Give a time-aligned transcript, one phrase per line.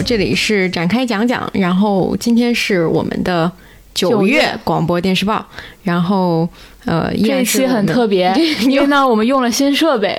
[0.00, 3.52] 好，这里是展开讲讲，然后今天是我们的
[3.92, 5.44] 九月广播电视报，
[5.82, 6.48] 然后
[6.86, 8.32] 呃，依这一期很特别，
[8.66, 10.18] 因为呢，我们用了新设备，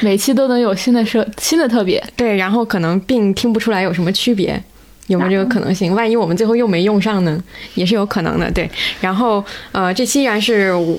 [0.00, 2.02] 每期都能有新的设新的特别。
[2.16, 4.60] 对，然后可能并听不出来有什么区别。
[5.06, 5.94] 有没有这个可能性？
[5.94, 7.40] 万一我们最后又没用上呢？
[7.76, 8.50] 也是有可能的。
[8.50, 8.68] 对，
[9.00, 10.98] 然后呃，这期依然是我、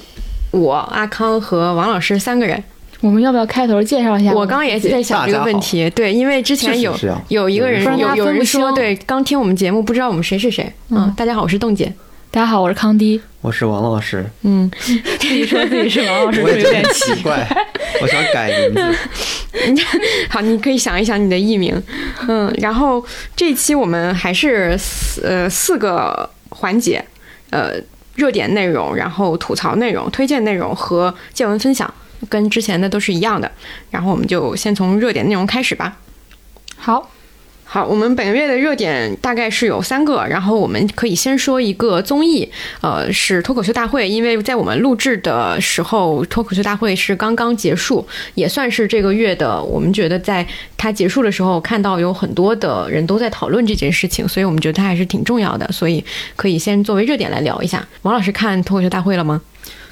[0.52, 2.64] 我阿康和王老师三个人。
[3.04, 4.32] 我们要不要开头介绍一下？
[4.32, 10.72] 我刚刚也在想这个问题，对，因为之前有有一个人有有人说，对，刚听我们节目不知道我们谁是谁。
[10.90, 11.94] 嗯，大家好，我是冻姐。
[12.32, 13.20] 大家好，我是康迪。
[13.42, 17.46] 我是王老师，嗯， 自己说自己是王老师，我有点奇怪，
[18.02, 19.84] 我想改名字。
[20.32, 21.76] 好，你可以想一想你的艺名，
[22.30, 23.04] 嗯，然后
[23.36, 27.04] 这一期我们还是四呃四个环节，
[27.50, 27.74] 呃，
[28.16, 31.94] 热点内容，然后吐槽内容、推荐内容和见闻分享，
[32.30, 33.52] 跟之前的都是一样的。
[33.92, 35.98] 然后我们就先从热点内容开始吧。
[36.76, 37.10] 好。
[37.66, 42.48] 好，我们本个月的热点大概是有三个，然后我们可以先说一个综艺，
[42.82, 50.46] 呃，是脱口秀大会，因为在我们录制的时候，脱口秀大会是刚刚结束，也算是这个月的，我们觉得在
[50.78, 56.04] 它结束的时候，看到有很多的人都在讨论这件事情，所以我们觉得它还是挺重要的，所以
[56.36, 57.84] 可以先作为热点来聊一下。
[58.04, 59.42] 王老师看脱口秀大会了吗？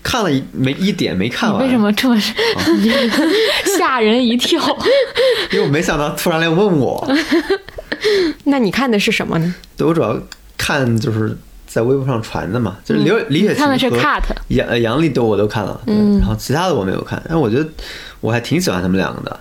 [0.03, 1.77] 看了一没一点没看完，为什？
[1.77, 2.19] 么这么
[3.77, 4.59] 吓人一跳？
[5.51, 7.07] 因为我没想到突然来问我，
[8.45, 9.55] 那你看的是什么呢？
[9.77, 10.19] 对我主要
[10.57, 11.37] 看就是
[11.67, 17.67] 在微博上传的嘛，就是刘李雪琴看的是和 cut，杨呃杨丽都我都看了，对嗯然后其他的我没有看，但我觉得
[18.19, 19.39] 我还挺喜欢他们两个的，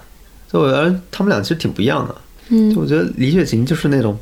[0.52, 2.14] 就我觉得他们俩其实挺不一样的，
[2.50, 4.18] 嗯就我觉得李雪琴就是那种。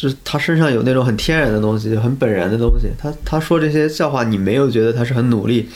[0.00, 2.86] 就是他身上有那种很天然的东西，很本然的东西。
[2.96, 5.68] 他他说这些笑话，你没有觉得他是很努力，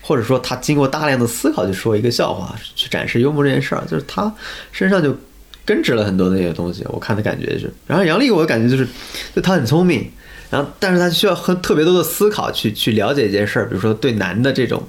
[0.00, 4.34] 或者说他经过大量的思考去说一个笑话，去展示幽默这件事儿，就是他
[4.72, 5.16] 身上就
[5.64, 6.84] 根植了很多那些东西。
[6.88, 8.88] 我看的感觉是，然后杨笠我的感觉就是，
[9.32, 10.10] 就她很聪明，
[10.50, 14.82] 然后但是她需要很特别多的思考去去了解一件事儿，比如说对男的这种，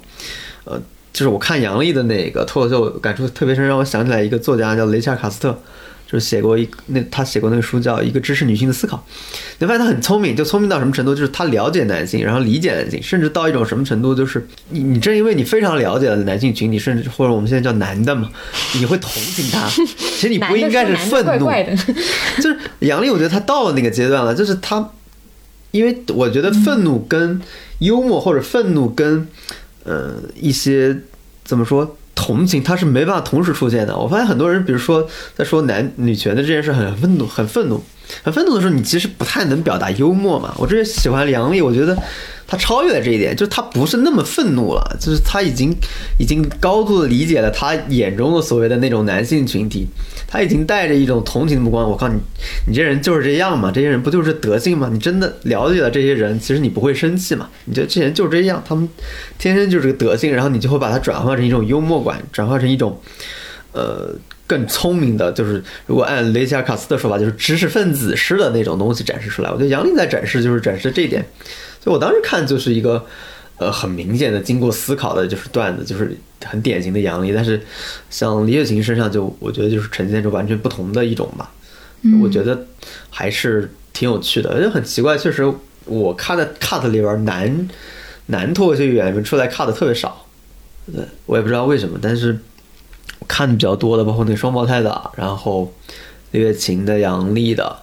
[0.64, 5.56] 呃，就是我看杨笠的那个脱口秀感触特别深，让我想起来一个作家叫雷切尔卡斯特。
[6.10, 8.96] 就是写过一那他写过那个书叫《一个知识女性的思考》，
[9.60, 11.14] 你发现他很聪明，就聪明到什么程度？
[11.14, 14.12] 就是他了解男性，然后理解男性，甚至到一种什么程度？
[14.12, 18.28] 就是你你正因为你非常了解了男性群体，甚至或者我们现在叫男的嘛，
[18.74, 19.68] 你会同情他。
[19.68, 19.86] 其
[20.22, 21.76] 实你不应该是愤怒，怪怪的。
[22.38, 24.90] 就是杨笠，我觉得他到了那个阶段了，就是他，
[25.70, 27.40] 因为我觉得愤怒跟
[27.78, 29.28] 幽默或者愤怒跟
[29.84, 30.98] 呃一些
[31.44, 31.96] 怎么说
[32.30, 33.96] 同情，他是没办法同时出现的。
[33.96, 37.82] 我发现很多人，比如说在说男女权的这件事很愤怒，很愤怒，
[38.22, 40.54] 很愤怒的时候，你其实不太能表达幽默嘛。
[40.56, 41.98] 我之前喜欢梁丽，我觉得
[42.50, 45.72] 他超越了这一点，就是他不是那么愤怒了，就是他已经
[46.18, 49.86] 已经高度的理解了他眼中的所谓的那种男性群体，
[50.26, 51.88] 他已经带着一种同情的目光。
[51.88, 52.18] 我靠你，
[52.66, 53.70] 你这人就是这样嘛？
[53.70, 54.90] 这些人不就是德性吗？
[54.92, 57.48] 你真的了解了这些人，其实你不会生气嘛？
[57.66, 58.88] 你觉得这些人就是这样，他们
[59.38, 63.00] 天生就是个德性，然后你就会把它转化成一种幽默感，转化成一种
[63.70, 64.12] 呃。
[64.50, 69.48] 更聪明的，就是如果按雷切尔卡斯的说法，就是知识分子式的那种东西展示出来。
[69.48, 71.24] 我觉得杨笠在展示就是展示这一点，
[71.82, 73.04] 所以我当时看就是一个
[73.56, 77.32] 呃很明显的经过思考的，就是段子，就是很典型的杨笠。
[77.32, 77.60] 但是
[78.10, 81.50] 像李雪琴身上就，我觉得就是呈现出完全不同的一种吧。
[82.22, 82.66] 我觉得
[83.10, 85.52] 还是挺有趣的，而且很奇怪，确实
[85.84, 87.68] 我看的 cut 里边男
[88.26, 90.24] 男脱口秀演员出来 cut 的特别少，
[90.90, 92.38] 对我也不知道为什么，但是
[93.18, 95.70] 我看的比较多的，包括那个双胞胎的，然后
[96.30, 97.76] 李雪琴的、杨笠的，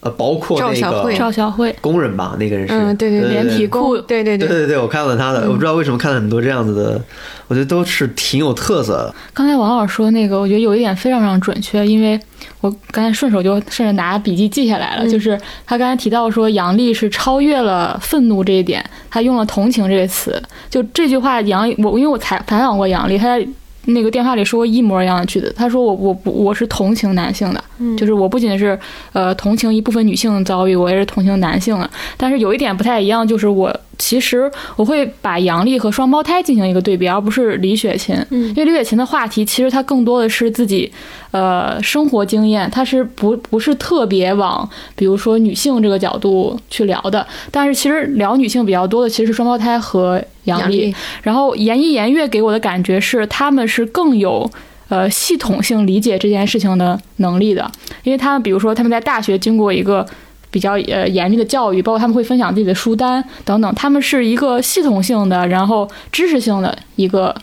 [0.00, 1.12] 呃，包括那赵小慧。
[1.12, 1.74] 个赵小慧。
[1.80, 7.02] 工人吧，那个人是，嗯，对对对对，连体裤对对对，对对对，我看了他的，我不知道为什么看了很多这样子的，
[7.48, 9.14] 我觉得都是挺有特色的。
[9.34, 12.18] 刚才王老师说那个，我觉得有一点非常非常准确，因为
[12.60, 15.10] 我刚才顺手就甚至拿笔记记下来了，嗯。
[15.10, 15.36] 就是
[15.66, 20.40] 他刚才提到说杨丽是超越了愤怒这一点，他用了同情这个词，
[20.70, 23.44] 就这句话杨我因为我采采访过杨丽，他在
[23.86, 27.96] 那个电话里说过一模一样的句子，他说我我不我是同情男性的，嗯。
[27.96, 28.78] 就是我不仅是
[29.12, 31.88] 呃同情一部分女性的遭遇，我也是同情男性的。
[32.16, 38.14] 但是有一点不太一样，就是我其实我会把杨笠和双胞胎进行一个对比，而不是李雪琴。
[38.30, 40.90] 嗯因为李雪琴的话题其实她更多的是自己
[41.32, 47.26] 呃生活经验，她是不不是特别往比如说女性这个角度去聊的。
[47.50, 50.86] 但是其实聊女性比较多的其实是双胞胎和杨杨笠。
[50.86, 54.48] 笠然后言一言月给我的感觉是，他们是更有
[54.88, 57.70] 呃系统性理解这件事情的能力的，
[58.04, 60.06] 因为他们比如说他们在大学经过一个
[60.50, 67.34] 比较呃严厉的教育，包括他们会分享自己的书单等等，他们是一个系统性的，然后知识性的一个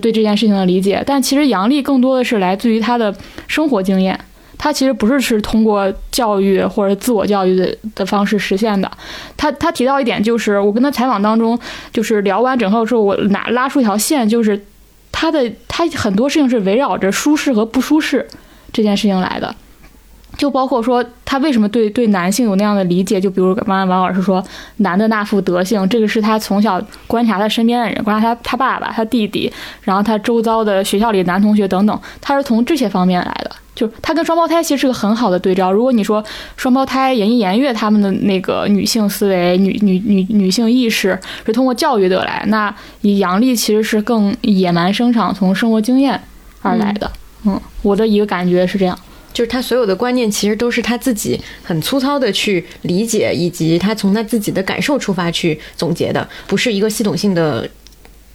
[0.00, 1.02] 对这件事情的理解。
[1.06, 3.14] 但其实杨笠更多的是来自于他的
[3.46, 4.18] 生活经验。
[4.62, 8.90] 他其实不是是通过教育或者自我教育的的方式实现的。
[9.34, 11.58] 他他提到一点，就是我跟他采访当中，
[11.90, 14.62] 就是聊完整个之后，我拿拉出一条线，就是
[15.10, 18.28] 他的他很多事情是围绕着舒适和不舒适
[18.70, 19.56] 这件事情来的。
[20.40, 24.42] 就包括说他为什么对对男性有那样的理解，就比如刚才王老师说
[24.78, 29.52] 男的那副德性，这个是他从小观察他身边的人，观察他他爸爸、他弟弟，
[29.82, 33.50] 然后他周遭的学校里男同学等等，他是从这些方面来的。
[33.74, 35.70] 就他跟双胞胎其实是个很好的对照。
[35.70, 36.24] 如果你说
[36.56, 46.18] 双胞胎严一严月他们的那个女性思维、女女女女性意识是通过教育得来，那杨丽其实是更野蛮生长，从生活经验
[46.62, 47.10] 而来的。
[47.44, 48.98] 嗯，我的一个感觉是这样。
[49.32, 57.68] 就是他所有的观念其实都是他自己很粗糙的去理解，以及他从他自己的感受出发去总结的，不是一个系统性的，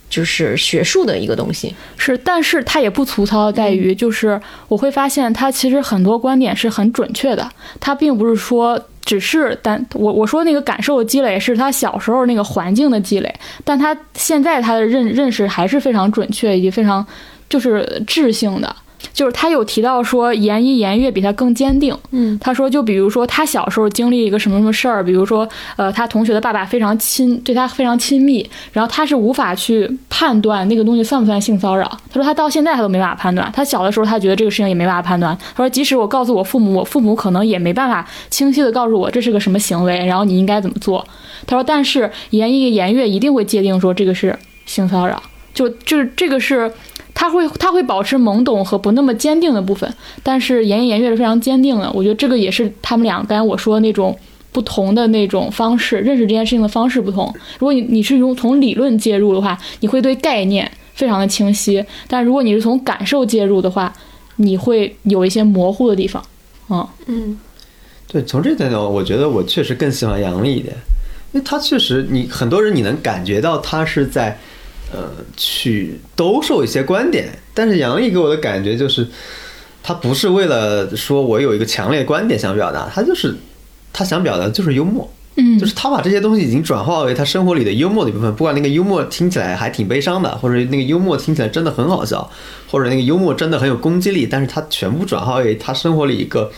[0.10, 1.76] 就是学术的一个东西。
[1.98, 7.50] 是，但是他也不粗糙，在于就是我会发现他其实很多观点是很准确的，
[7.80, 17.06] 他并不是说只是单我我说那个感受的积累是他小时候那个环境的积累，但他现在他的认认识还是非常准确以及非常
[17.50, 18.76] 就是智性的。
[19.14, 21.96] 就是他有提到说，严一严月比他更坚定。
[22.12, 25.48] 嗯，他说，就比如说他小时候经历一个什么什么事儿，比如说，
[25.78, 31.86] 呃，他同学的爸爸非常亲，对他非常亲密，然后他是无法去判断那个东西算不算性骚扰。
[32.10, 33.52] 他说他到现在他都没办法判断。
[33.54, 35.38] 他小的时候他觉得这个事情也没办法判断。
[35.56, 41.06] 他说即使我告诉我父母，我父母可能也没办法清晰的告诉我这是个什么行为，然后你应该怎么做。
[41.46, 45.22] 他说，但是严一严月一定会界定说这个是性骚扰，
[45.54, 46.72] 就就是这个是。
[47.16, 49.92] 他会他会保持懵懂和不那么坚定的部分，
[50.22, 51.90] 但是严一严月是非常坚定的。
[51.94, 54.16] 我觉得这个也是他们俩刚才我说的那种
[54.52, 57.34] 不同的那种方式认识这件事情的方式不同。
[57.58, 63.92] 如果你你是用从理论介入的话，你会对概念非常的清晰；但如果你是从感受介入的话，
[64.36, 66.22] 你会有一些模糊的地方。
[66.70, 67.40] 嗯嗯，
[68.08, 70.76] 对，从这点讲，我觉得我确实更喜欢杨丽一点，
[71.32, 74.38] 因为他确实你很多人你能感觉到他是在。
[74.96, 79.06] 呃，去兜售一些观点，但是杨毅给我的感觉就是，
[79.84, 83.36] 他不是为了说我有一个强烈观点想表达，他就是
[83.92, 92.32] 他想表达的就是幽默，嗯，就是他把这些东西已经转化为他生活里的幽默的一部分，不管那个幽默听起来还挺悲伤的，或者那个幽默听起来真的很好笑，
[92.72, 96.50] 或者那个幽默真的很有攻击力，但是他全部转化为他生活里一个，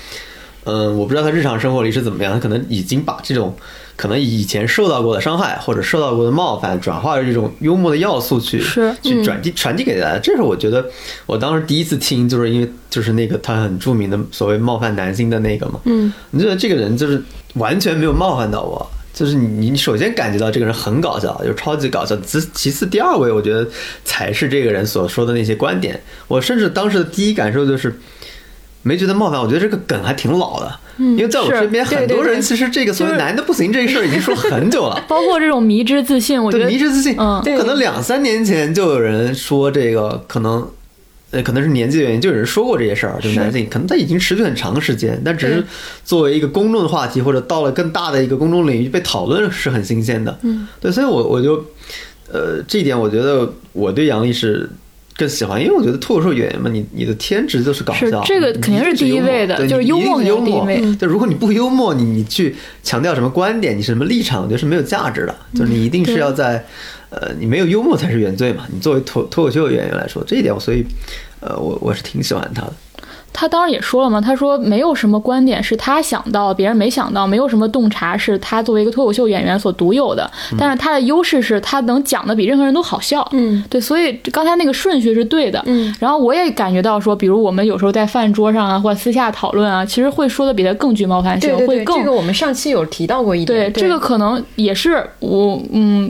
[0.65, 3.57] 嗯，我不知道他日常生活里是怎么样，他可能已经把这种。
[3.97, 8.61] 可能以前受到过的伤害或者受到过的冒犯，转化为这种幽默的要素去
[9.03, 10.17] 去转递传递给大家。
[10.19, 10.85] 这是我觉得
[11.25, 15.81] 我当时第一次听，就是因为就是那个他很著名的所谓冒犯男性的那个嘛。
[15.85, 17.21] 嗯，你觉得这个人就是
[17.55, 22.16] 完全没有冒犯到我，就是你你首先感觉到这个人很搞笑，就超级搞笑。
[22.18, 23.68] 其其次第二位，我觉得
[24.06, 25.99] 才是这个人所说的那些观点。
[26.27, 27.99] 我甚至当时的第一感受就是。
[28.83, 40.68] 没觉得冒犯，我觉得这个梗还挺老的，因为在我身边很多人其实这个所谓男的不行这个事儿已经说很久了， 包括这种迷之自信，我觉得迷之自信，嗯，可能两三年前就有人说这个，可能
[41.31, 45.63] 呃可能是年纪的原因，就有人说过这些事儿，就男性可能他已经持续很长时间，但只是
[46.04, 51.63] 作为一个公众的话题或者到了更大的一个公众领域被讨论是很新鲜的，嗯，对，所以我我就
[52.31, 54.69] 呃这一点我觉得我对杨笠是。
[55.18, 60.68] 更喜欢，因为我觉得脱口秀演员嘛，你你的天职就是搞笑，这个肯定是第一位的，就是幽默幽默。
[61.00, 65.36] 就如果你不幽默，你你去强调什么观点，你是什么立场，我觉得是没有价值的。
[65.56, 66.64] 就是你一定是要在，
[67.09, 68.68] 呃，你没有幽默才是原罪嘛。
[68.71, 70.86] 你作为脱脱口秀演员来说，这一点我，所以，
[71.40, 72.74] 呃，我我是挺喜欢他的。
[73.39, 80.27] 他当时也说了嘛，他说没有什么观点是他想到别人没想到，没有什么洞察是他作为一个脱口秀演员所独有的。
[80.57, 83.23] 但是他的优势是他能讲的比任何人都好笑。
[83.33, 85.61] 嗯，对，所以刚才那个顺序是对的。
[85.67, 93.71] 嗯，然后我也感觉到说，比如我们有时候在饭桌上啊，或者私下讨论啊，其实会说的比他更具冒犯性，会更这个我们上期有提到过一点。
[93.71, 96.09] 对，这个可能也是我嗯。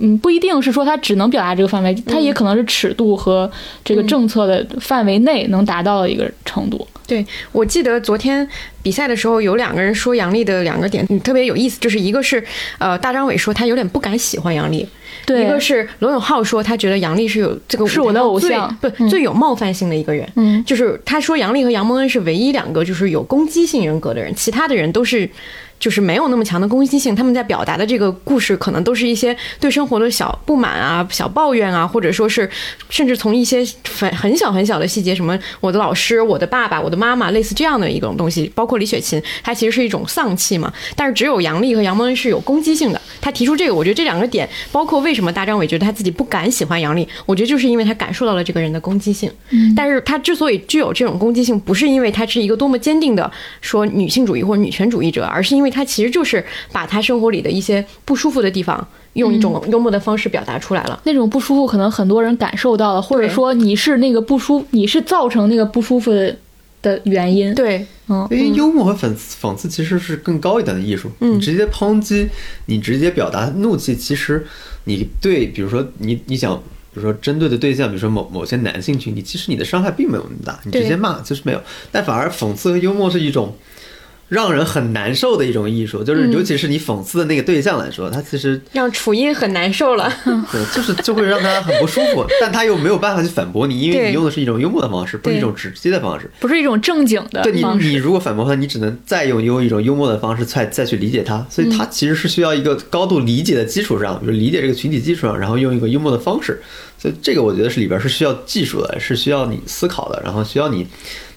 [0.00, 3.50] 嗯，不一定是说他只能表达这个范围，他也可能是尺度和
[3.84, 6.86] 这个政策的范围内能达到的一个程度。
[7.06, 8.46] 对，我记得昨天
[8.82, 12.44] 比赛的时候，有两个人说杨笠的两个点特别有意思，就是一个是
[12.78, 14.86] 呃大张伟说他有点不敢喜欢杨笠，
[15.24, 20.28] 对，一个是罗永浩说他觉得杨笠是有这个是我的偶像，不最有冒犯性的一个人。
[20.34, 25.30] 嗯，就是他说杨笠和杨蒙恩是唯一两个就是有攻击性人格的人，其他的人都是。
[25.78, 32.48] 就是没有那么强的攻击性，他们在表达的这个故事可能都是一些对生活的小不满啊、小抱怨啊，或者说是
[32.88, 33.64] 甚至从一些
[33.98, 40.72] 很很小很小的细节，什么我的老师、我的爸爸、我的妈妈，类似这样的一种东西，包括李雪琴，她其实是一种丧气嘛。
[40.96, 43.00] 但是只有杨笠和杨蒙恩是有攻击性的。
[43.20, 49.30] 他提出这个，我觉得这两个点，包括为什么大张伟觉得他自己不敢喜欢杨笠，我觉得就是因为他感受到了这个人的攻击性。
[49.50, 53.30] 嗯，但是他之所以具有这种攻击性，不是因为他是一个多么坚定的
[53.60, 61.00] 说女性主义或者女权主义者，而是因为他其实就是把他生活里的一些不舒服的地方，用一种幽默的方式表达出来了。
[61.04, 66.36] 那种不舒服，可能很多人感受到了，或者说你是那个不舒，你是造成那个不舒服的
[66.80, 67.54] 的原因。
[67.54, 71.10] 对，嗯，因为幽默和讽刺讽刺其实是更高一点的艺术。
[71.20, 72.28] 嗯你直接抨击，
[72.66, 74.46] 你直接表达怒气，其实
[74.84, 76.56] 你对，比如说你你想，
[76.94, 81.60] 比如说针对的对象，比如说某某些男性群体，其实你的伤害并没有那么大，你直接骂其实没有。
[81.90, 83.56] 但反而讽刺和幽默是一种
[84.28, 86.32] 让人很难受的一种艺术，就是嗯。
[86.32, 90.12] 尤其是你讽刺的那个对象来说，他其实让楚音很难受了。
[90.52, 96.30] 对，就是就会让他很不舒服， 但他又没有办法去反驳你，因为你用的是一种幽默的方式，不是一种直接的方式。
[96.38, 106.60] 不是一种正经的对你，你如果反驳他，你只能再用用一种幽默的方式再再去理解他，所以他其实是需要一个高度理解的基础上，比如理解这个群体基础上，然后用一个幽默的方式，
[106.98, 110.86] 所以这个我觉得是里边是需要技术的，是需要你思考的，然后需要你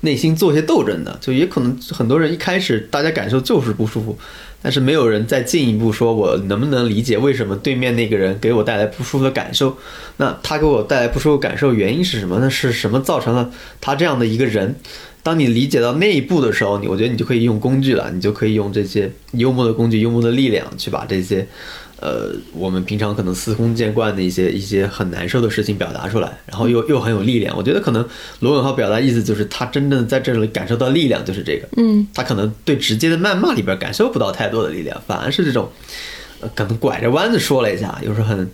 [0.01, 4.17] 内心做些斗争的，就也可能很多人一开始大家感受就是不舒服。
[4.63, 9.75] 但是没有人再进一步说，我能不能理解为什么对面那个人给我带来不舒服的感受？
[10.17, 12.47] 那他给我带来不舒服感受原因是什么呢？
[12.47, 13.49] 是什么造成了
[13.79, 14.75] 他这样的一个人？
[15.23, 21.47] 当你理解到那一步的时候，你我觉得你就可以用工具了，你就可以用这些幽默的工具、幽默的力量去把这些，
[22.01, 27.55] 呃，我们平常可能司空见惯的一些一些很难受的事情表达出来，然后又又很有力量。
[27.55, 28.03] 我觉得可能
[28.39, 31.67] 罗永浩表达意思就是他真正在这里感受到力量，就是这个。
[31.77, 35.69] 嗯，他可能对直接的谩骂里边感受不到太多的力量，反而是这种，
[36.39, 38.51] 呃，可能拐着弯子说了一下，有时候很，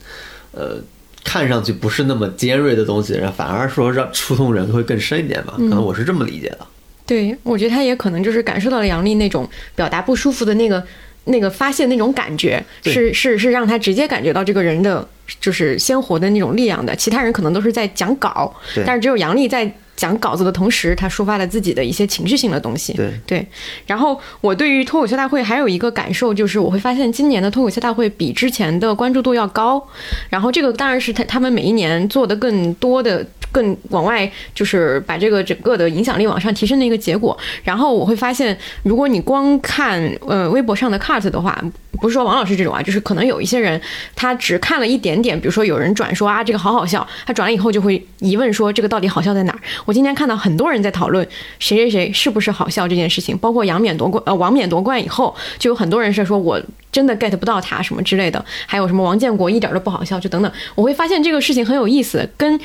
[0.51, 0.77] 呃，
[1.23, 5.53] 看上去不是那么尖锐的东西，然后反而说让触动人会更深一点吧。
[5.57, 6.59] 可能我是这么理解的。
[7.05, 10.83] 对，我觉得他也可能就是感受到了杨笠那种表达不舒服的那个
[11.27, 15.07] 那个发泄那种感觉，是是是让他直接感觉到这个人的
[15.39, 16.95] 就是鲜活的那种力量的。
[16.95, 18.53] 其他人可能都是在讲稿，
[18.85, 22.93] 但是只有杨笠在讲稿子的同时，他抒发了自己的一些情绪性的东西。
[23.25, 23.45] 对
[23.87, 29.83] 然后我对于脱口秀大会还有一个感受，就是我会发现今年的脱口秀大会比之前的关注度要高。
[30.29, 37.37] 然后这个当然是他他们每一年做的更多的、更往外，就是把这个整个的影响力往上提升的一个结果。
[37.63, 41.61] 然后我会发现，如果你光看呃微博上的 cut 的话，
[41.99, 43.79] 不是说王老师这种啊，就是可能有一些人
[44.15, 49.59] 他只看了一点点，比如说有人转说啊这个好好笑，他转了以后就会疑问说这个到底好笑在哪儿？
[49.85, 51.27] 我今天看到很多人在讨论
[51.57, 56.61] 谁谁谁是不是好笑这件事情，包括杨冕夺冠呃王冕夺冠以后，就有很多人是说我
[56.91, 62.59] 真的 get 不到他什么之类的，还有什么王建国一点都不好笑，就等等，我会发现这个事情很有意思，跟。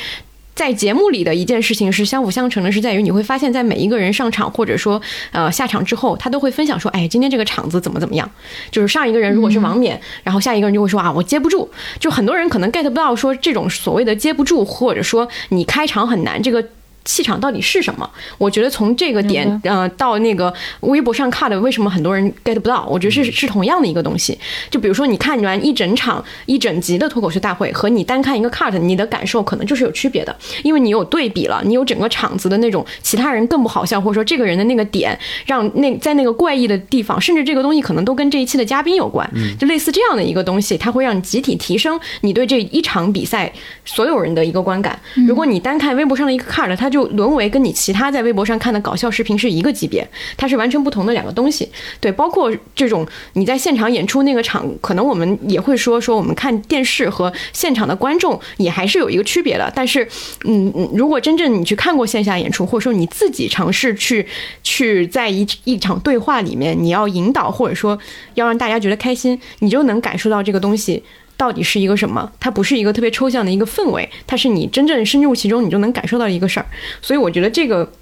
[0.55, 5.01] 在节目里的一件事情是相辅相成的，是在于你会发现，在每一个人上场或者说
[5.33, 8.31] 呃下场之后，他都会分享说，哎，今天这个场子怎么怎么样。
[8.71, 11.71] 就是上一个人如果是王冕，然后下一个人就会说啊，我接不住。
[11.99, 16.63] 就很多人可能 get 不到说这种所谓的接不住，或者说你开场很难这个。
[17.05, 18.09] 气场到底是什么？
[18.39, 22.87] 我觉得从这个点，呃，到那个微博上 cut，为什么很多人 get 不到？
[22.89, 24.39] 我觉得是是同样的一个东西。
[24.71, 39.29] 就比如说，你看完一整场、一整集的脱口秀大会，和你单看一个 cut，你的感受可能就是有区别的，因为你有对比了，你有整个场子的那种其他人更不好笑，或者说这个人的那个点，让那在那个怪异的地方，甚至这个东西可能都跟这一期的嘉宾有关，
[39.59, 43.53] 就类似这样的一个东西，它会让你集体提升你对这一场比赛
[43.85, 44.99] 所有人的一个观感。
[45.27, 50.07] 如果你单看微博上的一个 cut，它就沦为跟你其他在微博上看的搞笑视频是一个级别，
[50.37, 51.67] 它是完全不同的两个东西。
[51.99, 59.73] 对，包括这种你在现场演出那个场，可能我们也会说说我们看电视和现场的观众也还是有一个区别的。
[59.75, 60.07] 但是，
[60.45, 64.27] 嗯，嗯如果真正你去看过线下演出，或者说你自己尝试去
[64.63, 67.99] 去在一一场对话里面，你要引导或者说
[68.35, 71.03] 要让大家觉得开心，你就能感受到这个东西。
[71.43, 72.31] 到底是一个什么？
[72.39, 76.67] 它不是一个特别抽象的一个氛围，它是你真正深入其中，你就能感受到一个事儿。
[77.01, 77.93] 所以我觉得这个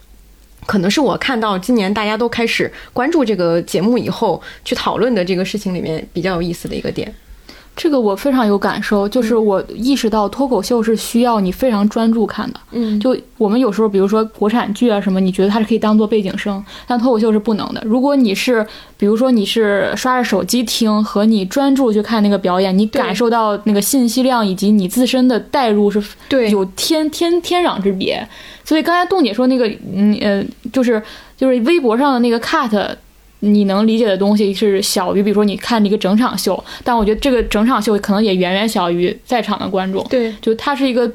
[0.66, 7.10] 可能是我看到今年大家都开始关注这个节目以后去讨论的这个事情里面比较有意思的一个点。
[7.82, 12.60] 这个我非常有感受，就是我意识到脱口秀是需要你非常专注看的。
[12.72, 17.82] 嗯就我们有时候，比如说国产剧啊什么，你觉得它是可以当做背景声，但脱口秀是不能的。
[17.86, 18.66] 如果你是，
[18.98, 28.28] 比如说你是刷着手机听，和你专注去看那个表演，你感受到那个信息量以及你自身的代入是对有天天天壤之别。
[28.62, 31.02] 所以刚才洞姐说那个，嗯呃，就是
[31.34, 32.96] 就是微博上的那个 cut。
[33.40, 40.04] 你能理解的东西是小于，比如说你看一个整场秀，但我觉得这个整场秀可能也远远小于在场的观众。
[40.08, 41.10] 对，就它是一个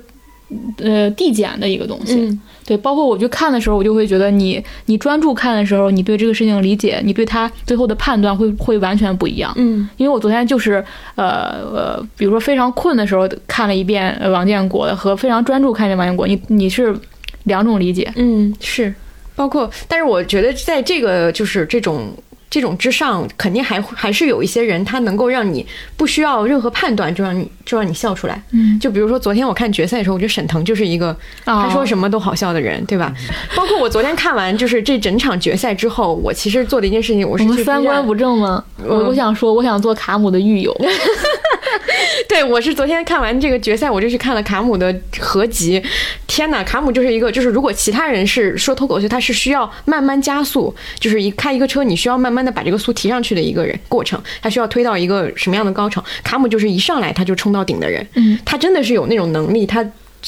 [0.77, 2.15] 呃递减的一个东西。
[2.15, 9.53] 嗯对，包括我去看的时候，我就会觉得你你专注看的时候，你对这个事情理解，你对它最后的判断会会完全不一样。
[9.55, 16.97] 嗯因为我昨天就是呃呃，比如说非常困的时候看了一遍呃王建国的，和非常专注看一遍王建国，你你是
[17.43, 18.11] 两种理解。
[18.15, 18.91] 嗯是，
[19.35, 22.13] 包括，但是我觉得在这个就是这种。
[22.47, 25.65] 这种之上，肯定还还是有一些人，他能够让你
[25.97, 28.41] 不需要任何判断，就让你就让你笑出来。
[28.51, 33.13] 嗯，就比如说昨天我看决赛的时候，我觉得沈腾就是一个他说什么都好笑的人，对吧？
[33.55, 38.63] 包括我昨天看完就是这整场决赛之后，我其实做的一件事情，我我是三观不正吗？
[38.77, 40.75] 我嗯我想说，我想做卡姆的狱友。
[42.29, 45.81] 对，我是昨天看完这个决赛，我就去看了卡姆的合集。
[46.27, 56.03] 天呐，卡姆就是一个，就是如果其他人是说脱口秀，他是需要慢慢加速，就是一开一个车，你需要慢慢的把这个速提上去的一个人过程，他需要推到一个什么样的高潮？
[56.23, 59.83] 卡姆就是一上来他就冲到顶的人，嗯，他真的是有那种能力，他。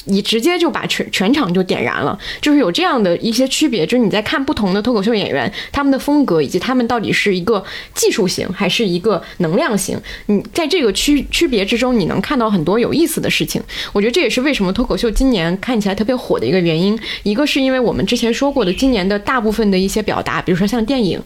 [0.05, 7.63] 你直接就把全全场就点燃了，就是有这样的一些区别，就是你在看不同的脱口秀演员他们的风格，以及他们到底是一个
[7.95, 13.59] 技术型还是一个能量型，你在这个区区别之中，你能看到很多有意思的事情。
[13.91, 16.95] 我觉得这也是为什么脱口秀今年看起来特别火的一个原因。
[17.23, 21.19] 一个是因为我们之前说过的，今年的大部分的一些表达，比如说像电影，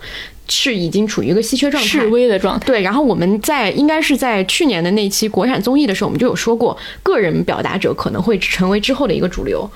[0.54, 2.66] 是已经处于一个稀缺状态，示威的状态。
[2.66, 9.70] 对，然后我们在应该是在去年的那期国产综艺的时候，我们就有说过，个人表达者可能会成为之后的一个主流。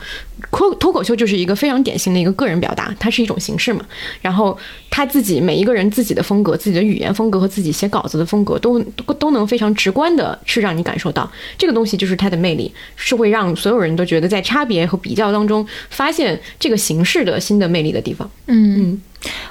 [0.51, 3.85] 脱脱口秀就是一个非常典型的一个个人表达，它是一种形式嘛。
[4.21, 4.57] 然后
[4.89, 18.29] 他自己每一个人自己的风格、自己的语言风格和自己写稿子的风格，都都都能非常直观的去让你感受到这个东西就是它的魅力，是会让所有人都觉得在差别和比较当中发现这个形式的新的魅力的地方。
[18.47, 19.01] 嗯，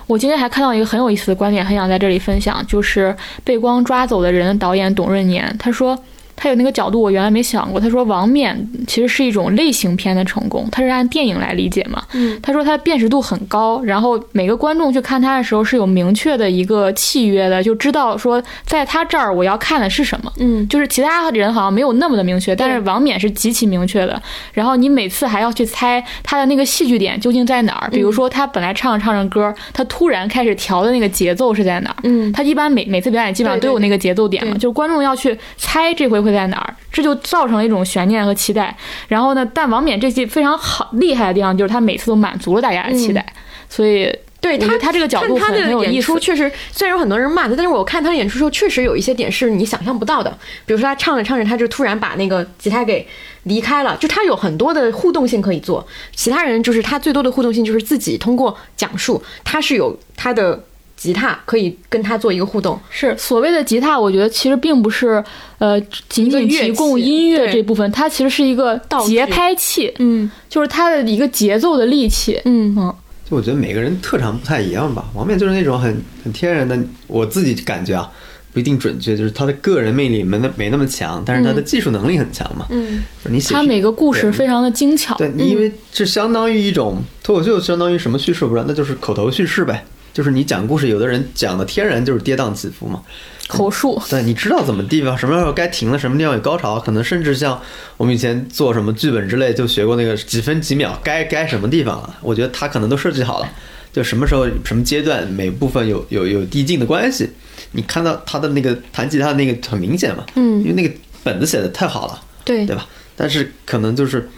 [0.07, 5.99] 我今天还看到一个很有意思的观点，很想在这里分享，就是被光抓走的人导演董润年，他说。
[6.37, 7.81] 他有那个角度，我原来没想过。
[7.81, 12.03] 他说王冕其实是一种类型片的成功，他是按电影来理解嘛。
[12.13, 20.33] 嗯，他说他辨识度很高，然后每个观众去看他的时候是有明确的一个契约的，就知道说在他这儿我要看的是什么。
[20.39, 24.21] 嗯，就是其他人好像没有那么的明确，但是王冕是极其明确的。
[24.53, 31.97] 然后你每次还要去猜他的那个戏剧点究竟在哪儿，比如说他本来唱着唱着歌，他突然开始调的那个节奏是在哪儿。
[32.03, 38.77] 嗯他一般每每次表演基本上都有那个节奏点嘛，对对就是观众要去猜这回会在哪儿，这就造成了一种悬念和期待。
[39.09, 43.25] 然后呢，但王冕这季非常好厉害的地方就是他每次都满足了大家的期待，
[43.69, 44.11] 所以
[44.41, 46.19] 对他他这个角度他的很很有演出。
[46.19, 50.31] 确实，虽然有很多人骂他，但是我看他的演出时候，确实有一些点是你想象不到的。
[50.67, 53.07] 比如说他唱着唱着，他就突然把那个吉他给
[53.45, 55.87] 离开了，就他有很多的互动性可以做。
[56.15, 60.63] 其他人就是他最多的互动性就是自己通过讲述，他是有他的
[61.05, 62.81] 吉他可以跟他做一个互动。
[62.89, 65.23] 是所谓的吉他，我觉得其实并不是
[65.59, 72.41] 呃仅仅提供音乐这部分，它其实是一个节拍器，嗯就是它的一个节奏的利器。
[72.47, 72.95] 嗯嗯，
[73.29, 75.05] 就我觉得每个人特长不太一样吧。
[75.13, 78.11] 王冕就是那种很很天然的，我自己感觉啊，
[78.55, 82.65] 不一定准确，就是他的个人魅力没那没那么强，但是他的技术能力很强嘛。
[82.71, 85.15] 嗯就是你写他每个故事非常的精巧。
[85.17, 88.47] 对，你因为这相当于一种脱口秀，相当于什么叙事？
[88.47, 89.85] 不知道，那就是口头叙事呗。
[90.15, 93.03] 就是你讲故事，有的人讲的天然就是跌宕起伏嘛。
[93.47, 97.61] 口述，对，你知道怎么地方，什么时候该停了，什么地方有高潮，可能甚至像
[97.99, 102.17] 我们以前做什么剧本之类，就学过那个几分几秒该 该什么地方了。
[102.23, 103.49] 我觉得他可能都设计好了，
[103.93, 107.29] 就什么时候什么阶段，每部分有有有递进的关系。
[107.73, 112.23] 你看到他的那个弹吉他的那个很明显嘛，嗯因为那个本子写的太好了。
[112.45, 112.87] 对对吧？
[113.17, 114.29] 但是可能就是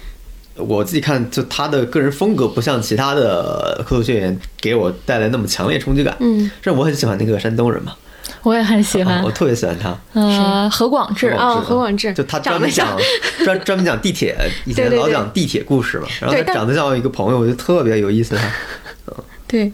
[0.57, 6.16] 我自己看，就他的个人风格不像其他的脱口秀演员给我带来那么强烈冲击感。
[6.21, 7.95] 嗯这我很喜欢那个山东人嘛，
[8.42, 9.31] 我也很喜欢啊我。
[9.31, 9.97] 特别喜欢他。
[10.14, 12.97] 呃，何广智啊何广智就他专门讲
[13.45, 16.07] 专专门讲地铁，以前老讲地铁故事嘛。
[16.21, 18.37] 然后他长得像我一个朋友，我就特别有意思。
[18.37, 19.12] 他
[19.47, 19.71] 对。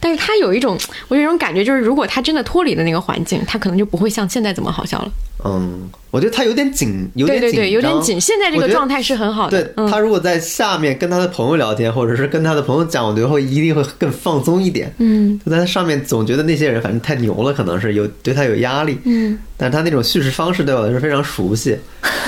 [0.00, 5.10] 但是他有一种， 我有一种感觉，就是如果他真的脱离了那个环境，他可能就不会像现在这么好笑了。
[5.44, 8.20] 嗯，我觉得他有点紧，有点对对对，有点张紧。
[8.20, 9.62] 现在这个状态是很好的。
[9.62, 14.92] 对嗯他如果在下面跟他的朋友聊天，或者是跟他的朋友讲，我觉得会一定会更放松一点。
[14.98, 18.98] 嗯就在他上面总觉得那些人反正太牛了，可能是有对他有压力。
[19.04, 21.76] 嗯，但是他那种叙事方式对我来说非常熟悉，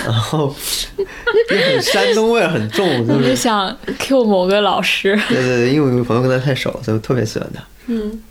[0.05, 0.55] 然后
[1.49, 5.19] 就很山东味儿很重，我就就是想 Q 某个老师。
[5.29, 7.63] 对对对，因为我有个朋友跟他太熟，所以我特别喜欢他。
[7.87, 8.23] 嗯，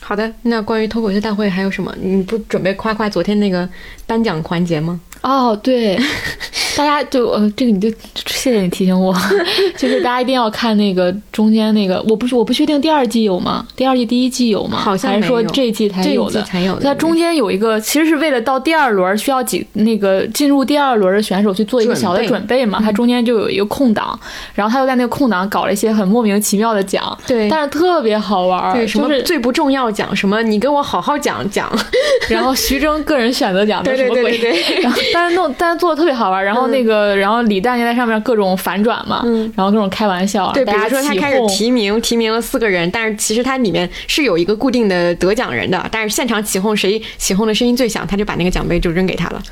[0.00, 0.32] 好的。
[0.42, 1.94] 那关于脱口秀大会还有什么？
[2.00, 3.68] 你不准备夸夸昨天那个
[4.06, 5.00] 颁奖环节吗？
[5.22, 5.98] 哦，对，
[6.76, 7.88] 大家就呃，这个你就
[8.26, 9.14] 谢谢你提醒我，
[9.76, 13.66] 就是大家一定要看那个中间那个，我不是我不确定第二季有吗？
[13.74, 14.78] 第二季第一季有吗？
[14.78, 16.42] 好像还是说这一季才有的？
[16.42, 16.82] 季才有的。
[16.82, 22.66] 它中间有一个，其实是为了到第二轮需要几那个进入第二轮的选手去做一个小的准备。
[22.66, 24.18] 嘛，它中间就有一个空档，
[24.54, 27.48] 然后他又在那个空档搞了一些很莫名其妙的奖，对。
[27.48, 31.70] 但是特别好玩儿，对，什么就是最不重要奖，什么你跟我好好讲讲，
[32.28, 34.38] 然后徐峥个人选择奖的对对什么鬼？
[34.38, 39.52] 对对对，然后但是弄但是做的特别好玩，然后那个、然后李诞就在上面各种反转嘛，嗯。
[39.56, 49.42] 然后各种开玩笑，对，比如说他开始提名，提名了四个人，但是其实他里面是有一个固定的得奖人的，但是现场起哄谁起哄的声音最响，他就把那个奖杯就扔给他了，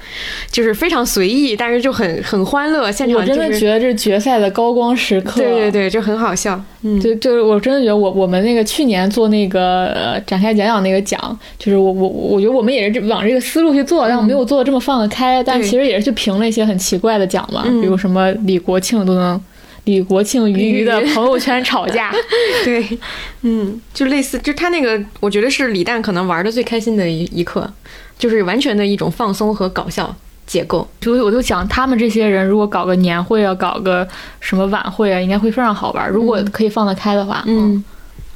[0.50, 5.40] 就是非常随意，但是就很很欢乐，现场我真的觉得这是决赛的高光时刻。
[5.40, 19.40] 对对对，就很好笑，嗯，就就是我真的觉得我我们那个去年做那个呃展开讲讲那个奖，就是我我我觉得我们也是这往这个思路去做，但我没有做的这么放得开，但其实也是去评了一些很奇怪的奖嘛，嗯比如什么李国庆都能。
[19.84, 22.10] 李国庆鱼鱼的朋友圈吵架，
[22.64, 22.98] 对，
[23.42, 27.70] 嗯，就类似，就他那个，我觉得是李诞可能玩的最开心的一一刻，
[28.18, 30.88] 就是完全的一种放松和搞笑结构。
[31.02, 34.08] 所以我就想，他们这些人如果搞个年会啊，搞个
[34.40, 36.08] 什么晚会啊，应该会非常好玩。
[36.08, 37.84] 如果可以放得开的话，嗯，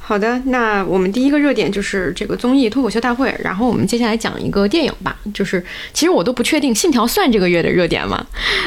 [0.09, 8.27] 好的，那我们第一个热点就是这个综艺脱口秀大会，然后我们接下来讲一个电影吧，就是其实我都不确定《信条》算这个月的热点吗？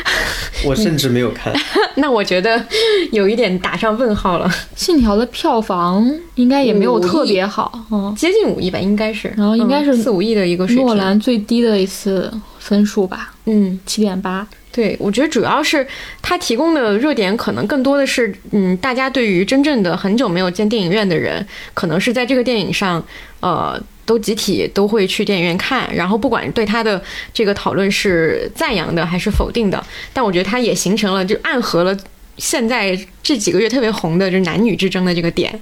[0.64, 1.52] 我甚至没有看。
[1.96, 2.64] 那我觉得
[3.12, 10.86] 有一点打上问号了，信条》的票房应该也没有特别好，嗯，接近五亿吧，应该是，然后应该是嗯四五亿的一个水平。
[10.86, 14.48] 诺兰最低的一次分数吧，嗯，七点八。
[14.72, 15.86] 对，我觉得主要是
[16.22, 23.06] 它提供的热点可能更多的是，嗯，大家对于真正的很久没有进电影院的人，可能是在这个电影上，
[23.42, 27.04] 呃，都集体都会去电影院看，然后不管对它的
[27.34, 31.98] 这个讨论是赞扬的还是否定的，但我觉得它也形成了就暗合了
[32.38, 35.60] 现在这几个月特别红的就是男女之争的这个点。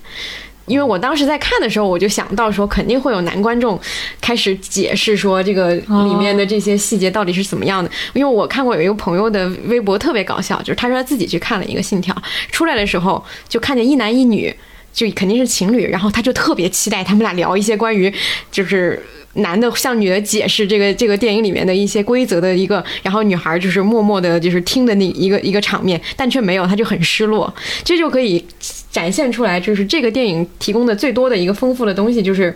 [0.70, 3.78] 因为我当时在看的时候，我就想到说，肯定会有男观众
[4.22, 7.90] 开始解释说这个里面的这些细节到底是怎么样的。
[8.14, 12.14] 因为我看过有一个朋友的微博特别搞笑，就是他说他自己去看了一个《信条》，
[12.52, 14.56] 出来的时候就看见一男一女，
[15.08, 18.14] 就肯定是情侣，然后他就特别期待他们俩聊一些关于
[18.52, 19.02] 就是。
[19.34, 27.54] 男的向女的解释这个这个电影里面的一些规则的一个，然后女孩就是默默的，就是听的那一个一个场面，但却没有，他就很失落。
[27.84, 28.44] 这就可以
[28.92, 32.54] 展现出来，就是这个电影提供的最多的一个丰富的东西，就是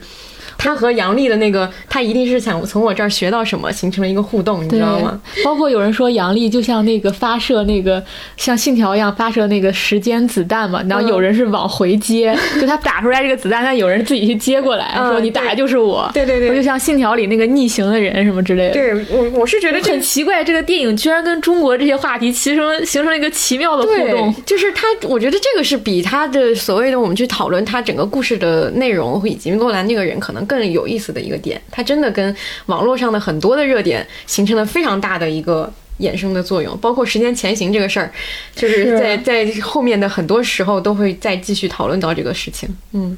[0.57, 5.19] 他和杨笠的那个，他一定是想从我这儿学到什么，形成了一个互动，你知道吗？
[5.43, 8.03] 包括有人说杨笠就像那个发射那个
[8.37, 16.09] 像信条一样发射那个时间子弹嘛，然后有人是往回接， 就他打出来这个子弹，但有人自己去接过来，嗯说你打的就是我。
[16.13, 18.73] 对对对就像信条里那个逆行的人什么之类的。
[18.73, 31.62] 对我我是觉得这很奇怪，这个电影居然跟中国这些话题形成形成了一个奇妙的互动。，就是他，我觉得这个是比他的所谓的我们去讨论他整个故事的内容以及诺兰那个人可能更有意思的一个点。
[31.71, 32.36] 它真的跟
[32.67, 35.71] 网络上的很多的热点形成了非常大的一个。
[35.99, 38.12] 衍生的作用，包括时间前行这个事儿，
[38.56, 42.67] 就是是在在后面的很多时候都会再继续讨论到这个事情。
[42.93, 43.15] 嗯，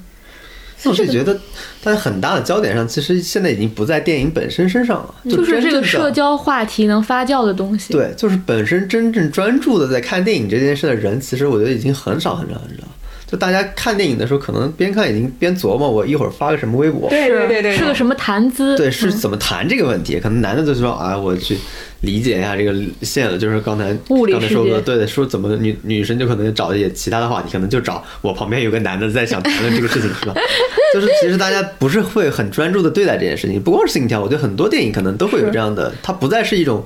[0.84, 1.34] 我是觉得，
[1.82, 7.94] 大家很大的焦点上，其实现在已经不在电影本身身上了，就是这个社交话题能发酵的东西。
[7.94, 12.84] 对，就是本身真正专注的在看电影这件事的人，其实我觉得已经很少很少很少。
[13.28, 18.78] 就大家看电影的时候，可能边看已经边琢磨，我一会儿发个什么微博，对对对对，是个什么谈资？
[18.78, 20.20] 对，是怎么谈这个问题？
[20.20, 21.58] 可能男的就说啊，我去
[22.02, 30.36] 理解一下这个线了，就是刚才物理刚才说的，对的，说怎么女女生就可能找一些其他的话题，可能就找我旁边有个男的在想谈论这个事情，是吧？
[30.94, 36.86] 就是其实大家不是会很专注的对待这件事情，不光是信条，我觉得很多电影可能都会有这样的，它不再是一种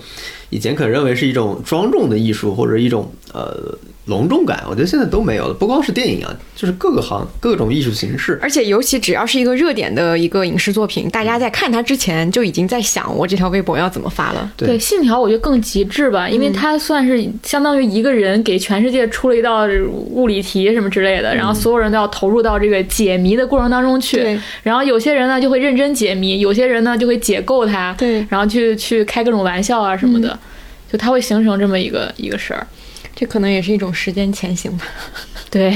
[0.49, 3.77] 以前可能认为是一种庄重的艺术或者一种呃
[4.09, 5.53] 隆重感，我觉得现在都没有了。
[5.53, 8.37] 不光是电影啊，就是各个行各种艺术形式。
[8.41, 14.51] 而且尤其只要是一个热点的一个影视作品，大家在看它之前就已经在想我这条微博要怎么发了。
[14.57, 19.67] 对对，信条我觉得更极致吧，嗯因为它算是相当于一个人给全世界出了一道
[20.09, 24.39] 物理题什么之类的，然后所有人都要投入到这个解谜的过程当中去对。
[24.63, 30.37] 然后有些人呢就会认真解谜，有些人呢就会解构它，对然后去去开各种玩笑啊什么的，
[30.91, 32.65] 就它会形成这么一个一个事儿。
[33.19, 34.85] 这可能也是一种时间前行吧。
[35.51, 35.73] 对，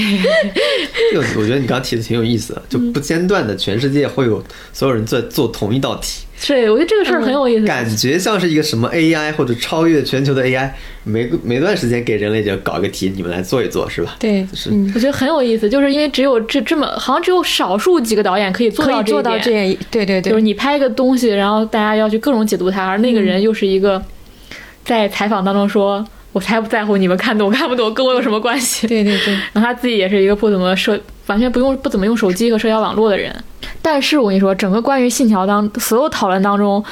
[1.12, 7.66] 就我觉得你刚刚提的挺有意思的，就不间断的，全世界会有所有人在做同一道题，对，我觉得这个事儿很有意思。
[7.66, 10.70] 感觉像是一个什么 AI 或者超越全球的 AI，
[11.04, 14.16] 每个每段时间给人类就搞一个题，你们来做一做，是吧？
[14.20, 24.00] 对，是嗯，我觉得很有意思，就是因为只有这这么，好像只有少数几个导演可以做到可以做到这一点这样，对对对，就是你拍一个东西，然后大家要去各种解读它，而那个人又是一个
[24.86, 33.34] 在采访当中说：“我才不在乎你们看懂看不懂，跟我有什么关系？”对对对， 然后他自己也是一个不怎么社，完全不用不怎么用手机和社交网络的人。
[33.82, 36.84] 但是我跟你说，整个关于信条当所有讨论当中。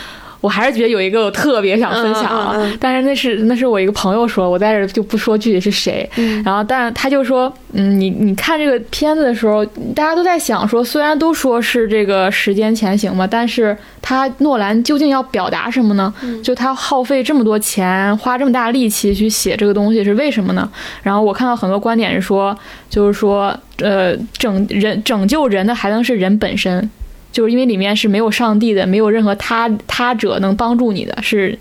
[0.42, 6.10] 我还是觉得有一个我特别想分享，嗯嗯嗯但是那是那是我一个朋友说，我在这儿就不说具体是谁。
[6.16, 9.64] 嗯然后，但是他就说，嗯，你你看这个片子的时候，
[9.96, 16.12] 大家都在想说，虽然都说是这个时间前行嘛，但是他诺兰究竟要表达什么呢？
[16.44, 20.68] 就他耗费这么多钱，花这么大力气去写这个东西是为什么呢？
[21.04, 22.58] 然后我看到很多观点是说，
[22.90, 26.90] 就是说，呃，拯人拯救人的还能是人本身。
[27.32, 31.58] 就是因为里面是没有上帝的，没有任何他他者能帮助你的，是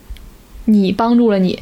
[0.66, 1.58] 你帮助了你。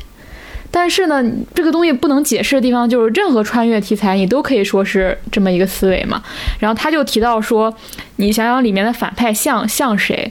[0.71, 6.23] 但是呢，这个东西不能解释的地方就是，任何穿越题材你都可以说是这么一个思维嘛。
[6.59, 7.75] 然后他就提到说，
[8.16, 10.31] 你想想里面的反派像像谁？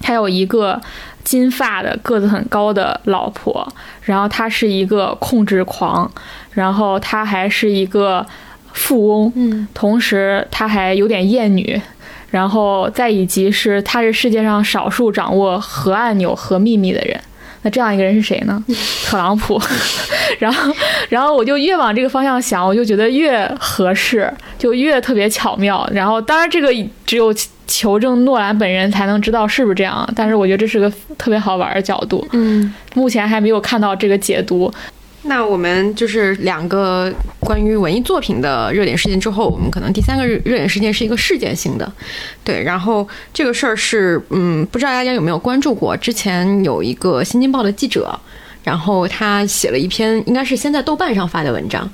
[0.00, 0.80] 他有一个
[1.22, 3.66] 金发的个子很高的老婆，
[4.02, 6.10] 然后他是一个控制狂，
[6.52, 8.26] 然后他还是一个
[8.72, 11.80] 富翁，嗯同时他还有点厌女。
[12.30, 17.20] 然后再以及是他是世界上少数掌握核按钮核秘密的人，
[17.62, 18.62] 那这样一个人是谁呢？
[19.04, 19.60] 特朗普。
[20.38, 20.72] 然后，
[21.08, 25.86] 然后我就越往这个方向想，我就觉得越合适，就越特别巧妙。
[25.92, 26.68] 然后，当然这个
[27.04, 27.34] 只有
[27.66, 32.26] 求证诺兰本人才能知道是不是这样，但是我觉得这是个特别好玩的角度。
[32.32, 32.72] 嗯。
[32.94, 34.72] 目前还没有看到这个解读。
[35.22, 41.92] 那我们就是两个关于文艺作品的热点事件之后，我们可能第三个热点事件是一个事件性的，
[42.42, 42.62] 对。
[42.62, 45.94] 然后这个事儿是，嗯，不知道大家有没有关注过？
[45.96, 48.18] 之前有一个《新京报》的记者，
[48.64, 51.88] 然后他写了一篇，应该是先在豆瓣上发的文章，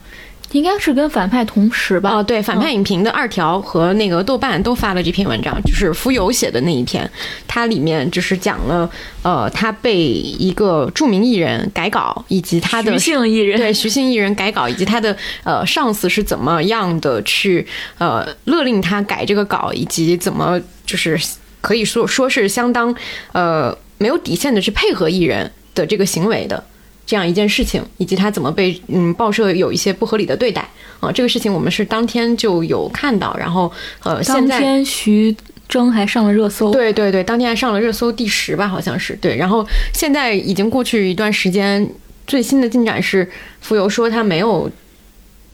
[0.52, 2.10] 应该是跟反派同时吧？
[2.10, 7.08] 哦，对，反派影评的二条和那个豆瓣都发了这篇文章，就是浮游写的那一篇，
[7.48, 8.88] 它里面就是讲了，
[9.22, 17.66] 呃，他被一个著名艺人改稿，以及他的徐姓艺人对徐姓艺人改稿，以及他的呃上司是怎么样的去
[17.98, 21.20] 呃勒令他改这个稿，以及怎么就是
[21.60, 22.94] 可以说说是相当
[23.32, 26.62] 呃没有底线的去配合艺人的这个行为的。
[27.06, 30.68] 这样一件事情，以及他怎么被嗯报社有一些不合理的对待
[31.00, 33.70] 啊、这个事情我们是当天就有看到，然后
[34.02, 35.34] 呃当天徐
[35.68, 36.72] 峥还上了热搜。
[36.72, 39.36] 对对对，当天还上了热搜第十吧，好像是对。
[39.36, 41.88] 然后现在已经过去一段时间，
[42.26, 44.70] 最新的进展是，浮游说他没有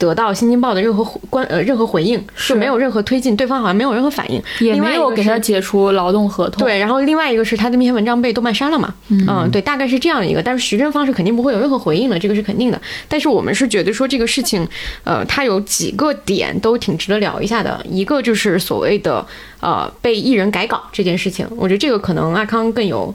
[0.03, 6.65] 得到《新京报》的任何回关呃任何回应，就没有任何推进，对方好像没有任何反应，也没有给他解除劳动合同。
[6.65, 10.43] 对，然后另外一个是他的那篇文章被动漫删了嘛，嗯对，大概是这样一个。
[10.43, 12.83] 但是徐峥方是肯定不会有任何回应的，这个是肯定的。
[13.09, 14.67] 但是我们是觉得说这个事情，
[15.05, 17.81] 呃，它有几个点都挺值得聊一下的。
[17.89, 19.25] 一个就是所谓的
[19.61, 23.15] 呃被艺人改稿这件事情，我觉得这个可能阿康更有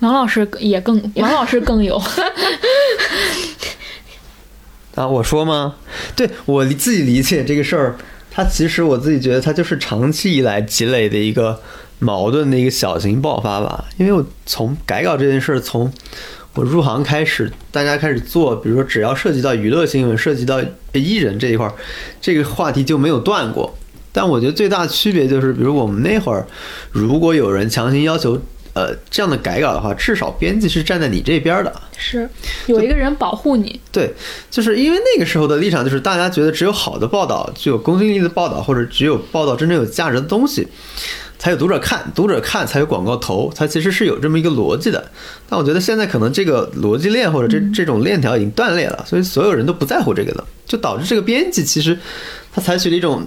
[0.00, 1.98] 王老师也更， 王老师更有。
[4.96, 5.76] 啊，我说吗？
[6.16, 7.96] 对我自己理解这个事儿，
[8.30, 11.60] 它其实我自己觉得它就是长期以来积累的一个
[11.98, 13.84] 矛盾的一个小型爆发吧。
[13.98, 15.92] 因为我从改稿这件事儿，从
[16.54, 20.58] 我入行开始，大家开始做，比如说只要涉及到娱乐新闻、涉及到
[20.94, 21.74] 艺人这一块儿，
[22.20, 23.76] 这个话题就没有断过。
[24.12, 26.46] 但我觉得最大的区别就是，比如我们那会儿，
[26.90, 28.40] 如果有人强行要求
[28.76, 31.72] 呃这样的改稿的话，至少编辑是站在你这边的。
[31.96, 32.28] 是
[32.66, 34.12] 有一个人保护你，对，
[34.50, 40.68] 就是因为那个时候的立场就是大家觉得只有好的报道、具有公信力的报道，或者只有报道真正有价值的东西，
[41.38, 45.10] 才有读者看，读者看才有广告投，它其实是有这么一个逻辑的。
[45.48, 51.98] 但我觉得现在可能这个逻辑链或者这这种链条已经断裂了，所以所有人都不在乎这个了，就导致这个编辑其实
[52.52, 53.26] 他采取了一种。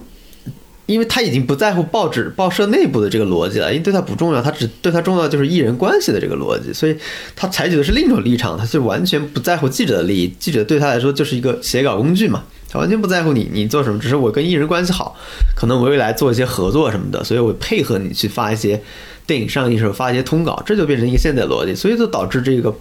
[0.89, 6.97] 因为他已经不在乎报纸、报社内部的这个逻辑了，因为对他不重要，他只对他重要的就是艺人关系的这个逻辑，所以
[7.35, 15.15] 他采取的是另一种立场，他是完全不在乎记者的利益，记者对他来说就是一个写稿工具嘛，他完全不在乎你你做什么，只是我跟艺人关系好，
[15.55, 18.81] 可能我未来做一些合作什么的，所以我配合你去发一些
[19.27, 22.73] 电影上映时候发一些通稿，这就变成一个现在逻辑，所以就导致这个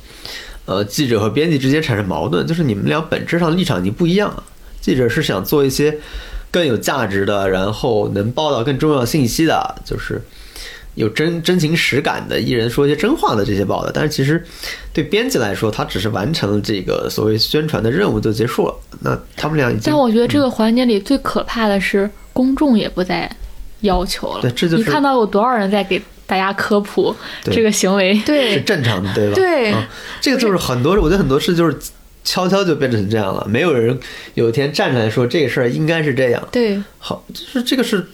[0.64, 4.42] 呃记者和编辑之间产生矛盾，就是你们俩本质上立场已经不一样了，
[4.80, 5.98] 记者是想做一些。
[6.50, 10.20] 更有价值的，然后能报道更重要信息的，就是
[10.94, 13.90] 有真真情实感的艺人说一些真话的这些报道。
[13.94, 14.42] 但是其实
[14.92, 18.74] 对编辑来说，他只是完成了这个所谓宣传的任务就结束了。
[19.00, 23.30] 那他们俩已经，但我觉得这个环节里最可怕的是公众也不再
[23.82, 24.40] 要求了。
[24.42, 28.14] 对，这就是你看到有多少人在给大家科普这个行为？
[28.26, 29.34] 是正常的，对吧？
[29.34, 29.86] 对嗯，
[30.20, 31.76] 这个就是很多，我觉得很多事就是
[32.28, 33.98] 悄悄就变成这样了，没有人
[34.34, 36.48] 有一天站出来说这个事儿应该是这样。
[36.52, 38.06] 对好，就是这个是，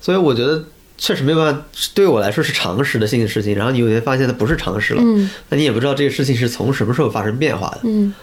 [0.00, 0.64] 所以我觉得
[0.96, 1.62] 确实没有办法，
[1.92, 7.80] 对我来说是常识的性的事情，然后你有一天发现它不是常识了，嗯那你也不知道这个事情是从什么时候发生变化的。
[7.84, 8.14] 嗯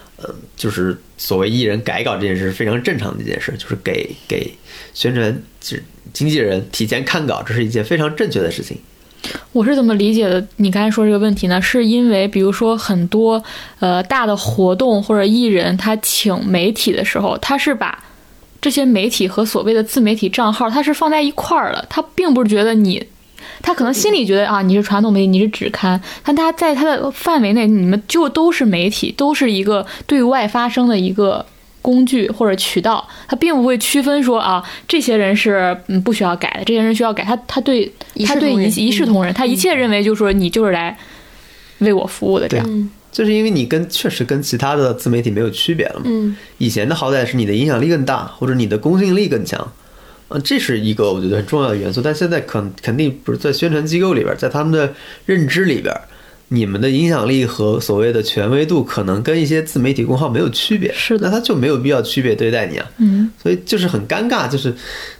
[0.55, 4.51] 就是所谓艺人改稿这件事是非常正常的一件事，就是给给
[4.93, 8.79] 宣传就是经纪人提前看稿，这是一件非常正确的事情。
[9.51, 10.45] 我是怎么理解的？
[10.57, 11.61] 你刚才说这个问题呢？
[11.61, 13.41] 是因为比如说很多
[13.79, 18.03] 呃大的活动或者艺人他请媒体的时候，他是把
[18.61, 23.03] 这些媒体和所谓的自媒体账号，他是放在一块儿了，他并不是觉得你。
[23.61, 31.45] 他可能心里觉得啊，你是传统媒体，你是纸刊，但他在他的范围内，你们就都是媒体，都是一个对外发声的一个
[31.85, 40.97] 工具或者渠道，他并不会区分说啊，这些人是嗯不需要改的，这些人需要改，他他对一视他对同仁一一视同仁，他一切认为就是说你就是来
[41.77, 42.65] 为我服务的这样。
[42.67, 46.05] 嗯就是因为你跟确实跟其他的自媒体没有区别了嘛。
[46.07, 49.71] 嗯以前的好歹是你的影响力更大，或者你的公信力更强，
[50.27, 52.01] 嗯，这是一个我觉得很重要的元素。
[52.01, 54.93] 但现在肯肯定不是在宣传机构里边，在他们的
[55.25, 55.95] 认知里边，
[56.49, 64.73] 你们的影响力和所谓的权威度可能跟一些自媒体公号没有区别，是的那他就没有必要区别对待你啊，嗯，所以就是很尴尬，就是。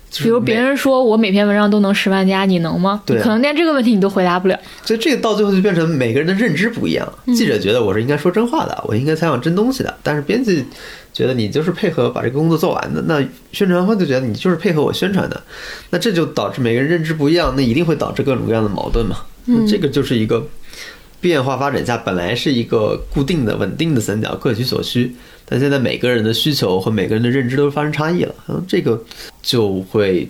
[0.07, 3.01] 就是比如别人说我每篇文章都能十万加，你能吗？
[3.05, 4.57] 对可能连这个问题你都回答不了。
[4.85, 7.11] 所以这个到最后就变成每个人的认知不一样。
[7.35, 10.63] 记者觉得我是应该说真话的，我应该采访真东西的，但是编辑
[11.11, 15.41] 觉得你就是配合把这个工作做完的，那宣传方就觉得你就是配合我宣传的，
[15.89, 19.17] 那这就导致每个人认知不一样，那一定会导致各种各样的矛盾嘛。
[19.43, 20.47] 那这个就是一个
[21.25, 25.11] 变化发展下本来是一个固定的、稳定的三角，各取所需。
[25.43, 29.03] 但现在每个人的需求和每个人的认知都发生差异了，然后这个
[29.41, 30.29] 就会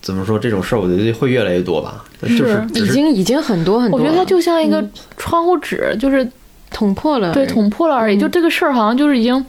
[0.00, 0.38] 怎么说？
[0.38, 2.02] 这种事儿我觉得会越来越多吧。
[2.22, 4.82] 就是是已经已经很多很多，我觉得它就像一个
[5.18, 6.26] 窗户纸，就是
[6.70, 8.16] 捅破了，对捅破了而已。
[8.16, 9.44] 嗯就这个事儿好像就是已经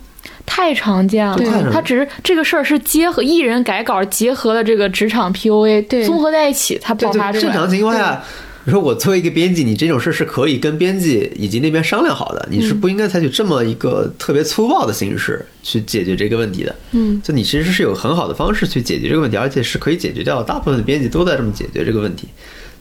[0.46, 1.72] 太常见了。
[1.72, 7.44] 它只是这个事儿是结合艺人改稿结合了这个职场 PUA 对综合在一起，它爆发，出来。
[7.44, 8.22] 正常情况下，
[8.66, 16.76] 你说我作为一个编辑，你这种事是可以跟编辑以及那边商量好的，你是不应该采取这么一个特别粗暴的形式去解决这个问题的。
[16.92, 20.44] 嗯，就你其实是有很好的方式去解决这个问题，而且是可以解决掉。
[20.44, 22.28] 大部分的编辑都在这么解决这个问题，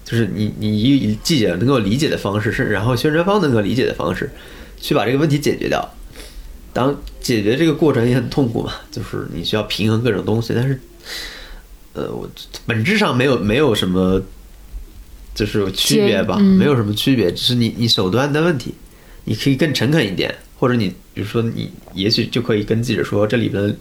[0.04, 4.30] 就是你你以记者能够理解的方式，是然后宣传方能够理解的方式，
[4.80, 5.94] 去把这个问题解决掉。
[6.72, 10.78] 当解决这个过程也很痛苦嘛，就是你需要平衡各种东西，但是，
[11.94, 12.28] 呃，我
[12.66, 14.20] 本质上没有没有什么，
[15.38, 18.74] 就是区别吧，嗯没有什么区别，只是你你手段的问题，
[19.24, 23.76] 你可以更诚恳一点，或者你比如说你也许就可以跟记者说这里边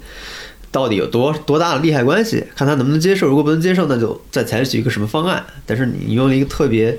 [0.71, 5.43] 到底有多多大的利害关系，看他能不能接受，如果不能接受，那就再采取一个什么方案。
[5.65, 6.97] 但是你用了一个特别。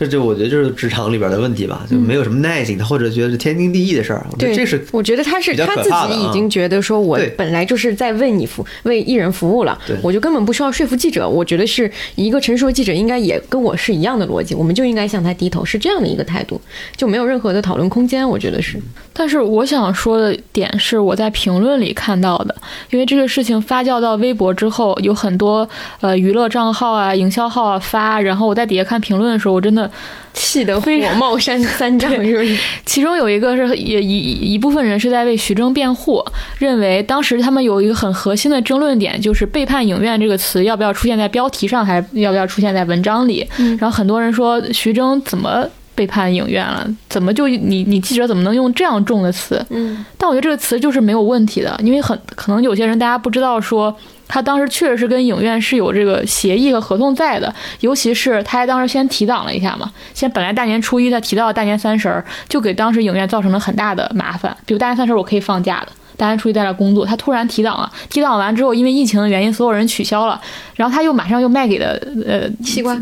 [0.00, 4.26] 这就我觉得就是职场里边的问题吧，就没有什么耐心，的或者觉得是天经地义的事儿。
[4.38, 11.28] 对，这是我觉得他是他自己已经觉得说，我本来就是在为你服为艺人服务了对，我就根本不需要说服记者。
[11.28, 16.58] 我觉得是一个成熟的记者应该也跟我是一样的逻辑，我们就应该向他低头，是这样的一个态度，
[16.96, 18.26] 就没有任何的讨论空间。
[18.26, 18.80] 我觉得是，
[19.12, 22.56] 但是我想说的点是我在评论里看到的，
[22.90, 25.68] 因为这个事情发酵到微博之后，有很多
[26.00, 29.89] 呃娱乐账号啊、营销号啊发，然后我在底下看评论的时候，我真的
[30.32, 32.56] 气得火冒三三丈，是不是？
[32.86, 36.24] 其中有一个是也一一部分人是在为徐峥辩护，
[36.58, 43.46] 认为当时他们有一个很核心的争论点，就是背叛影院这个词要不要出现在标题上，还是要不要出现在文章里。
[43.78, 46.86] 然后很多人说徐峥怎么背叛影院了？
[47.08, 49.64] 怎么就你你记者怎么能用这样重的词？
[49.70, 53.94] 嗯，但我觉得这个词就是没有问题的，因为很可能有些人大家不知道说。
[54.32, 64.56] 他当时确实是跟影院是有这个协议和合同在的，尤其是他还当时先提档了一下嘛，先本来大年初一他提到大年三十儿，就给当时影院造成了很大的麻烦。
[64.64, 70.40] 比如大年三十儿我可以放假的，大年初一在那工作，他突然提档了，提档完之后因为疫情的原因，所有人取消了，
[70.76, 72.96] 然后他又马上又卖给了呃西瓜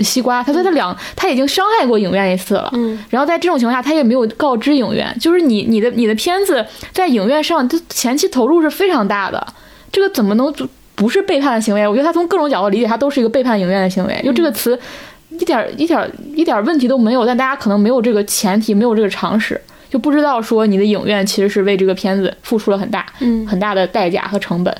[0.00, 9.46] 西瓜，他说他两他已经伤害过影院一次了，嗯，然后在这种情况下，他也没有告知影院，就是你你的你的片子在影院上，他前期投入是非常大的，
[9.92, 11.86] 这个怎么能就不是背叛的行为？
[11.86, 14.20] 我觉得他从各种角度理解，他都是一个背叛影院的行为。
[14.24, 14.78] 就这个词，
[15.30, 24.74] 一点儿一点儿一点儿问题都没有，但大家可能没有这个前提，没有这个常识，就不知道说你的影院其实是为这个片子付出了很大嗯很大的代价和成本。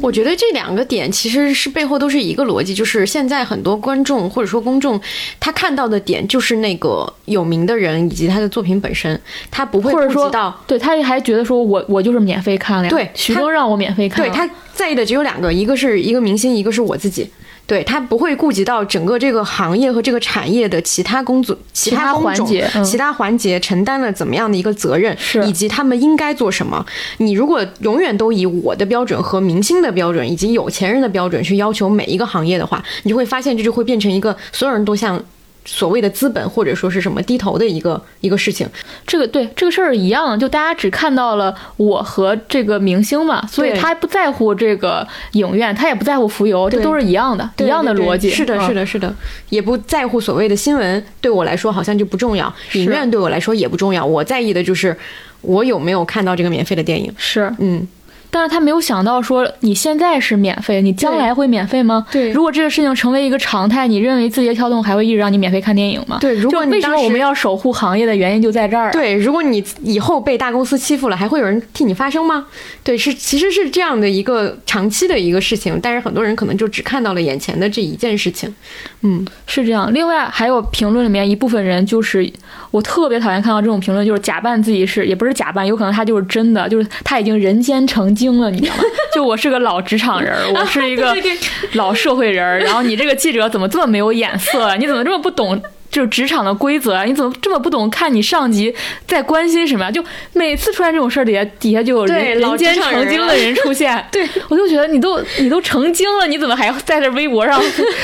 [0.00, 5.00] 我觉得这两个点其实是背后都是一个逻辑，就是现在很多观众或者说公众，
[5.40, 9.20] 他看到的点就是那个有名的人以及他的作品本身，
[9.50, 10.62] 他不会顾及到。
[10.66, 17.28] 对，他还觉得说我我就是免费看了呀，对他徐峥让我免费看，对他在意的只有两个，一个是一个明星，一个是我自己。
[17.70, 26.84] 对他不会顾及到整个这个行业和这个产业的其他工作、其他环节嗯其他环节承担了怎么样的一个责任，是以及他们应该做什么。
[27.18, 35.22] 你如果永远都以我的标准和明星的标准以及有钱人的标准去要求每一个行业的话，你就会发现这就会变成一个所有人都向
[35.64, 38.68] 所谓的资本或者说是什么低头的一个一个事情。
[39.06, 48.30] 这个对这个事儿一样，就大家只看到了我和这个明星嘛，所以他不在乎这个影院，他也不在乎浮游，这都是一样的，一样的逻辑。
[48.30, 49.14] 是的，嗯是的，是的，
[49.50, 54.96] 也不在乎所谓的新闻，对我来说好像就不重要，影院对我来说也不重要，我在意的就是
[55.42, 57.12] 我有没有看到这个免费的电影。
[57.16, 57.52] 是。
[57.58, 57.86] 嗯，
[58.30, 62.06] 但是他没有想到说你现在是免费，你将来会免费吗？
[62.10, 66.18] 对如果这个事情成为一个常态，你认为字节跳动还会一直让你免费看电影吗？
[66.20, 72.46] 对如果就为什么我们要守护行业的原因就在这儿。，对，如果你以后被大公司欺负了，还会有人替你发声吗？
[72.84, 78.54] 对，是其实是这样的一个长期的一个事情，但是很多人可能就只看到了眼前的这一件事情。
[79.02, 79.92] 嗯，是这样。
[79.92, 82.30] 另外还有评论里面一部分人，就是
[82.70, 88.82] 我特别讨厌看到这种评论，就是假扮自己是，也不是假扮，有可能他就是真的，就是他已经人间成精了，你知道吗？
[89.14, 91.16] 就我是个老职场人，我是一个
[91.72, 94.76] 老社会人，然后你这个记者怎么这么没有眼色啊？
[94.76, 95.60] 你怎么这么不懂？
[95.90, 98.72] 就是职场的规则啊，你怎么这么不懂看你上级
[99.08, 99.90] 在关心什么呀？
[99.90, 100.00] 就
[100.34, 104.00] 每次出现这种事儿，底下底下就有人人间成精的人出现。
[104.12, 107.60] 对，我就觉得你都你都成精了，你怎么还在这微博上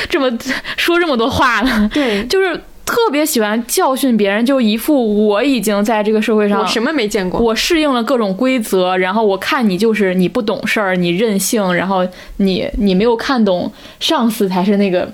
[0.08, 0.28] 这么
[0.76, 1.88] 说这么多话呢？
[1.94, 7.40] 对，就是特别喜欢教训别人，就一副我已经在这个社会上我什么没见过？
[7.40, 12.06] 我适应了各种规则，然后我看你就是你不懂事儿，你任性，然后
[12.36, 15.12] 你你没有看懂上司才是那个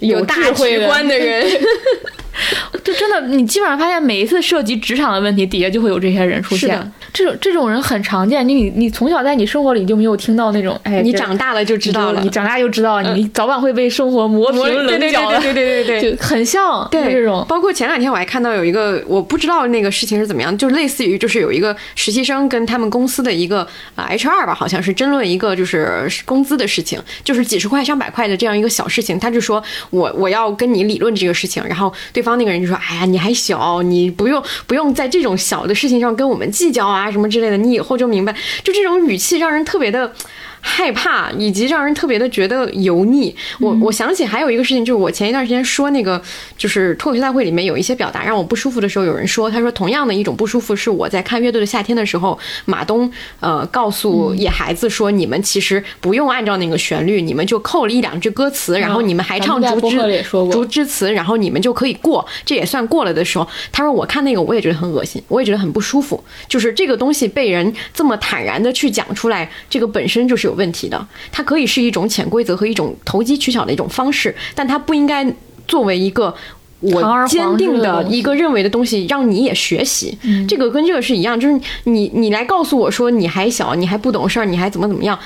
[0.00, 1.46] 有大智慧局观的人。
[2.84, 6.92] 就真的，你基本上发现每一次涉及职场的问题，底下就会有这些人出现。
[7.12, 16.16] 这种这种人很常见，你你你从小在你生活里就没有听到那种，哎，你长大了就知道了，你长大就知道，嗯你早晚会被生活磨平棱角的，对对对对对对。
[16.16, 17.44] 就很像对这种。
[17.48, 23.66] 包括前两天我还看到有一个，我不知道那个事情是怎么样，就是类似于就是有一个实习生跟他们公司的一个
[23.96, 40.12] 啊 HR 吧，好像是争论一个就是工资的事情，就是几十块上百块的这样一个小事情，他就说我我要跟你理论这个事情，然后对方那个人就说，哎呀你还小，你不用不用在这种小的事情上跟我们计较啊什么之类的，你以后就明白，就这种语气让人特别的。
[40.60, 43.34] 害怕，以及让人特别的觉得油腻。
[43.58, 46.20] 我我想起还有一个事情，就是我前一段时间说那个，
[46.56, 71.06] 就是脱口秀大会里面有一些表达让我不舒服的时候，有人说，他说同样的一种不舒服是我在看乐队的夏天的时候，马东呃告诉野孩子说，你们其实不用按照那个旋律，你们就扣了一两句歌词，然后你们还唱竹枝竹枝词，然后你们就可以过，这也算过了的时候，他说我看那个我也觉得很恶心，我也觉得很不舒服，就是这个东西被人这么坦然的去讲出来，这个本身就是有问题的。
[71.32, 75.24] 它可以是一种潜规则和一种投机取巧的一种方式，但它不应该
[75.66, 76.34] 作为一个。
[76.82, 80.16] 我坚定的一个认为的东西，让你也学习，
[80.48, 85.18] 这个跟这个是一样，就是你你来告诉我说你还小，你还不懂事儿，你还怎么怎么样，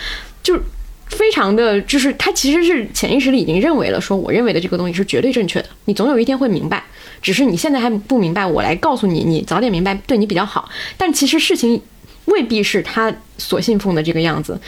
[0.43, 0.59] 就
[1.07, 6.83] 非常的就是他其实是潜意识里已经认为了，说我认为的这个东西是绝对正确的，你总有一天会明白，
[7.23, 10.69] 只是你现在还不明白，我来告诉你，你早点明白对你比较好。
[10.97, 11.81] 但其实事情
[12.27, 14.59] 未必是他所信奉的这个样子，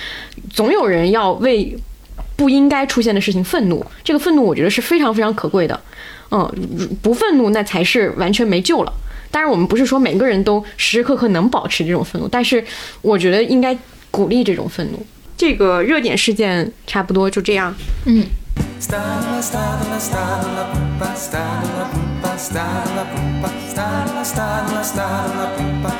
[0.51, 1.77] 总有人要为
[2.37, 5.81] 不应该出现的事情愤怒，这个愤怒我觉得是非常非常可贵的。
[6.31, 8.93] 嗯，不愤怒那才是完全没救了。
[9.31, 12.63] 当然，我们不是说每个人都时时刻刻能保持这种愤怒，但是
[13.03, 13.77] 我觉得应该
[14.11, 15.07] 鼓励这种愤怒。
[15.37, 17.75] 这个热点事件差不多就这样。
[18.07, 18.25] 嗯，
[18.57, 20.31] Pumpa, pumpa,
[25.57, 25.93] pumpa, pumpa,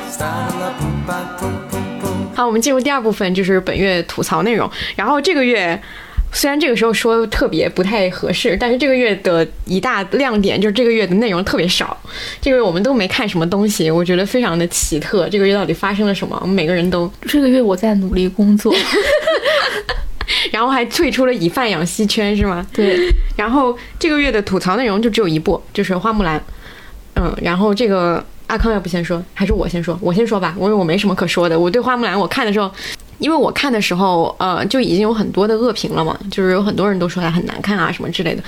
[0.77, 2.35] pumpa, pum, pum, pum.
[2.35, 4.69] 好，我们进入第二部分，就是本月吐槽内容。
[4.95, 5.81] 然后这个月。
[6.33, 11.97] 虽然这个时候说特别不太合适，但是这个月的一大亮点就是这个月的内容特别少。
[12.41, 15.29] 这个月我们都没看什么东西，我觉得非常的奇特。
[15.29, 16.37] 这个月到底发生了什么？
[16.41, 18.75] 我们每个人都，这个月我在努力工作。
[20.51, 22.65] 然后还退出了以贩养吸圈，是吗？
[22.73, 26.41] 对，然后这个月的吐槽内容就只有一部，就是花木兰。
[27.15, 29.97] 嗯，然后这个阿康要不先说，还是我先说？
[29.99, 31.59] 我先说吧，因为我没什么可说的。
[31.59, 32.71] 我对花木兰，我看的时候，
[33.17, 38.43] 因为我看的时候，呃，就已经有很多的恶评了嘛，就是有很多人都说它很难看啊什么之类的。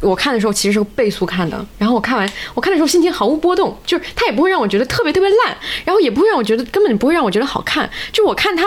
[0.00, 8.64] 我看的时候其实是倍速看的，然后我看完，我看的时候心情毫无波动，就是它也不会让我觉得特别特别烂，然后也不会让我觉得根本不会让我觉得好看，就我看它。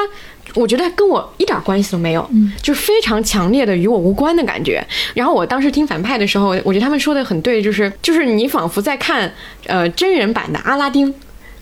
[0.56, 4.84] 我觉得跟我一点关系都没有，嗯就是非常强烈的与我无关的感觉。
[5.14, 9.32] 然后我当时听反派的时候，我觉得他们说的很对，就是就是你仿佛在看
[9.68, 11.14] 呃真人版的阿拉丁，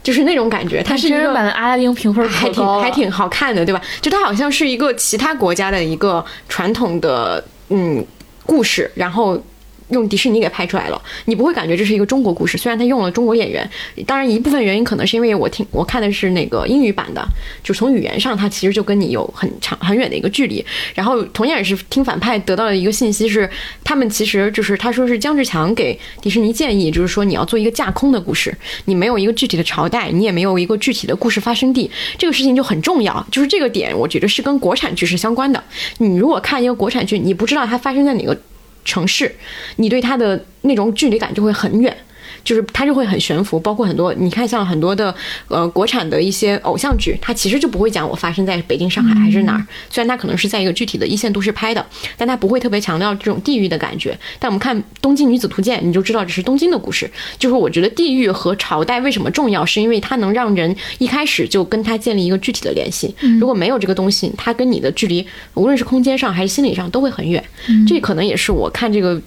[0.02, 0.82] 就是那种感觉。
[0.84, 3.82] 它是真人版的阿拉丁评分还挺还挺好看的，对吧？
[4.00, 8.06] 就它好像是一个其他国家的一个传统的嗯
[8.46, 9.42] 故事，然后。
[9.90, 12.58] 用迪士尼给拍出来了，你不会感觉这是一个中国故事。
[12.58, 13.70] 虽然他用了中国演员，
[14.06, 17.26] 当然一部分原因可能是因为我听我看的是那个英语版的，
[17.64, 20.64] 就从语言上它其实就跟你有很长很远的一个距离。
[20.96, 23.50] 然后同样也是听反派得到的一个信息是，
[23.84, 28.56] 他们其实就是他说是姜志强给迪士尼建议，就是说你要做一个架空的故事，
[28.86, 33.26] 你没有一个具体的朝代，你也没有一个具体的故事发生地，这个事情就很重要。
[33.32, 35.64] 就是这个点，我觉得是跟国产剧是相关的。
[35.98, 38.38] 你如果看一个国产剧，你不知道它发生在哪个。
[38.84, 39.34] 城市，
[39.78, 41.96] 你对它的那种距离感就会很远，
[42.44, 43.60] 就是它就会很悬浮。
[43.60, 45.14] 包括很多，你看像很多的
[45.48, 49.66] 呃国产的一些偶像剧，它其实就不会讲我发生在北京、上海还是哪儿。
[49.90, 51.86] 虽然它可能是在一个具体的一线都市拍的，
[52.18, 54.18] 但它不会特别强调这种地域的感觉。
[54.40, 57.10] 但我们看《东京女子图鉴》，你就知道这是东京的故事。
[57.38, 63.14] 就是我觉得地域和朝代为什么重要，是因为它能让人一开始就跟它建立一个具体的联系。
[63.40, 67.44] 如果没有这个东西，它跟你的距离，无论是空间上还是心理上，都会很远。
[67.88, 69.22] 这可能也是我看这个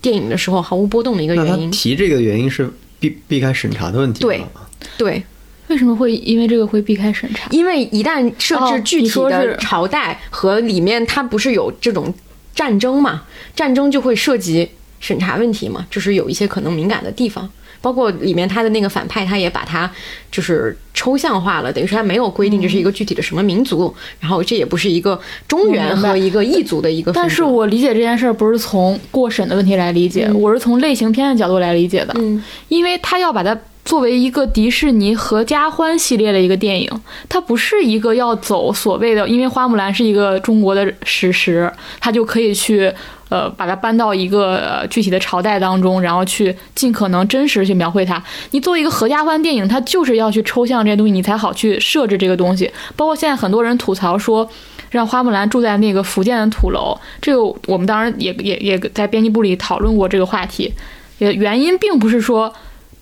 [0.00, 1.70] 电影的时候毫无波动的一个那他原因。
[1.70, 2.70] 提这个原因是
[3.00, 4.48] 避避开审查的问题对吗
[4.96, 5.22] 对，
[5.66, 7.48] 为什么会因为这个会避开审查？
[7.50, 12.12] 因为一旦设置具体说是的朝代和里面它不是有这种
[12.54, 13.24] 战争嘛，
[13.54, 14.68] 战争就会涉及
[15.00, 17.48] 审查问题嘛，就是有一些可能敏感的地方。
[17.80, 19.90] 包括里面他的那个反派，他也把它
[20.30, 27.30] 就是抽象化了，等于说他没有规定这是一个具体的什么民族，然后这也不是一个中原和一个异族的一个分但。
[27.30, 32.12] 是我理解这件事儿不是从过审的问题来理解，我是从类型片的角度来理解的。
[32.18, 36.90] 嗯，因为他要把它作为一个迪士尼合家欢系列的一个电影，
[37.28, 42.92] 它不是一个要走所谓的，因为花木兰是一个中国的史实，它就可以去。
[43.28, 48.22] 呃，把它搬到一个、呃、具体的朝代当中，然后去尽可能真实地去描绘它。
[48.52, 52.70] 你作为一个合家欢电影，它就是要去抽象这些东西，你才好去设置这个东西。
[52.96, 54.48] 包括现在很多人吐槽说，
[54.90, 60.72] 让花木兰住在那个福建的土楼，这个我们当然也也也在编辑部里讨论过这个话题。
[61.18, 62.50] 也原因并不是说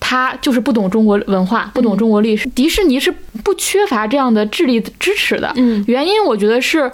[0.00, 2.48] 他就是不懂中国文化，不懂中国历史。
[2.50, 3.14] 迪士尼是
[3.44, 5.52] 不缺乏这样的智力支持的。
[5.54, 6.90] 嗯，原因我觉得是。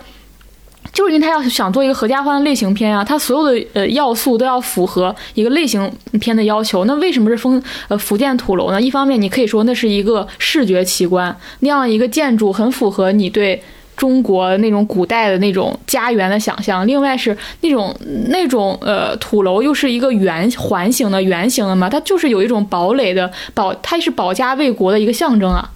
[0.93, 5.91] 就是因为他要想做一个合家欢的类型片啊，他所有的呃要素都要符合一个类型
[6.21, 6.85] 片的要求。
[6.85, 8.81] 那为什么是封呃福建土楼呢？
[8.81, 13.63] 一方面你可以说那是一个视觉奇观，那样一个建筑很符合你对
[13.97, 16.87] 中国那种古代的那种家园的想象。
[16.87, 17.95] 另外是那种
[18.29, 25.71] 那种呃土楼又是一个圆环形的圆形的嘛，它就是有一种堡垒的保，它是保家卫国的一个象征啊。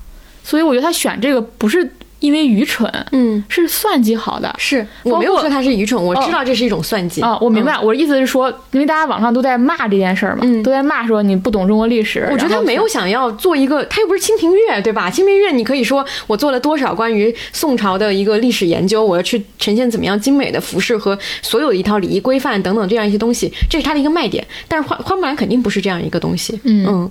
[0.44, 1.90] 所以我觉得他选这个不是
[2.20, 4.52] 因为愚蠢，嗯，是算计好的。
[4.58, 7.78] 是我没有说他是愚蠢，我哦知道这是一种算计啊，我明白。
[7.78, 12.26] 我的意思是说，因为大家网上都在骂这件事儿嘛，嗯都在骂说你不懂中国历史。
[12.32, 15.10] 我觉得他没有想要做一个，他又不是《清平乐》，对吧？
[15.14, 24.44] 《清平乐》你可以说我做了多少关于宋朝的一个历史研究，我要去呈现怎么样精美的服饰和所有的一套礼仪规范等等这样一些东西，这是他的一个卖点。
[24.66, 26.58] 但是花花木兰肯定不是这样一个东西。
[26.64, 27.10] 嗯嗯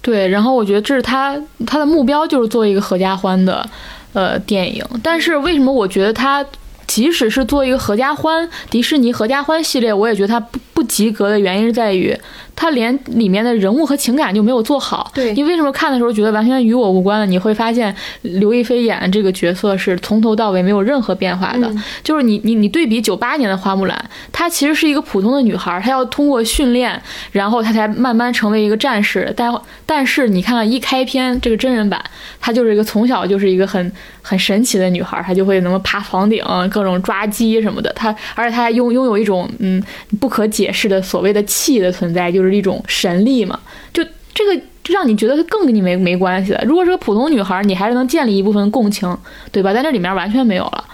[0.00, 3.64] 对，然后我觉得这是他他的目标就是做一个合家欢的
[4.12, 6.44] 呃电影，但是为什么我觉得它
[6.86, 12.12] 即使是做一个合家欢迪士尼合家欢系列，我也觉得它不不及格的原因是在于
[12.56, 15.10] 他连里面的人物和情感就没有做好。
[15.14, 17.24] 对你为什么看的时候觉得完全与我无关了？
[17.24, 29.32] 你会发现刘亦菲演的这个角色是从头到尾没有任何变化的，嗯就是你你你对比九八年的花木兰，她其实是一个普通的女孩，她要通过训练，然后她才慢慢成为一个战士。
[29.36, 29.54] 但
[29.86, 32.02] 但是你看看一开篇这个真人版，
[32.40, 37.92] 她就是一个从小就是一个很很神奇的女孩，她就会能够爬房顶，各种抓鸡什么的。
[37.94, 39.82] 她而且她还拥拥有一种嗯
[40.20, 43.60] 不可解释的所谓的气的存在，就是一种神力嘛。
[43.92, 44.02] 就
[44.34, 46.64] 这个就让你觉得她更跟你没没关系了。
[46.64, 49.16] 如果是个普通女孩，你还是能建立一部分共情，
[49.50, 49.72] 对吧？
[49.74, 50.84] 但这里面完全没有了。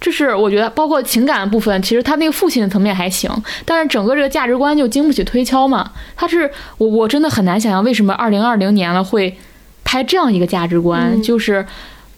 [0.00, 3.30] 这是我觉得，包括情感的部分，其实他那个父亲的层面还行，
[3.64, 5.90] 但是整个这个价值观就经不起推敲嘛。
[6.14, 9.36] 他是我我真的很难想象为什么二零二零年了会
[9.82, 11.66] 拍这样一个价值观，嗯就是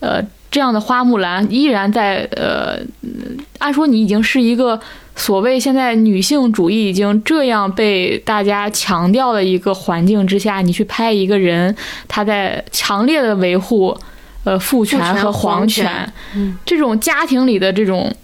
[0.01, 4.81] 呃这样的花木兰依然在呃，嗯按说你已经是一个
[5.15, 11.75] 所谓现在女性主义已经这样被大家强调的一个环境之下，你去拍一个人，
[12.09, 13.97] 他在强烈的维护
[14.45, 16.57] 呃父权权和皇皇权嗯。
[16.65, 18.15] 这种家庭里的这种呃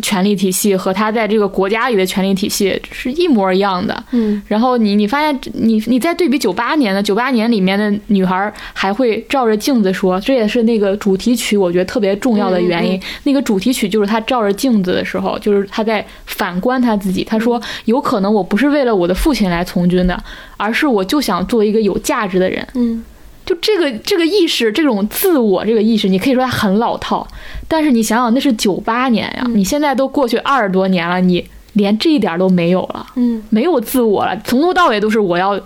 [0.00, 4.04] 权力体系和他在这个国家里的权力体系是一模一样的。
[4.12, 12.96] 嗯然后你你发现你你再对比九八年的九八年里面的女孩还会照着镜子说，这也是那个主题曲我觉得特别重要的原因。
[12.98, 17.24] 嗯那个主题曲就是她照着镜子的时候，就是她在反观她自己。
[17.24, 20.22] 她说：“有可能我不是为了我的父亲来从军的，
[20.56, 23.02] 而是我就想做一个有价值的人。”嗯
[23.44, 27.26] 就这个这个意识，这种自我这个意识，你可以说它很老套，
[27.66, 35.60] 但是你想想，那是九八年呀，你现在都过去二十多年了，你连这一点都没有了，嗯没有自我了，从头到尾都是我要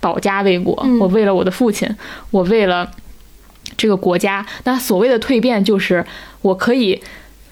[0.00, 1.88] 保家卫国，嗯我为了我的父亲，
[2.30, 2.90] 我为了
[3.76, 4.44] 这个国家。
[4.64, 6.04] 那所谓的蜕变，就是
[6.42, 7.00] 我可以。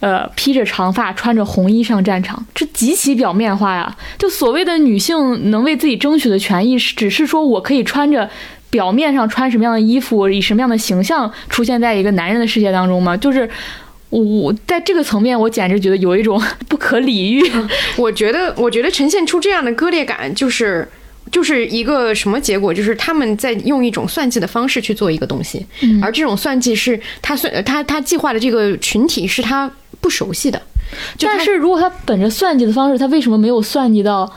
[0.00, 3.96] 呃，披着长发，穿着红衣上战场，这极其表面化呀。
[4.16, 8.30] 就所谓的女性能为自己争取的权益，是只是说我可以穿着
[8.70, 13.16] 表面上穿什么样的衣服，以什么样的形象出现在一个男人的世界当中吗？
[13.16, 13.48] 就是
[14.10, 17.42] 我我在这个层面，我简直觉得有一种不可理喻。
[17.96, 20.86] 我觉得，我觉得呈现出这样的割裂感，就是
[21.30, 22.72] 就是一个什么结果？
[22.72, 25.66] 就是他们在用一种算计的方式去做一个东西，
[26.02, 30.60] 而这种算计是他算他他计划的这个群体是他不熟悉的，
[31.20, 34.30] 但是如果他本着算计的方式，他为什么没有算计到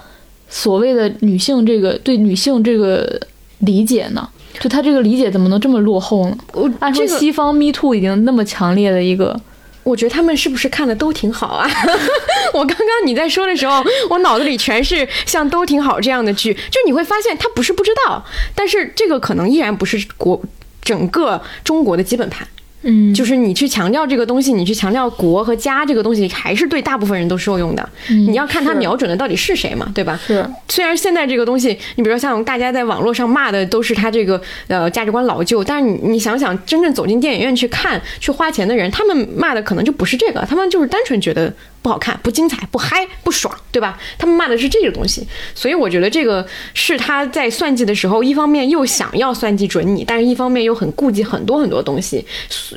[0.50, 3.22] 所谓的女性这个对女性这个
[3.62, 4.28] 理解呢？
[4.60, 6.38] 就他这个理解怎么能这么落后呢？
[6.54, 9.40] 我按说这个西方 Me Too 已经那么强烈的一个，
[9.84, 11.68] 我觉得他们是不是看的都挺好啊？
[12.54, 20.40] 我刚刚你在说的时候，我脑子里全是像都挺好这样的剧，就你会发现他不是不知道，但是这个可能依然不是国
[20.82, 22.46] 整个中国的基本盘。
[22.84, 27.90] 嗯，就是你去强调这个东西，你去强调国和家这个东西，还是对大部分人都受用的。
[28.10, 30.20] 你要看他瞄准的到底是谁嘛，对吧？
[30.26, 44.00] 是虽然现在这个东西，你比如说像大家在网络上骂的都是他这个呃价值观老旧，但是你你想想，真正走进电影院去看、去花钱的人，他们骂的可能就不是这个，他们就是单纯觉得不好看、不精彩、不嗨、不爽，对吧？
[44.18, 45.26] 他们骂的是这个东西，
[45.56, 52.26] 所以我觉得这个是他在算计的时候，一方面又想要算计准你，但是一方面又很顾及很多很多东西，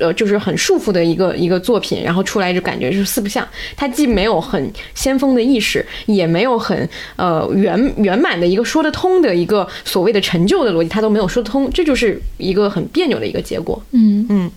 [0.00, 3.46] 呃，就是很束缚的一个一个作品，然后出来就感觉是四不像。
[3.76, 13.82] 他既没有很先锋的意识，也没有很呃圆圆满的一个说得通的一个所谓的成就的逻辑，他都没有说得通，这就是一个很别扭的一个结果。
[13.92, 14.50] 嗯嗯，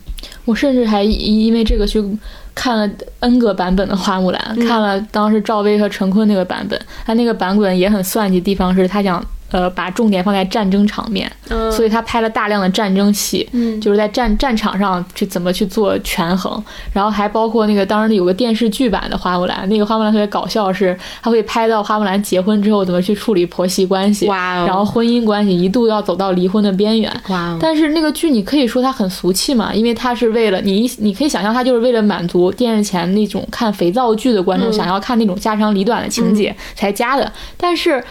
[0.46, 2.04] 我甚至还因因为这个去
[2.56, 2.90] 看了
[3.20, 11.72] N 个版本的花木兰，看了当时赵薇和陈坤那个版本，他那个版本也很算计，地方是他想呃把重点放在战争场面，嗯。
[11.72, 13.80] 所以他拍了大量的战争戏，嗯。
[13.82, 24.66] 就是在战战场上去怎么去做权衡，然后还包括那个当时有个电视剧版的花木兰，那个花木兰特别搞笑是，他会拍到花木兰结婚之后怎么去处理婆媳关系，哇哦。
[24.66, 34.74] 然后婚姻关系一度要走到离婚的边缘，哇哦，但是那个剧你可以说它很俗气嘛，因为它是为了你，你可以想象它就是为了满足电视前那种看肥皂剧的观众、嗯。
[34.74, 37.32] 想要看那种家长里短的情节才加的。
[37.56, 38.04] 但是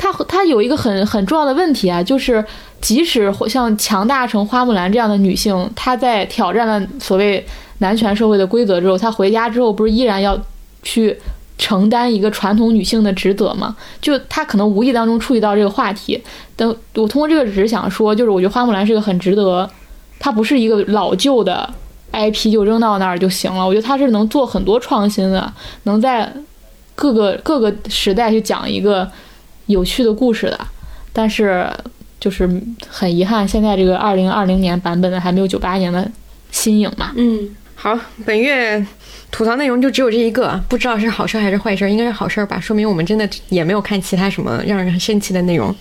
[0.00, 2.42] 它它有一个很很重要的问题啊，就是
[2.80, 7.46] 即使像强大成花木兰这样的女性，她在挑战了所谓
[7.78, 10.40] 男权社会的规则之后，她回家之后不是依然要
[10.82, 11.14] 去。
[11.62, 16.18] 承担一个传统女性的职责嘛，就她可能无意当中触及到这个话题，
[16.56, 19.68] 但我通过这个只是想说，就是我觉得花木兰是个很值得，
[20.18, 21.68] 她不是一个老旧的
[22.12, 23.66] IP 就扔到那儿就行了。
[23.66, 26.32] 我觉得她是能做很多创新的，能在
[26.94, 29.06] 各个各个时代去讲一个
[29.70, 30.60] 有趣的故事的。
[31.12, 31.68] 但是
[32.20, 32.48] 就是
[32.88, 36.08] 很遗憾，现在这个二零二零年版本的还没有九八年的
[36.52, 37.12] 新颖嘛。
[37.16, 38.86] 嗯，好，本月
[39.32, 45.74] 吐槽内容就只有这一个，不知道是好事还是坏事，应该是好事吧，说明我们真的也没有看其他什么让人很生气的内容。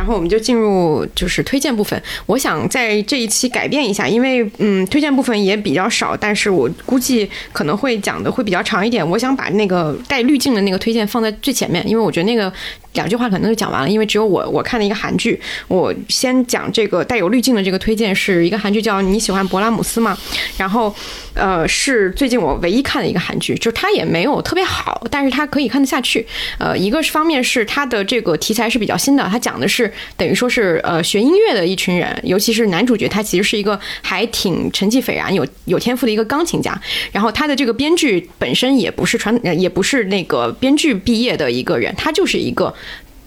[0.00, 2.02] 然后我们就进入就是推荐部分。
[2.24, 9.06] 我想在这一期改变一下，因为嗯，推荐部分也比较少，但是我估计可能会讲的会比较长一点。
[9.06, 12.50] 我想把那个带滤镜的那个推荐放在最前面，因为我觉得那个
[12.94, 15.38] 两句话可能就讲完了，因为只有我我看了一个韩剧。
[15.68, 20.16] 我先讲这个带有滤镜的这个推荐，是一个韩剧叫《你喜欢勃拉姆斯吗》，
[20.56, 20.94] 然后
[21.34, 26.26] 呃是最近我唯一看的一个韩剧，就是它也没有特别好，但是它可以看得下去。
[26.56, 36.80] 呃，一个是方面是它的这个题材是比较新的，它讲的是等于说是呃学音乐的一群人，尤其是男主角，他其实是一个还挺成绩斐然、有有天赋的一个钢琴家。
[37.12, 42.74] 然后他的这个编剧本身也不是传，也不是那个编剧毕业的一个人，他就是一个。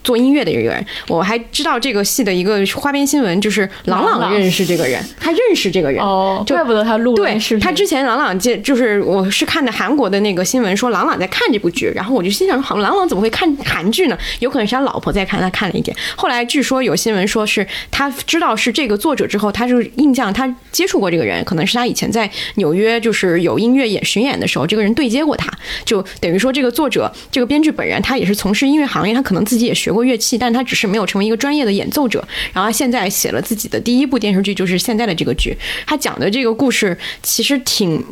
[0.04, 7.58] 做音乐的一个人，我还知道这个戏的一个花边新闻，就是朗朗认识这个人，他认识这个人，哦，就怪不得他录了对。
[7.58, 14.18] 他之前朗朗接就是我是看的韩国的那个新闻，说朗朗在看这部剧，然后我就心想，好，郎朗怎么会看韩剧呢？
[14.40, 15.96] 有可能是他老婆在看，他看了一点。
[16.14, 25.50] 后来据说有新闻说是他知道是这个作者之后，他就印象他接触过这个人，可能是他以前在纽约就是有音乐演巡演的时候，这个人对接过他，
[25.84, 30.04] 就等于说这个作者这个编剧本人他也是从事音乐行业，他可能自己也学过。
[30.04, 32.22] 乐器，但他只是没有成为一个专业的演奏者。
[32.52, 35.56] 然后他现在写了自己的第一部电视剧，就是现在的这个剧。
[35.86, 38.04] 他讲的这个故事其实挺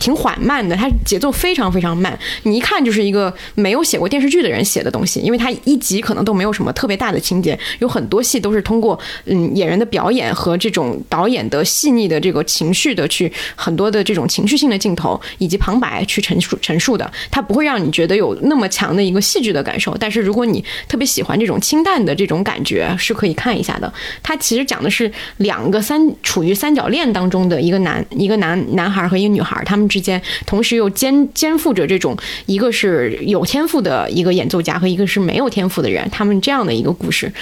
[0.00, 19.96] 挺缓慢的，他节奏非常非常慢，你一看就是一个没有写过电视剧的人写的东西，因为他一集可能都没有什么特别大的情节，有很多戏都是通过嗯演员的表演和这种导演的细腻的这个情绪的去很多的这种情绪性的镜头以及旁白去陈述陈述的，他不会让你觉得有那么强的一个戏剧的感受。
[19.98, 23.90] 但是如果你特别喜这种清淡的这种感觉，是可以看一下的。
[24.22, 32.14] 它其实讲的是两个三处于三角恋当中的一个男一个男男孩和一个女孩，他们之间同时又肩肩负着这种
[32.44, 37.32] 一个是有天赋的一个演奏家和一个是没有天赋的人，他们这样的一个故事。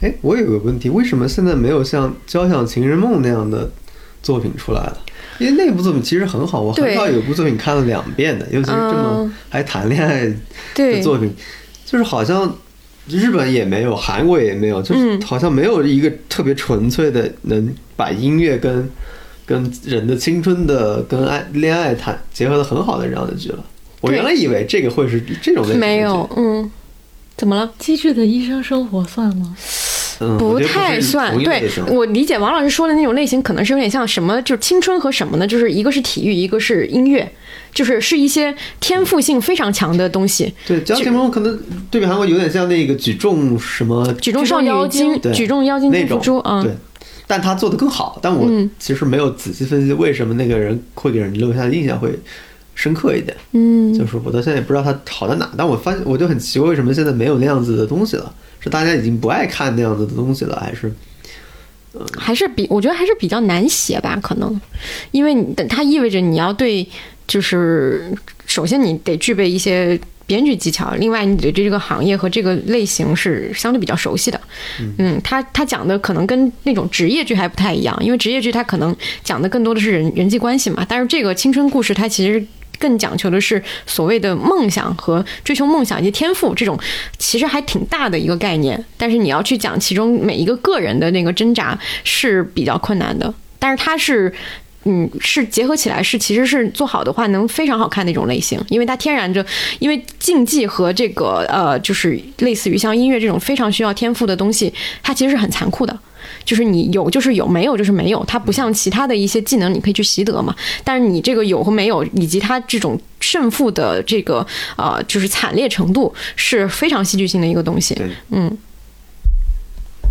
[0.00, 3.70] 哎，我有个问题，为什么现在没有像《交响情人梦》那样的
[4.22, 4.98] 作品出来了？
[5.38, 10.26] 因为那部作品其实很好，我很对少有部作品看了两遍的，尤其是这么嗯还谈恋爱
[10.74, 11.34] 的作品，
[11.84, 12.56] 就是好像
[13.08, 18.90] 日本也没有，韩国也没有，就是嗯好像没有一个特别纯粹的能把音乐跟
[19.44, 23.64] 跟人的青春的跟爱恋爱谈结合的很好的这样的剧了。
[24.00, 26.70] 我原来以为这个会是这种类型的没有，，嗯，
[27.36, 27.72] 怎么了？
[27.78, 29.56] 机智的医生生活算吗？
[30.20, 31.36] 嗯，不太算。
[31.42, 35.46] 对我理解王老师说的那种类型，可能是有点像什么，就是青春和什么呢？
[35.46, 37.30] 就是一个是体育，一个是音乐，
[37.74, 40.52] 就是是一些天赋性非常强的东西。
[40.66, 41.58] 对，交情梦可能
[41.90, 46.72] 对比韩国有点像那个举重什么举重妖精金，举重妖精金福珠，嗯对，，
[47.26, 48.18] 但他做的更好。
[48.22, 52.18] 但我嗯其实没有仔细分析为什么那个人会给人留下的印象会
[52.74, 53.36] 深刻一点。
[53.52, 58.32] 嗯，就是我到现在也不知道他好在哪，但我发现我就很奇怪，为什么现在没有那样子的东西了？
[58.66, 60.92] 是大家已经不爱看那样子的东西了，还是
[62.18, 64.60] 还是比我觉得还是比较难写吧，可能，
[65.12, 66.86] 因为你它意味着你要对，
[67.26, 68.12] 就是
[68.44, 74.40] 首先你得具备一些编剧技巧，另外你对这个行业和这个类型是相对比较熟悉的。
[74.98, 82.44] 嗯，他他讲的可能跟那种职业剧还不太一样，因为职业剧它可能讲的更多的是人人际关系嘛，但是这个青春故事它其实。
[82.78, 86.78] 更讲求的是所谓的梦想和追求梦想以及天赋这种，
[87.18, 88.82] 其实还挺大的一个概念。
[88.96, 93.32] 但是你要去讲其中每一个个人的那个挣扎是比较困难的。
[93.58, 94.32] 但是它是，
[94.84, 99.44] 嗯，是结合起来是其实是做好的话能非常好看的一种类型，因为它天然着，
[99.78, 104.72] 因为竞技和这个呃，就是类似于像音乐这种非常需要天赋的东西，
[105.02, 105.98] 它其实是很残酷的。
[106.44, 108.24] 就是你有就是有，没有就是没有。
[108.24, 110.54] 它不像其他的一些技能，你可以去习得嘛。
[110.84, 114.46] 但是你这个有和没有，以及它这种胜负的这个
[114.76, 117.96] 呃，就是惨烈程度，是非常戏剧性的一个东西。
[118.30, 118.56] 嗯。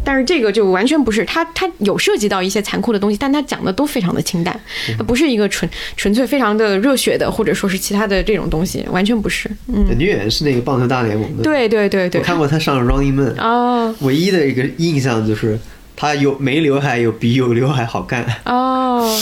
[0.07, 4.57] 但是这个就完全不是，它它有涉及到一些残酷的东西，但它讲的都非常的清淡，
[4.99, 9.49] 它不是一个纯纯粹非常的热血的，或者说是其他的这种东西，完全不是。
[9.67, 12.23] 嗯，女演员是那个棒球大联盟的？，对对对对我。
[12.23, 15.59] 看过她上《Running Man》，哦唯一的一个印象就是
[15.95, 18.25] 她有没刘海，有比有刘海好看。
[18.45, 19.17] 哦，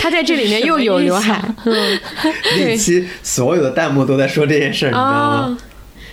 [0.00, 1.98] 他在这里面又有刘海， 嗯，
[2.58, 5.46] 那期所有的弹幕都在说这件事儿，你知道吗？
[5.48, 5.56] 哦，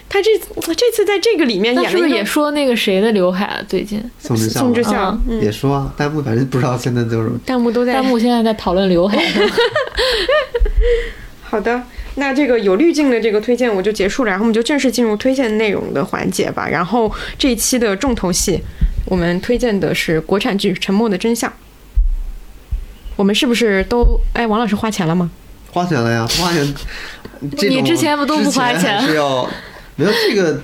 [0.10, 0.30] 他这
[0.74, 3.60] 这次在这个里面演了是不是也说那个谁的刘海啊？
[3.68, 9.22] 最近宋智孝宋智孝，嗯，也说啊，弹幕反正不知道现在就是弹幕都在弹幕现在在讨论刘海，
[11.43, 11.84] 好的，
[12.16, 16.68] 那这个有滤镜的这个推荐我就结束了，然后我们就正式进入推荐内容的环节吧。
[16.70, 18.62] 然后这一期的重头戏，
[19.08, 21.49] 我们推荐的是国产剧《沉默的真相》。
[23.16, 24.45] 我们是不是都哎？
[24.45, 25.32] 王老师花钱了吗？
[25.72, 26.76] 花钱了呀，花钱。
[27.39, 29.47] 你之前不都不花钱还是要
[29.95, 30.62] 没有这个，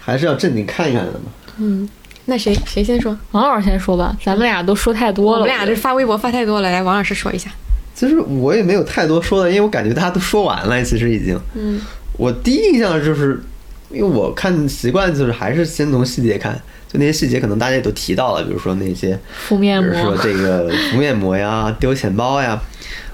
[0.00, 1.26] 还是要正经看一看的嘛。
[1.58, 1.88] 嗯
[2.26, 3.16] 那谁谁先说？
[3.32, 5.40] 王老师先说吧，咱们俩都说太多了。
[5.40, 7.50] 我们俩这发微博发太多了，来，王老师说一下。
[7.94, 11.38] 其实我也没有太多说的，因为我感觉大家都说完了，其实已经。
[11.54, 11.80] 嗯，
[12.16, 13.42] 我第一印象就是，
[13.90, 16.54] 因为我看习惯就是还是先从细节看，
[16.92, 22.60] 就那些细节可能大家也都提到了，比如说那些，敷面比如说，这个敷面膜呀、丢钱包呀。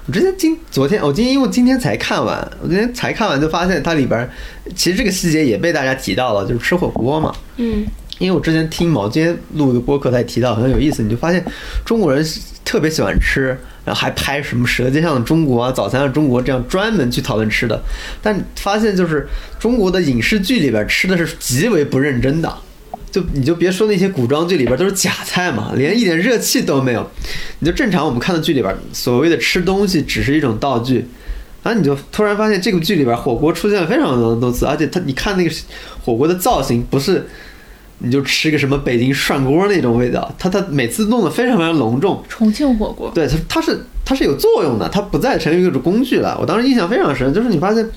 [0.07, 4.29] 我之前今昨天我今天因为今天才看完，我今天才看完就发现它里边儿
[4.75, 7.33] 其实这个细节也被大家提到了，就是吃火锅嘛。
[7.57, 7.85] 嗯
[8.17, 11.43] 因为我之前听毛尖录一个播客，他也提到很有意思，你就发现
[11.83, 12.25] 中国人
[12.63, 17.81] 特别喜欢吃，然后还拍什么《舌尖上的中国》啊、《早餐的中国》这样专门去讨论吃的，
[18.21, 19.27] 但发现就是
[19.59, 22.57] 中国的影视剧里边吃的是极为不认真的。
[23.11, 27.09] 就你就别说那些古装剧里边都是假菜嘛，连一点热气都没有。
[27.59, 31.05] 你就正常我们看的剧里边，所谓的吃东西只是一种道具，
[31.63, 35.53] 然后你就突然发现这个剧里边火锅出现了非常多次，而且它你看那个
[36.03, 37.27] 火锅的造型不是。
[37.99, 46.37] 你就吃个什么北京涮锅那种味道，它它每次弄得非常非常隆重，重庆火锅，对它它是它是有作用的，它不再成为一种工具了。
[46.39, 47.89] 我当时印象非常深，就是你发现，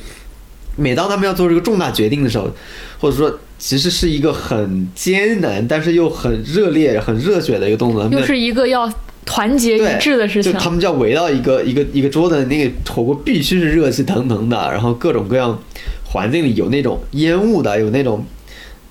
[0.76, 2.49] 每当他们要做这个重大决定的时候，
[3.01, 8.07] 或者说其实是一个很艰难，但是又很热烈、很热血的一个动作。
[8.07, 8.90] 又是一个要
[9.26, 10.59] 团结一致的事情就。
[10.59, 15.59] 他们就要围到一个一个一个桌子，那个火锅必须是热气腾腾的，然后各种各样
[16.05, 18.24] 环境里有那种烟雾的，有那种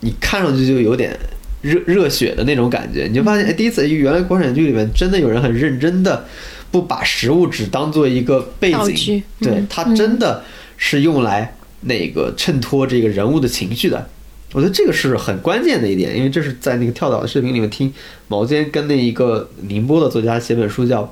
[0.02, 1.18] 你看上去就有点
[1.62, 6.26] 热热血的那种感觉，你就发现，哎，第一次原来国产剧里面真的有人很认真的
[6.72, 10.44] 不把食物只当做一个背景对嗯，它真的
[10.78, 14.08] 是用来那个衬托这个人物的情绪的。
[14.54, 17.94] 我觉得这个是很关键的一点，因为这是在那个跳岛的视频里面听
[18.30, 21.04] 毛尖跟那一个宁波的作家写本书叫《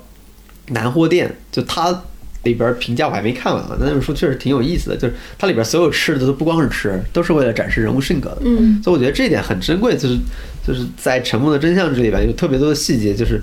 [0.68, 2.04] 南货店》，就他
[2.46, 8.42] 里边评价我还没看完啊，但那本书确实挺有意思的，就是它里边所有吃的都不光是吃，都是为了展示人物性格的。
[8.46, 10.18] 嗯，所以我觉得这一点很珍贵，就是
[10.66, 13.42] 就是在《沉默的真相》这里边有特别多的细节，就是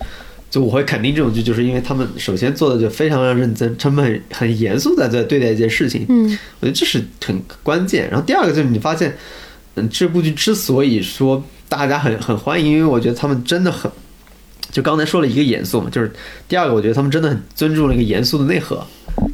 [0.50, 8.08] 就我会肯定这种剧，就是因为他们首先做的就非常非常认真，他们很很严肃的在对待一件事情，嗯，我觉得这是很关键。
[8.10, 9.16] 然后第二个就是你发现，
[9.74, 13.90] 嗯，这部剧之所以说大家很很欢迎，因为我觉得他们真的很，
[14.72, 16.10] 就刚才说了一个严肃嘛，就是
[16.48, 18.84] 第二个，我觉得他们真的很尊重那个严肃的内核。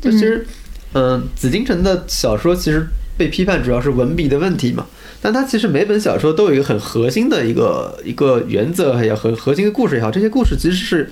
[0.02, 0.44] 就其实，
[0.92, 2.86] 嗯，紫禁城的小说其实
[3.16, 4.84] 被批判主要是文笔的问题嘛，
[5.22, 11.10] 但它其实每本小说都有一个很核心的一个一个原则，还有很核心的故事也好，这些故事其实是，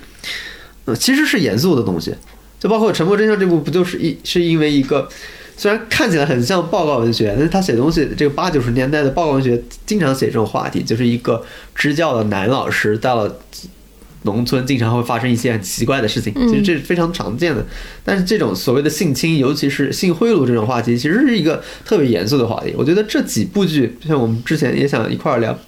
[0.87, 2.14] 嗯，其实是严肃的东西。
[2.59, 5.07] 就包括《沉默真相》这部，不就是一是因为一个
[5.57, 13.39] 虽然看起来很像报告文学，但是他写东西，这个八九十年代的报告文学经常写这种话题，就是一个支教的男老师到了
[14.27, 17.64] 农村，经常会发生一些很奇怪的事情，其实这是非常常见的。
[18.05, 22.74] 但是这种所谓的性侵，尤其是性贿赂这种话题，其实是一个特别严肃的话题。
[22.77, 25.59] 我觉得这几部剧，就像我们之前也想一块儿聊，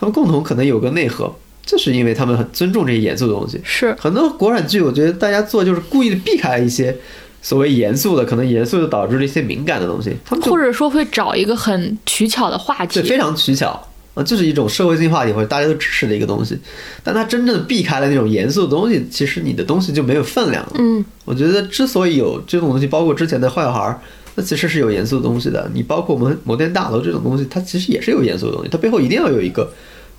[0.00, 1.32] 他们共同可能有个内核，
[1.64, 3.60] 就是因为他们很尊重这些严肃的东西。
[3.62, 6.96] 是很多国产剧，我觉得大家做就是故意的避开一些
[7.42, 16.58] 所谓严肃的，可能严肃的导致了一些敏感的东西，他们或者说会找一个很取巧的话题对，非常取巧啊，就是一种社会性话题或者大家都支持的一个东西。
[17.02, 20.72] 但它真正避开了那种严肃的东西，其实你的东西就没有分量了。
[20.78, 24.00] 嗯，我觉得之所以有这种东西，包括之前的坏小孩儿，
[24.34, 25.70] 那其实是有严肃的东西的。
[25.74, 29.72] 你包括我们摩天大楼这种东西，它其实也是有严肃的东西，它背后一定要有一个。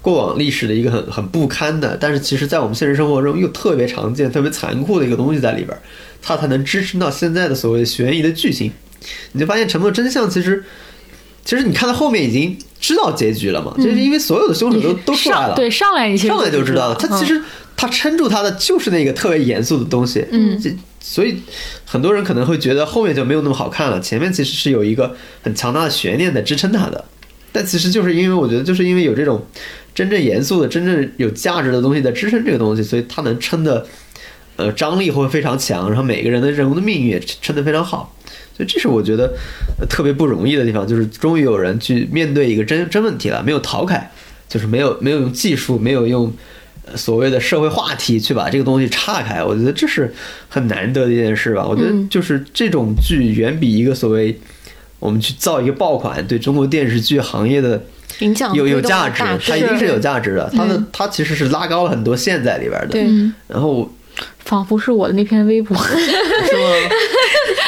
[0.03, 5.79] 过往历史的一个很很不堪的，但是其实在我们现实生活中又特别常见、特别残酷的一个东西在里边儿，
[6.23, 8.71] 它才能支撑到现在的所谓悬疑的剧情。
[9.33, 10.63] 你就发现沉默真相其实，
[11.43, 16.95] 其实你看到后面已经知道结局了嘛，就是因为所有的凶手都都出来了，对上来你其实上来就知道了。
[16.95, 17.27] 他其嗯。
[17.27, 17.41] 实
[17.75, 20.59] 他撑住他的就是那个特别严肃的东西，嗯。
[20.61, 21.35] 这所以
[21.83, 27.03] 很多人可能会觉得后面就没有那么好看了，前面其实是有一个很强大的悬念在支撑他的。
[27.51, 29.43] 但其实就是因为我觉得，就是因为有这种
[29.95, 33.83] 真正严肃的、真正有价值的东西在支撑这个东西，所以它能撑的
[34.57, 38.15] 呃张力会非常强，然后每个人的人物的命运也撑得非常好。
[38.61, 39.33] 所以这是我觉得
[39.79, 44.11] 呃特别不容易的地方，就是终于有人去面对一个真真问题了，没有逃开，
[44.47, 46.31] 就是没有没有用技术，没有用
[46.85, 49.43] 呃所谓的社会话题去把这个东西岔开。
[49.43, 50.13] 我觉得这是
[50.47, 51.65] 很难得的一件事吧。
[51.67, 54.39] 我觉得嗯就是这种剧远比一个所谓
[54.99, 57.81] 我们去造一个爆款，对中国电视剧行业的
[58.19, 60.47] 影响有有价值，它一定是有价值的。
[60.55, 63.33] 它的它其实是拉高了很多线在里边的。
[63.47, 63.91] 然后
[64.43, 66.69] 仿佛是我的那篇微博，是吗？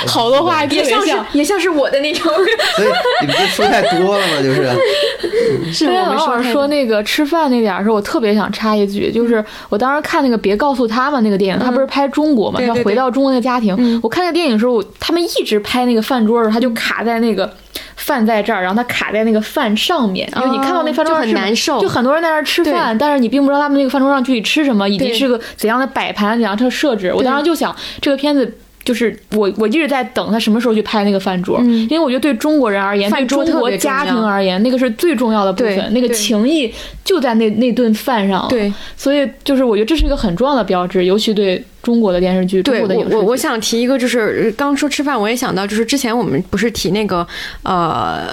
[0.05, 2.31] 好多话也像是也像是我的那种，
[2.75, 2.87] 所以
[3.21, 4.69] 你们这说太多了嘛，就是。
[5.71, 13.99] 是我们老师说那个吃饭那点儿的时候，我特别想插一句，就是我当时看那个《别告诉他们》那个电影，他不是拍中国嘛，对对对他回到中国那个家庭嗯。
[14.03, 17.51] 我看那个电影的时候，他们一直拍那个饭桌的时候，他就卡在那个
[17.95, 21.79] 饭在这儿，然后他卡在那个饭上面，因为你看到那饭桌很难受。
[21.81, 27.13] 就很多人在那儿吃饭，但是你并不知道他们那个饭桌上具体吃什么，以及是个怎样的摆盘、怎样的设置。
[27.13, 28.57] 我当时就想，这个片子。
[28.85, 36.69] 就是我，我一直在等他什么时候去拍那个饭桌，嗯因为我觉得对中国人而言，对中国家庭而言，那个是最重要的部分，那个情谊
[37.05, 38.45] 就在那那顿饭上。
[38.49, 42.81] 对所以就是我觉得这是一个很重要的标志，尤其对中国的电视剧、对。
[42.81, 47.25] 我我我想提一个，就是呃刚说吃饭，我也想到，就是之前我们不是提那个
[47.61, 48.27] 呃。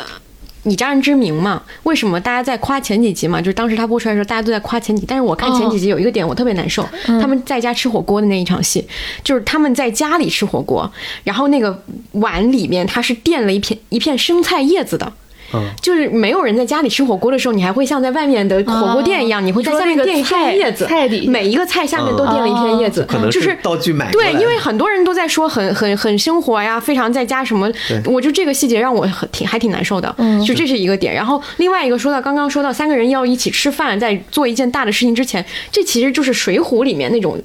[0.64, 3.40] 以家人之名嘛，为什么大家在夸前几集嘛？
[3.40, 5.06] 就是当时他播出来的时候，大家都在夸前几集。
[5.08, 8.86] 但是我看前几集有一个点我特别难受，他们在家吃火锅的那一场戏，
[9.24, 10.90] 就是他们在家里吃火锅，
[11.24, 11.82] 然后那个
[12.12, 15.12] 碗里面它是垫了一片一片生菜叶子的。
[15.53, 15.68] 嗯。
[15.80, 27.70] 就是没有人在家里吃火锅的时候，你还会像在外面的火锅店一样，啊你会在下面垫一片叶子，菜底每一个菜下面都垫了一片叶子，可能就是道具买对，因为很多人都在说很很很生活呀，非常在家什么，
[28.07, 30.44] 我就这个细节让我很挺还挺难受的，嗯。
[30.44, 31.14] 就这是一个点。
[31.14, 37.40] 然后另外一个说到刚刚说到三个人要一起吃饭，在做一件大的事情之前，这其实就是《水浒》里面那种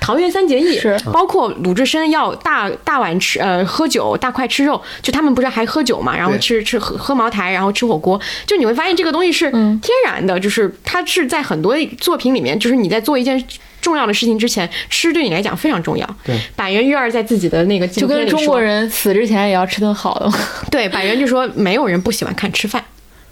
[0.00, 13.42] 桃园三结义是包括鲁智深要大大碗吃呃喝酒，大块吃肉，就他们不是还喝酒嘛，然后吃吃喝喝茅台，然后吃火锅，就你会发现这个东西是嗯天然的，就是它是在很多作品里面，就是你在做一件。
[13.82, 16.16] 重要的事情之前，吃对你来讲非常重要。
[16.24, 20.28] 对，板垣瑞二在自己的那个就跟中国人死之前也要吃顿好的。
[20.72, 22.82] 对，板垣就说没有人不喜欢看吃饭，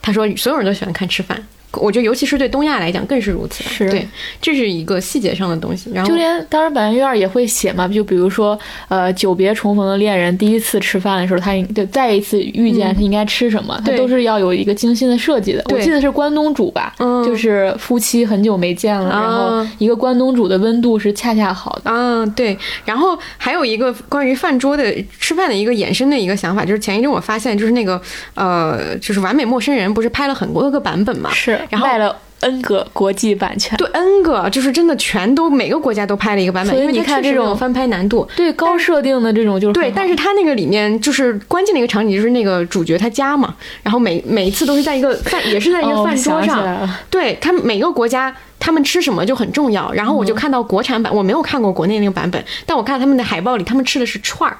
[0.00, 1.44] 他说所有人都喜欢看吃饭。
[1.80, 3.64] 我觉得尤其是对东亚来讲更是如此。
[3.64, 4.06] 是对，
[4.40, 5.90] 这是一个细节上的东西。
[5.92, 8.58] 然后就连当然板垣瑞二也会写嘛，就比如说
[8.88, 15.64] 呃久别重逢的恋人第一次吃饭的时候，他应就再一次遇见他应该吃什么，他都是要有一个精心的设计的。
[15.70, 21.90] 我记得是关东煮吧，嗯就是夫妻很久没见了，然后啊一个关东煮的温度是恰恰好的。
[21.90, 28.00] 嗯，对，然后还有一个关于饭桌的吃饭的一个衍生的一个想法，就是前一阵我发现，就是那个
[28.34, 31.30] 呃，就是《完美陌生人》不是拍了很多个版本嘛？
[31.32, 33.76] 是，然后卖了 N 个国际版权。
[33.78, 38.28] 对 N 个，就是真的全都每个国家都拍了一个版本，所以你因为它看这种翻拍难度。
[38.36, 49.90] 对高设定的这种就是对，但是它那个里面就是关键的一个场景，就是那个主角他家嘛，然后每每一次都是在一个饭，也是在一个哦饭桌上，对他们每个国家他们吃什么就很重要。
[49.92, 54.56] 然后我就看到国产版，我没有看过国内那个版本，但我看他们的海报里，他们吃的是串儿。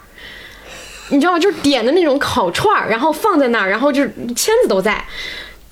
[1.11, 1.39] 你知道吗？
[1.39, 5.05] 就是点的那种烤串儿，然后放在那儿，然后就是签子都在。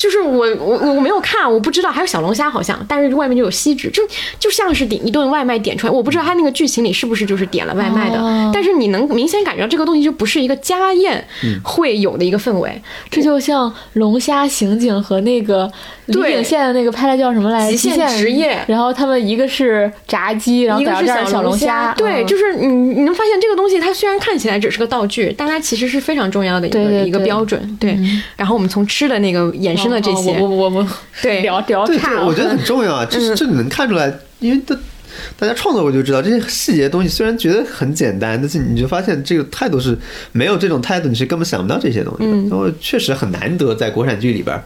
[0.03, 4.03] 就是我我我没有看，我不知道还有小龙虾好像，但是外面就有锡纸，就
[4.37, 11.25] 就像是点一顿外卖点出来，我不知道他那个剧情里是不是就是点了外卖的，哦但是你能明显感觉到这个东西就不是一个家宴
[11.63, 15.71] 会有的一个氛围，这就像龙虾刑警和那个
[16.07, 17.77] 李对秉宪的那个拍的叫什么来着？
[17.77, 27.79] 极限职业然后他们一个是炸鸡，然后一个是小龙虾，对，嗯就是你你能发现这个东西，它虽然看起来只是个道具，但它其实是非常重要的一个一个标准。
[27.79, 27.97] 对，
[28.37, 30.87] 然后我们从吃的那个衍生了这些，哦我我我们
[31.23, 34.77] 对 聊聊对，差了，我觉得很重要啊， 这是这能看出来，因为大
[35.39, 39.97] 大家创作我就知道这些细节的东西，虽然觉得很简单，但是你就发现这个态度是
[40.33, 42.33] 没有这种态度，你是根本想不到这些东西的。
[42.49, 44.59] 然后确实很难得在国产剧里边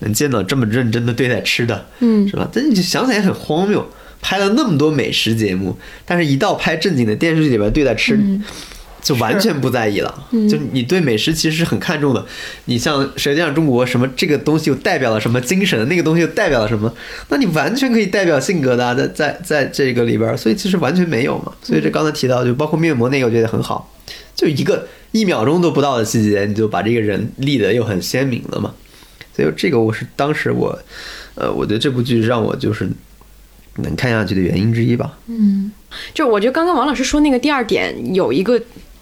[0.00, 2.48] 能见到这么认真的对待吃的，嗯是吧？
[2.52, 3.86] 但是你想起来很荒谬，
[4.20, 8.18] 拍了那么多美食节目，但是一到拍正经的电视剧里边对待吃。
[9.06, 10.12] 就完全不在意了，
[10.50, 12.26] 就你对美食其实是很看重的。
[12.64, 16.92] 你像《舌尖上中国》什么这个东西又代表了什么精神，那个东西又代表了什么，
[17.28, 21.52] 那你完全可以代表性格的、啊，在在在这个里边儿，所以其实完全没有嘛。
[21.62, 23.94] 所以这刚才提到，就包括面膜那个，我觉得很好，
[24.34, 28.74] 就一个一秒钟都不到的细节，你就把这个人立得又很鲜明了嘛。
[29.36, 30.76] 所以这个我是当时我，
[31.36, 32.90] 呃，我觉得这部剧让我就是
[33.76, 35.16] 能看下去的原因之一吧。
[35.28, 35.70] 嗯
[36.12, 38.60] 就我觉得刚刚王老师说那个第二点有一个。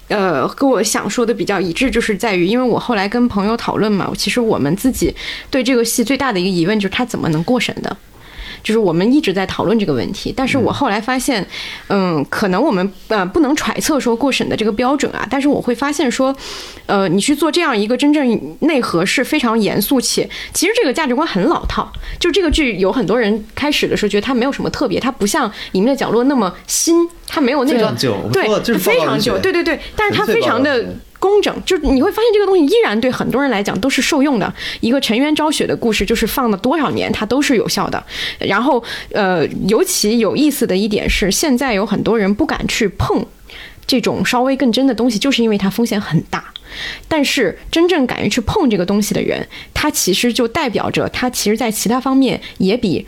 [0.09, 5.15] 呃，跟我想说的比较一致，就是在于，因为我后来跟朋友讨论嘛，其实我们自己
[5.51, 7.97] 对这个戏最大的一个疑问就是他怎么能过审的，
[8.65, 10.35] 就是我们一直在讨论这个问题。
[10.37, 11.47] 但是我后来发现，
[11.89, 16.35] 嗯，可能我们呃不能揣测说过审的这个标准啊，但是我会发现说，
[16.87, 21.93] 呃，你去做这样一个真正内核是非常严肃且，其实这个价值观很老套。
[22.19, 27.79] 就这个剧有很多人开始的时候觉得它没有什么特别，它不像《隐秘的角落》那么新，它没有那个
[28.33, 30.85] 对非常旧，报道文学对对对，但是它非常的。
[31.25, 34.53] 工整，就你会发现这个东西依然对很多人来讲都是受用的。
[34.81, 38.05] 一个沉冤昭雪的故事，就是放了多少年它都是有效的。
[38.39, 43.25] 然后，呃，尤其有意思的一点是，现在有很多人不敢去碰
[43.87, 46.45] 这种稍微更真的东西，就是因为它风险很大。
[47.09, 53.07] 但是真正敢于去碰这个东西的人，他其实就代表着他其实在其他方面也比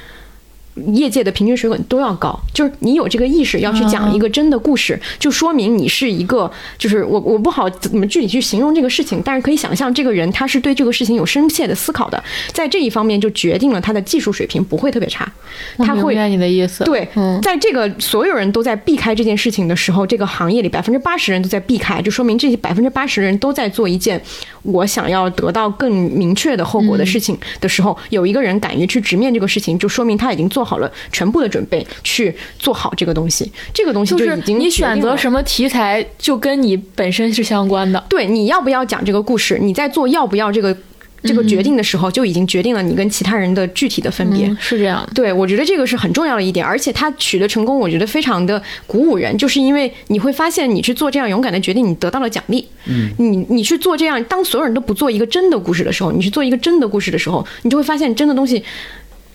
[0.92, 12.22] 业界的平均水准都要高，就是你有这个意识要去讲一个真的故事，就说明你是一个，就是我我不好怎么具体去形容这个事情，但是可以想象这个人他是对这个事情有深切的思考的，
[12.52, 15.30] 在这一方面就决定了他的技术水平不会特别差，
[15.78, 24.20] 他会明白你的意思，对，嗯，在这个所有人都在避开这件事情的时候，这个行业里百分之八十人都在避开，就说明这些百分之八十人都在做一件
[24.62, 33.50] 我想要得到更明确的后果的事情的时候，有一个人敢于去直面这个事情，就说明他已经做好了全部的准备去做好这个东西。
[33.72, 38.04] 这个东西就是你选择什么题材，就跟你本身是相关的。
[38.08, 39.58] 对，你要不要讲这个故事？
[39.60, 40.76] 你在做要不要这个
[41.22, 44.46] 这个决定的时候，就已经决定了你跟其他人的具体的分别。
[44.46, 45.12] 嗯，是这样的。
[45.14, 52.68] 对，我觉得这个是很重要的一点，而且他取得成功，我觉得非常的鼓舞人，就是因为你会发现，你去做这样勇敢的决定，你得到了奖励。
[52.88, 58.62] 嗯，你你去做这样，当所有人都不做一个真的故事的时候，你去做一个真的故事的时候，你就会发现真的东西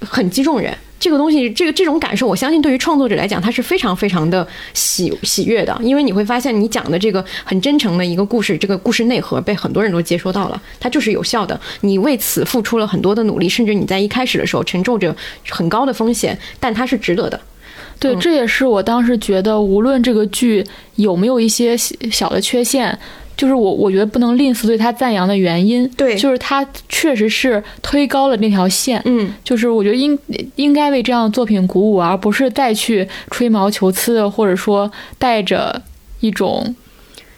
[0.02, 0.76] 很击中人。
[1.00, 11.60] 这个东西，这个这种感受，我相信对于创作者来讲，它是非常非常的喜喜悦的，因为你会发现你讲的这个很真诚的一个故事，这个故事内核被很多人都接收到了，它就是有效的。
[11.80, 15.16] 你为此付出了很多的努力，甚至你在一开始的时候承受着
[15.50, 17.42] 很高的风险，但它是值得的。
[17.98, 20.64] 对，嗯这也是我当时觉得，无论这个剧
[20.98, 22.96] 有没有一些小小的缺陷，
[23.42, 25.90] 就是我我觉得不能吝啬对他赞扬的原因。
[25.98, 29.02] 对就是他确实是推高了那条线。
[29.06, 30.16] 嗯，就是我觉得应
[30.58, 35.82] 应该为这样的作品鼓舞，而不是再去吹毛求疵的，或者说带着
[36.20, 36.76] 一种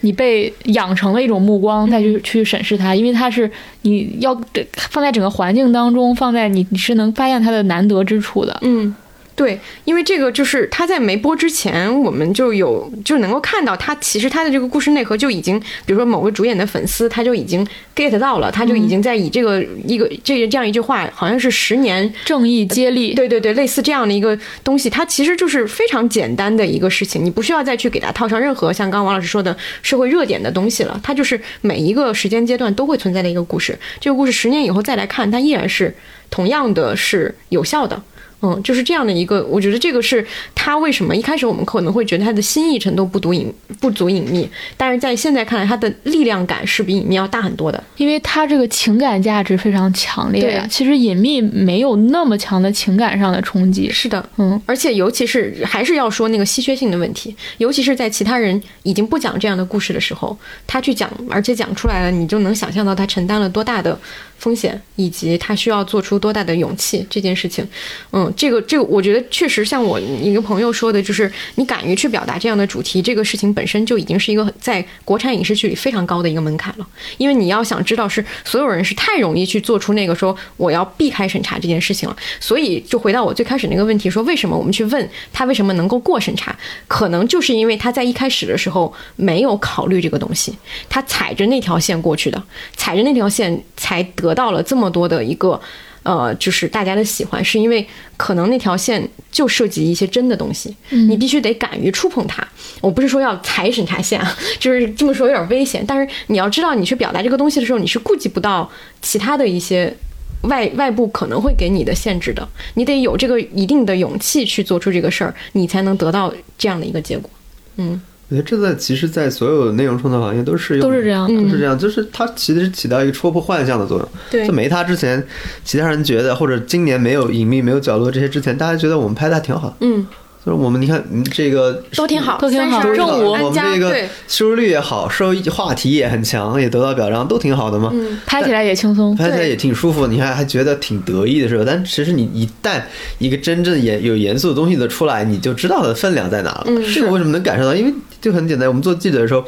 [0.01, 3.49] 你被养成的一种目光再去去审视它，因为它是
[3.83, 4.37] 你要
[4.73, 8.57] 放在整个环境当中，放在你你是能发现它的难得之处的。
[8.63, 8.93] 嗯，
[9.35, 17.65] 对，因为这个就是他在没播之前，我们就有就能够看到他其实他的这个故事内核就已经，比如说某个主演的粉丝，他就已经
[17.95, 33.77] get 到了，他就已经在以这个一个这个这样一句话，好像是十年正义接力，对对对，类似这样的一个东西，它其实就是非常简单的一个事情，你不需要再去给它套上任何像刚刚王老师说的社会热点的东西了，它就是每一个时间阶段都会存在的一个故事。
[33.99, 35.95] 这个故事十年以后再来看，它依然是
[36.29, 37.99] 同样的是有效的。
[38.43, 47.81] 嗯，就是这样的一个，我觉得这个是他为什么一开始我们可能会觉得他的新意程度不足隐不足隐秘，但是在现在看来，他的力量感是比隐秘要大很多的。
[47.95, 53.89] 因为他这个情感价值非常强烈呀、对其实隐秘没有那么强的情感上的冲击。
[53.89, 60.37] 是的，嗯，而且尤其是还是要说那个稀缺性的问题，尤其是在其他人已经不讲这样的故事的时候，
[60.67, 63.97] 他去讲，而且讲出来了，你就能想象到他承担了多大的
[64.43, 67.65] 风险，以及他需要做出多大的勇气这件事情。
[68.11, 76.85] 嗯，这个这个，我觉得确实像我一个朋友说的，就是你敢于去表达这样的主题，这个事情本身就已经是一个在国产影视剧里非常高的一个门槛了。
[77.17, 86.53] 因为你要想知道是所有人是太容易去做出那个说我要避开审查这件事情了，所以就回到我最开始那个问题，说为什么我们去问他为什么能够过审查，
[86.89, 90.53] 可能就是因为他在一开始的时候没有考虑这个东西，
[90.89, 92.43] 他踩着那条线过去的，
[92.75, 95.59] 踩着那条线才得到了这么多的一个。
[96.03, 102.45] 呃，就是大家的喜欢，是因为可能那条线就涉及一些真的东西，你必须得敢于触碰它。
[102.81, 108.69] 我不是说要踩审查线啊， 就是这么说有点危险，但是你要知道，你去表达这个东西的时候，你是顾及不到
[109.01, 109.95] 其他的一些
[110.41, 117.29] 外外部可能会给你的限制的，你得有这个一定的勇气去做出这个事儿，你才能得到这样的一个结果。
[117.77, 118.01] 嗯，
[118.33, 124.09] 我觉得这在其实，在所有内容创作行业都是用都是这样都是这样，就是它其实起到一个戳破幻象的作用。
[124.31, 125.23] 对就没它之前，
[125.63, 129.75] 其他人觉得或者今年没有隐秘、没有角落这些之前，大家觉得我们拍的还挺好的。
[129.81, 130.07] 嗯，
[130.43, 133.95] 就是我们你看，嗯这个都挺好，都挺好我们这个，
[134.27, 137.91] 收视率也好，收益话题也很强，也得到表彰，都挺好的嘛。
[137.93, 139.15] 嗯，拍起来也轻松。
[139.15, 141.63] 拍起来也挺舒服，你还还觉得挺得意的是吧？
[141.67, 142.81] 但其实你一旦
[143.19, 146.63] 一个真正严有严肃的东西的出来，你就知道它的分量在哪了。
[146.67, 147.75] 嗯这个为什么能感受到？
[147.75, 147.93] 因为
[148.23, 149.43] 就很简单，我们做记者的时候，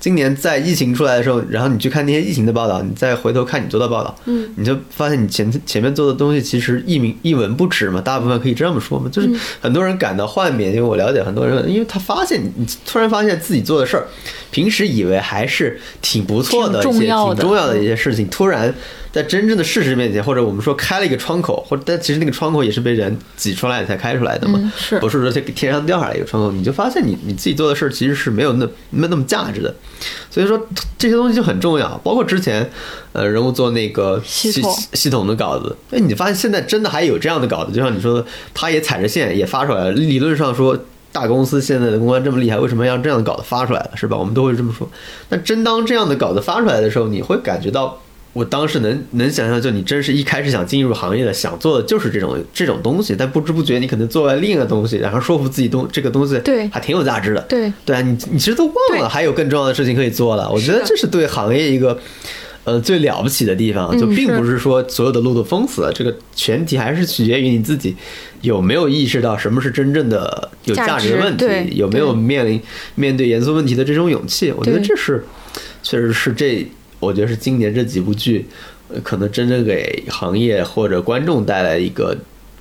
[0.00, 9.28] 今年在疫情出来的时候，然后你去看那些疫情的报道，你再回头看你做的报道，嗯，你就发现你前前面做的东西其实一名一文不值嘛，大部分可以这么说嘛，就是
[9.60, 14.06] 很多人感到幻灭，因为我了解很多人，因为他发现你突然发现自己做的事儿，
[14.50, 17.34] 平时以为还是挺不错的一些挺重要的。
[17.34, 18.72] 挺重要的一些事情，突然
[19.10, 24.98] 在真正的事实面前，或者我们说开了一个窗口，或者但其实那个窗口也是被人挤出来才开出来的嘛，嗯是。
[25.00, 29.74] 不是说这个天上掉下来一个窗口，你就发现你你自己做的事儿其实是没有那没有那么价值的，
[30.30, 30.60] 所以说
[30.96, 32.70] 这些东西就很重要，包括之前
[33.12, 34.50] 呃人物做那个系
[34.92, 40.78] 系统的稿子，哎，你发现现在真的还有这样的稿子，就像你说的，他也踩着线也发出来了，理论上说。
[41.10, 44.14] 大公司现在的公关这么厉害，为什么要让这样的稿子发出来了，是吧？
[44.14, 44.86] 我们都会这么说。
[45.30, 47.98] 那真当这样的稿子发出来的时候，你会感觉到，
[48.38, 57.40] 我当时能能想象，就你真是一开始想进入行业的，想做的就是这种这种东西，但不知不觉你可能做了另一个东西，然后说服自己东这个东西对还挺有价值的。
[57.42, 60.48] 对对啊，你你其实都忘了还有更重要的事情可以做了。
[60.50, 61.98] 我觉得这是对行业一个。
[62.64, 67.96] 呃，最了不起的地方，就嗯并不是说所有的路都封死了，这个前提还是取决于你自己
[68.42, 72.60] 有没有意识到什么是真正的有价值的问题有没有面临
[72.94, 74.52] 面对严肃问题的这种勇气。
[74.54, 75.24] 我觉得这是，
[75.82, 76.70] 确实是这，
[77.00, 78.46] 我觉得是今年这几部剧，
[78.88, 82.16] 呃可能真正给行业或者观众带来一个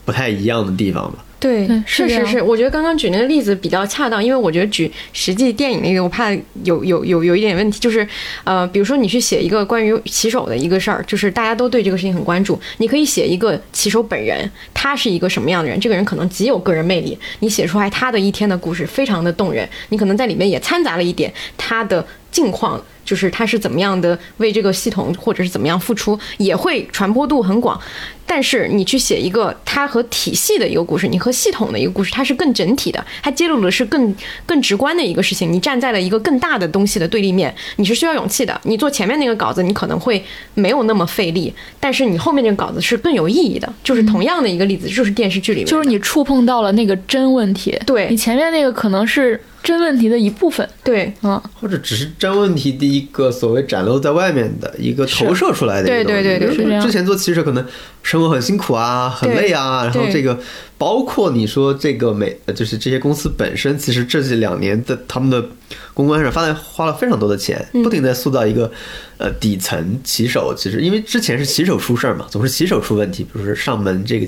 [0.05, 1.23] 不太一样的地方吧。
[1.39, 2.41] 对确实是。
[2.41, 6.31] 我觉得刚刚举那个例子比较恰当，因为我觉得举实际电影那个，我怕
[6.63, 8.07] 有有有有一点问题，就是
[8.43, 22.81] 呃，比如说你去写一个关于骑手的一个事儿，就是大家都对这个事情很关注，你可以写一个骑手本人，他是一个什么样的人，这个人可能极有个人魅力，你写出来他的一天的故事非常的动人，你可能在里面也掺杂了一点他的境况。
[23.05, 27.79] 就是他是怎么样的为这个系统或者是怎么样付出，也会传播度很广。
[28.25, 34.13] 但是你去写一个它和体系的一个故事，你和系统的一个故事，它是更整体的，它揭露的是更
[34.45, 35.49] 更直观的一个事情。
[35.49, 38.59] 你站在了一个更大的东西的对立面，你是需要勇气的。
[38.65, 40.21] 你做前面那个稿子，你可能会
[40.53, 43.73] 没有那么费力，但是你后面这个稿子是更有意义的。
[43.81, 47.79] 就是同样的一个例子，就是电视剧里面，就是你触碰到了那个真问题。
[47.85, 50.65] 对你前面那个可能是真问题的一部分。
[50.81, 56.23] 对嗯，或者只是真问题的一个所谓展露在外面的一个投射出来的一个东西。
[56.23, 57.65] 对对对对比如说是这样之前做骑手可能
[58.01, 60.39] 生活很辛苦啊，很累啊，然后这个
[60.77, 65.45] 包括你说这个美，呃就是这些公司本身，其实这两年的他们的
[65.93, 68.71] 公关上花了花了非常多的钱，嗯不停在塑造一个
[69.17, 70.53] 呃底层骑手。
[70.57, 74.27] 其实因为之前是骑手出事儿嘛，总是骑手出问题，比如说上门这个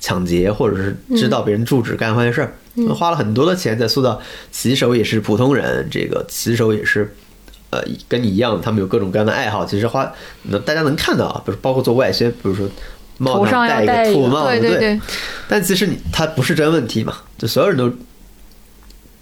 [0.00, 2.52] 抢劫，或者是知道别人住址干坏事儿，
[2.94, 4.20] 花了很多的钱在塑造
[4.50, 7.14] 骑手也是普通人，这个骑手也是。
[7.70, 9.66] 呃，跟你一样，他们有各种各样的爱好。
[9.66, 10.08] 其实花，
[10.42, 12.70] 那大家能看到啊，比如包括做外宣，比如说
[13.18, 15.00] 帽头上戴一个个兔帽子，对对对，
[15.48, 17.92] 但其实你它不是真问题嘛，就所有人都，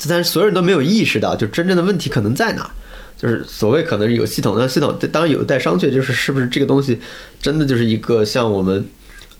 [0.06, 2.70] 但是所有人都没有意识到，就真正的问题可能在哪儿。
[3.16, 7.00] 就是所谓可能是有系统，但系统当然有待商榷，就是是不是这个东西
[7.40, 8.84] 真的就是一个像我们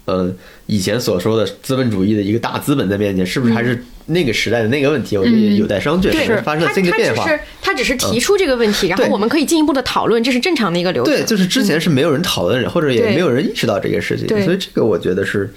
[0.05, 0.33] 呃
[0.66, 5.18] 以前所说的资本主义的一个大资本在面前，是不是还是那个时代的那个问题？
[5.18, 7.24] 我觉得有待商榷，对可能发生了他新的变化。
[7.24, 11.14] 他只是他只是提出这个问题，然后我们可以进一步的讨论，这是正常的一个流程。
[11.14, 15.52] 对，就是之前是没有人讨论，或者也没有人意识到这个事情，所以这个我觉得是，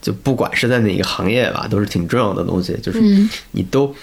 [0.00, 2.76] 就不管是在哪个行业吧，都是挺重要的东西。
[2.82, 3.00] 就是
[3.52, 3.94] 你都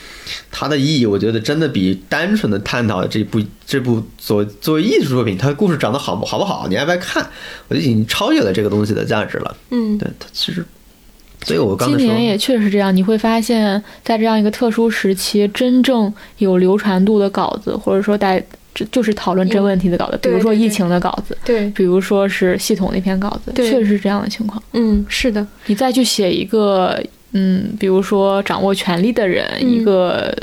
[0.52, 7.28] 它的意义，我觉得真的比单纯的探讨这部这部作作为艺术作品，它的故事长得好不好不好，你爱不爱看，
[7.68, 9.58] 我就已经超越了这个东西的价值了。
[9.72, 10.64] 嗯，对，它其实，
[11.44, 18.44] 所以我刚才，今年也确实这样，你会发现在这样一个特殊时期，真正有流传度的稿子，或者说在
[18.74, 24.62] 这就是讨论真问题的稿子，比如说疫情的稿子，对，比如说是系统那篇稿子，确实是这样的情况。
[24.74, 27.02] 嗯，是的，你再去写一个，
[27.32, 29.70] 嗯，比如说掌握权力的人，嗯。
[29.70, 30.34] 一个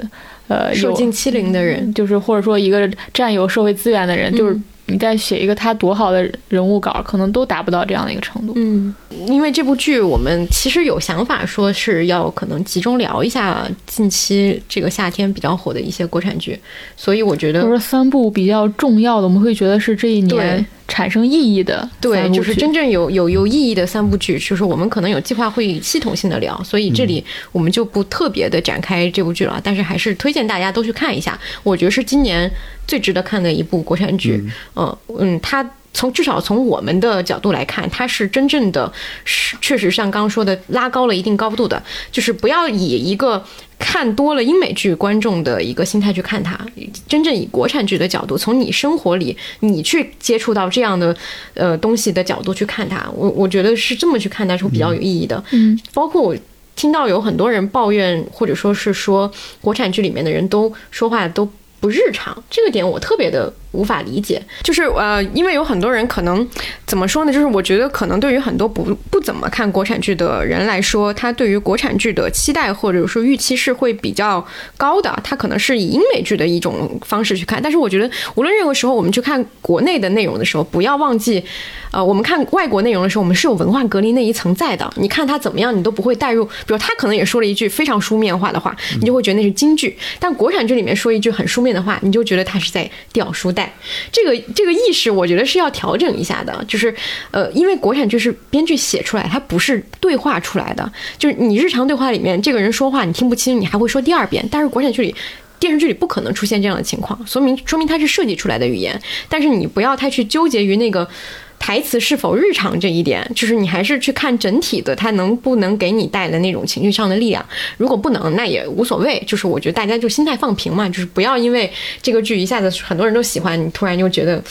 [0.48, 8.52] 呃有受尽欺凌的人，就是或者说一个占有社会资源的人，就是嗯你再写一个他多好的人物稿，可能都达不到这样的一个程度。
[8.56, 8.94] 嗯，
[9.28, 16.58] 因为这部剧我们其实有想法说是要可能集中聊一下近期这个夏天比较火的一些国产剧，
[16.96, 20.38] 所以我觉得就是三部比较重要的，我们会觉得是这一对。
[20.38, 32.48] 年产生意义的对，就是真正有有有意义的三部剧，就是我们可能有计划会系统性的聊，所以这里我们就不特别的展开这部剧了，但是还是推荐大家都去看一下，我觉得是今年
[32.86, 34.42] 最值得看的一部国产剧。
[34.74, 35.68] 嗯嗯，它。
[35.96, 38.92] 从至少从我们的角度来看，它是真正的，
[39.24, 41.82] 是确实像刚刚说的，拉高了一定高度的，
[42.12, 43.42] 就是不要以一个
[43.78, 46.60] 看多了英美剧观众的一个心态去看它，
[47.08, 51.16] 真正以国产剧的角度，从你生活里你去接触到这样的
[51.54, 55.42] 呃东西的角度去看它，我我觉得是这么去看它是会比较有意义的。
[55.52, 56.36] 嗯，包括我
[56.74, 59.32] 听到有很多人抱怨，或者说是说
[59.62, 61.50] 国产剧里面的人都说话都
[61.80, 64.42] 不日常，这个点我特别的无法理解。
[64.62, 66.46] 就是呃，因为有很多人可能
[66.86, 67.32] 怎么说呢？
[67.32, 74.44] 就是我觉得可能对于很多不不怎么看国产剧的人来说，他对于国产剧的期待或者说预期是会比较
[74.76, 75.14] 高的。
[75.22, 81.42] 他可能是以英美剧的一种方式去看，但是我觉得无论任何时候我们去看国内的内容的时候，不要忘记，
[81.90, 84.90] 呃，我们看外国内容的时候，我们是有文化隔离那一层在的。
[84.96, 86.44] 你看他怎么样，你都不会带入。
[86.44, 89.96] 比如他可能也说了一句非常书面化的话，你就会觉得那是京剧。
[90.18, 93.65] 但国产剧里面说一句很书面的话，你就觉得他是在掉书袋。
[94.10, 96.64] 这个这个意识，我觉得是要调整一下的。
[96.66, 96.94] 就是
[97.30, 100.90] 呃，因为国产剧是编剧写出来，它不是对话出来的。
[101.18, 104.46] 就是你日常对话里面，这个人说话你听不清，你还会说第二遍。
[104.50, 105.14] 但是国产剧里。
[105.58, 109.00] 电视剧里不可能出现这样的情况，说明说明它是设计出来的语言。
[109.26, 111.08] 但是你不要太去纠结于那个
[111.58, 117.44] 台词是否日常这一点，就是你还是去看整体的，它能不能给你带来那种情绪上的力量。
[117.76, 119.22] 如果不能，那也无所谓。
[119.26, 121.70] 就是我觉得大家就心态放平嘛，就是不要因为
[122.00, 124.42] 这个剧一下子很多人都喜欢，你突然就觉得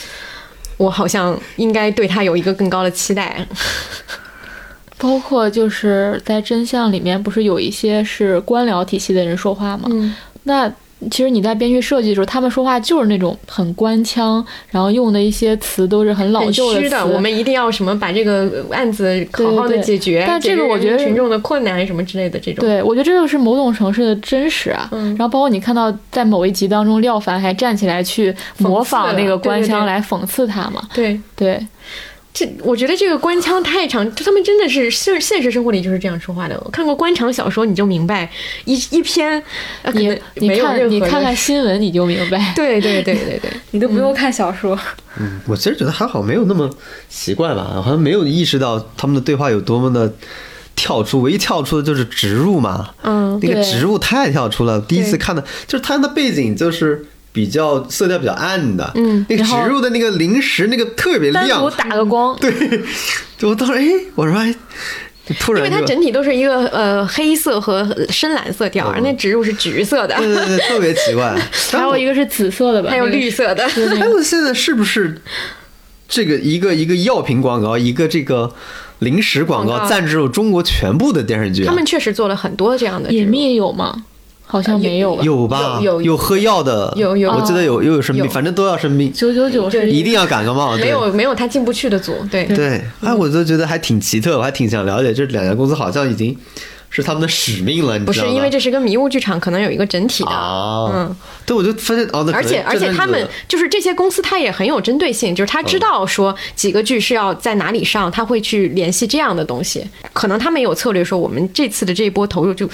[0.76, 3.46] 我好像应该对它有一个更高的期待。
[4.98, 9.88] 包括就是在真相里面，不是有一些是官僚体系的人说话吗？
[9.90, 10.14] 嗯
[10.44, 10.72] 那
[11.10, 16.88] 其实你在编剧设计的时候，他们说话就是那种很官腔，然后用的一些词都是很老很旧词。
[16.88, 22.64] 的，我们一定要什么把这个案子好好的对对解决，但这个我觉得群众的困难什么之类的这种。
[22.64, 24.88] 对，我觉得这就是某种城市的真实啊。
[24.92, 30.82] 嗯然后包括你看到在某一集当中，廖凡还站起来去模仿那个官腔来讽刺他嘛。
[30.94, 31.64] 对对，
[32.36, 36.60] 这我觉得这个官腔太长，就他们真的是现现实生活里就是这样说话的。
[36.62, 38.30] 我看过官场小说，你就明白
[38.66, 39.42] 一一篇，
[39.94, 44.78] 你你看你看看新闻你就明白，对对对对对， 你都不用看小说。
[45.18, 46.68] 嗯，我其实觉得还好，没有那么
[47.08, 50.12] 奇怪吧，好像没有意识到他们的对话有多么的
[50.74, 51.22] 跳出。
[51.22, 54.78] 唯一跳出的就是植入嘛，嗯，那个植入太跳出了。
[54.82, 57.06] 第一次看的，就是它的背景就是
[57.36, 62.50] 比较色调比较暗的，嗯那个植入的那个零食那个特别亮单独，打个光， 对，
[63.36, 63.84] 就我当时哎，
[64.14, 64.54] 我说哎，
[65.38, 71.36] 突然因为它整体都是一个呃黑色和深蓝色调，而那植入是橘色的，对对对，特别奇怪。
[71.70, 73.62] 还有一个是紫色的吧，还有绿色的。
[74.00, 75.20] 哎，我现在是不是
[76.08, 78.50] 这个一个一个药品广告，一个这个
[79.00, 81.68] 零食广告广告赞助了中国全部的电视剧啊？
[81.68, 84.04] 他们确实做了很多这样的植入隐秘有吗？
[84.46, 85.22] 好像没有吧。
[85.24, 85.80] 有吧？
[85.82, 90.76] 有有喝药的，有有我记得有又有生病，反正都要生病，九九九是一定要感个冒。
[90.76, 96.36] 对没有没有他进不去的组，对对，哎，我就觉得还挺奇特，我还挺想了解这两家公司好像已经
[96.88, 98.36] 是他们的使命了，你不是知道吗？
[98.36, 100.30] 因为这是个迷雾剧场，可能有一个整体的。
[100.30, 109.84] 啊，嗯，对，我就发现哦，而且而且他们就是这些公司，他也很有针对性，就是他知道说几个剧是要在哪里上，他会去联系这样的东西。
[110.12, 112.68] 可能他们有策略，说我们这次的这一波投入就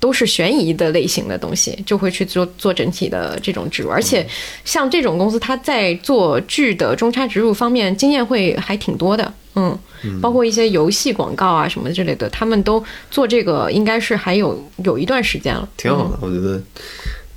[0.00, 3.90] 都是悬疑的类型的东西，就会去做做整体的这种植入。
[3.90, 4.26] 而且
[4.64, 9.32] 像这种公司，它在做剧的中插植入方面经验会还挺多的。
[9.54, 9.76] 嗯，
[10.20, 15.68] 包括一些游戏广告啊什么之类的，他们都做这个，应该是还有有一段时间了。
[15.76, 16.62] 挺好的，我觉得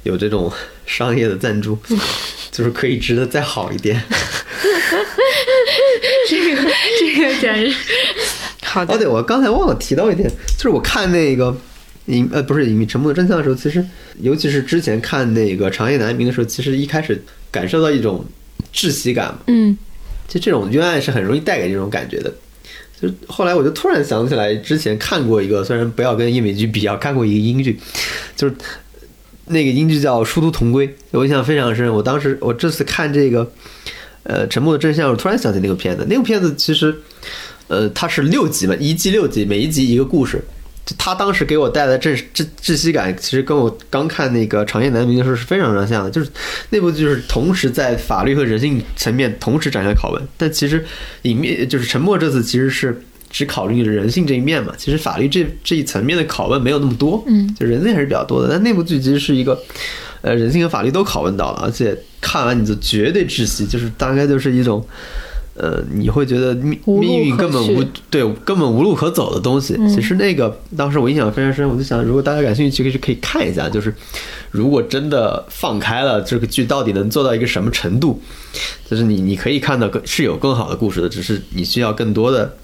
[0.04, 0.52] 有这种
[0.86, 1.76] 商业的赞助，
[2.52, 4.00] 就是可以值得再好一点。
[6.30, 6.62] 这个
[7.00, 7.76] 这个简直
[8.64, 11.56] 好的哦，，对，我刚才忘了提到一点，就是我看那个
[12.08, 13.86] 隐呃不是《隐秘沉默的真相》的时候，其实
[14.20, 17.22] 尤其是之前看那个《长夜难明》的时候，其实一开始
[17.52, 18.26] 感受到一种
[18.74, 19.78] 窒息感嘛，嗯，
[20.28, 22.34] 就这种冤案是很容易带给这种感觉的。
[23.00, 27.80] 就是后来我就突然想起来，之前看过一个，虽然不要跟英美剧比较，看过一个英剧，
[28.36, 28.56] 就是
[29.46, 31.92] 那个英剧叫《殊途同归》，我印象非常深。
[31.92, 33.52] 我当时我这次看这个
[34.24, 36.06] 呃《沉默的真相》，我突然想起那个片子。
[36.10, 36.96] 那个片子其实
[37.68, 40.44] 呃它是六集嘛，一季六集，每一集一个故事。
[40.84, 46.10] 就他当时给我带来的窒窒窒息感，其实跟我刚看那个《长夜难明》的时候是非常非常像的。
[46.10, 46.30] 就是
[46.72, 50.84] 那部就是同时在法律和人性层面同时展开拷问，但其实
[51.22, 53.00] 隐秘就是沉默这次其实是
[53.30, 54.74] 只考虑了人性这一面嘛。
[54.76, 58.50] 其实法律这这一层面的拷问没有那么多，嗯，就人性还是比较多的。
[58.50, 59.62] 但那部剧其实是一个
[60.22, 64.84] 呃人性和法律都拷问到了，而且看完你就绝对窒息，就是大概就是一种。
[65.62, 69.76] 呃，你会觉得命命运根本无对根本无路可走的东西。
[69.78, 73.70] 嗯其实那个当时我印象非常深，我就想，如果大家感兴趣，可以可以看一下。
[73.70, 73.94] 就是
[74.50, 78.20] 如果真的放开了，这个剧到底能做到一个什么程度？
[78.90, 82.58] 就是你你可以看到更是有更好的故事的，只是你需要更多的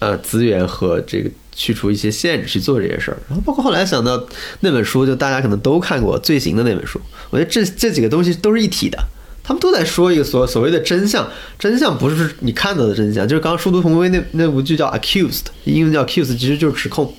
[0.00, 3.16] 呃资源和这个去除一些限制去做这些事儿。
[3.26, 4.22] 然后包括后来想到
[4.60, 7.00] 那本书，就大家可能都看过《罪行》的那本书，
[7.30, 8.98] 我觉得这这几个东西都是一体的。
[9.44, 17.14] 他们都在说一个所所谓的真相，真相不是你看到的真相，就是刚刚殊途同归那那部剧叫 accused，英文叫 accused，其实就是指控。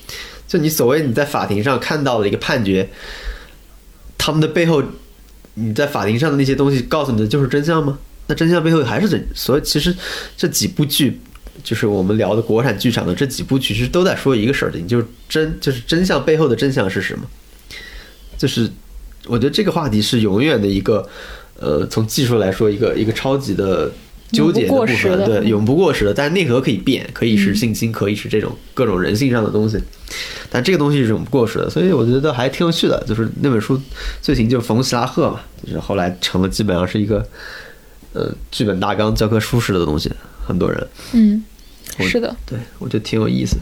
[0.47, 2.89] 就你所谓你在法庭上看到的一个判决，
[4.17, 4.83] 他们的背后，
[5.53, 7.99] 你在法庭上的那些东西告诉你的就是真相吗？
[8.27, 9.95] 那真相背后还是真，所以其实
[10.35, 11.19] 这几部剧，
[11.63, 17.25] 就是我们聊的国产剧场的这几部剧，其实都在说一个事儿情，就是真，就是真相背后的真相是什么？
[18.37, 18.67] 就是
[19.27, 21.07] 我觉得这个话题是永远的一个，
[21.59, 23.91] 呃，从技术来说，一个一个超级的
[24.31, 26.13] 纠结的部分，对，永不过时的。
[26.13, 29.79] 但是内核可以变，可以是性侵，可以是这种各种人性上的东西，
[30.49, 31.69] 但这个东西是永不过时的。
[31.69, 33.01] 所以我觉得还挺有趣的。
[33.07, 33.79] 就是那本书
[34.21, 37.25] 最行就是冯希拉赫嘛，就是后来成了基本上是一个
[38.13, 40.11] 呃剧本大纲、教科书式的东西，
[40.45, 41.43] 很多人嗯，
[41.99, 43.61] 是的，对我觉得挺有意思的。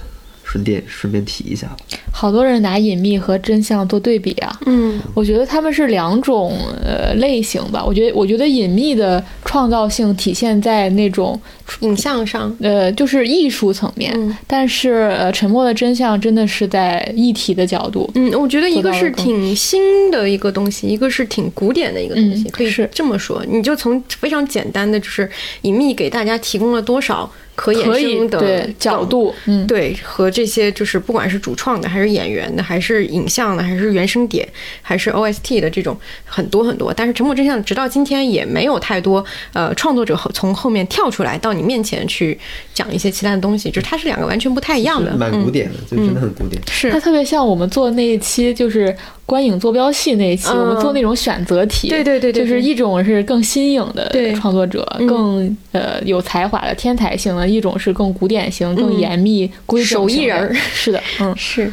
[0.53, 1.67] 顺便顺便提一下，
[2.11, 4.59] 好多人拿隐秘和真相做对比啊。
[4.67, 6.55] 嗯，我觉得他们是两种
[6.85, 7.83] 呃类型吧。
[7.83, 11.39] 我觉得，我觉得隐秘的创造性体现在那种
[11.79, 18.07] 影像上，呃，就是艺术层面，嗯但是呃，沉默的真相真的是在议题的角度。
[18.13, 23.43] 嗯，我觉得一个是挺新的一个东西，一个是挺古典的一个东西，嗯可以是这么说。
[23.49, 25.27] 你就从非常简单的，就是
[25.63, 34.47] 隐秘给大家提供了多少可衍可以生的对角度，嗯，对，和这些就是不管是主创的，还是演员的，还是影像的，还是原声点，
[34.81, 36.93] 还是 OST 的这种很多很多。
[36.93, 39.23] 但是《沉默真相》直到今天也没有太多
[39.53, 42.37] 呃创作者后从后面跳出来到你面前去
[42.73, 45.15] 讲一些其他的东西，就是它是两个完全不太一样的。
[45.15, 46.61] 蛮古典的，就真的很古典。
[46.61, 54.33] 嗯、是它特别像我们做的那一期，就是观影坐标系那一期，嗯我们做那种选择题，对对对对就是一种是更新颖的对。
[54.35, 55.07] 创作者，嗯。
[55.07, 60.53] 更呃有才华的天才型的，一种是更古典型、更严密、规整手艺人儿。
[60.73, 61.71] 是的，嗯，是，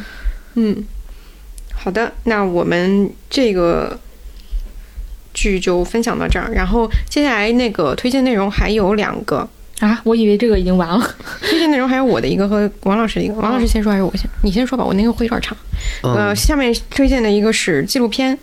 [0.55, 0.83] 嗯，
[1.73, 3.99] 好的，那我们这个
[5.33, 9.47] 剧就分享到这儿，然后接下来那个推荐内容还有两个，
[9.81, 11.15] 啊，我以为这个已经完了。
[11.41, 14.29] 推荐内容还有我的一个和王老师的一个，王老师先说还是我先？
[14.43, 15.57] 你先说吧，我那个会有点长。
[16.03, 18.37] 呃，嗯，下面推荐的一个是纪录片，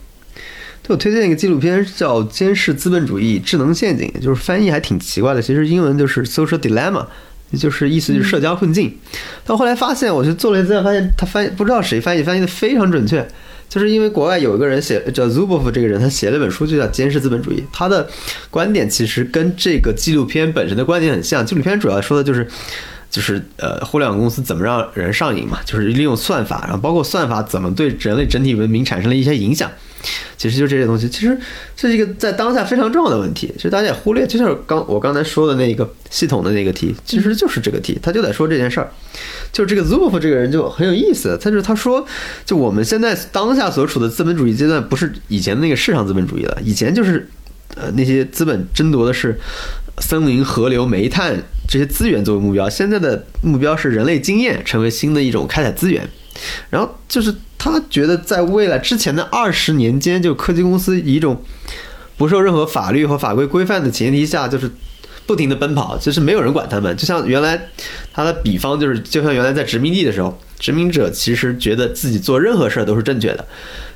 [0.83, 7.07] 对我推荐一个纪录片叫《监视资本主义：智能陷阱》，就是翻译还挺奇怪的，其实英文就是 social dilemma。
[7.59, 8.95] 就是意思就是社交困境，
[9.43, 13.27] 但后来发现，我去做了一次，发现他翻译不知道谁翻译，翻译的非常准确，
[13.69, 17.61] 就是因为国外有一个人写叫 Zuboff 这个人，他写了本书，就叫《监视资本主义》。
[17.73, 18.09] 他的
[18.51, 21.45] 观点其实跟这个纪录片本身的观点很像。
[21.45, 22.49] 纪录片主要说的就是，
[23.11, 29.71] 就是呃，互联网公司怎么让人上瘾嘛，就是利用算法，然后包括算法怎么对人类整体文明产生了一些影响。
[30.37, 31.37] 其实就这些东西，其实
[31.77, 38.91] 这是一个在当下非常重要的问题，其实大家也忽略，就像刚我刚才说的那个系统的那个题，其实就是这个题，他就在说这件事儿。
[39.53, 42.07] 就这个 Zuboff 这个人就很有意思，他就是他说，
[42.45, 47.29] 就我们现在当下所处的资本主义阶段，不是以前的那个市场资本主义了，以前就是
[47.75, 49.37] 呃那些资本争夺的是
[49.99, 51.37] 森林、河流、煤炭
[51.69, 56.09] 这些资源作为目标，现在的目标是人类经验成为新的一种开采资源。
[56.71, 61.43] 然后就是他觉得，在未来之前的二十年间，就科技公司以一种
[62.17, 64.71] 不受任何法律和法规规范的前提下，就是
[65.27, 66.97] 不停的奔跑，就是没有人管他们。
[66.97, 67.69] 就像原来
[68.13, 73.47] 他的比方就是，就像原来在殖民地的时候，殖民者其实觉得自己做任何事儿都是正确的，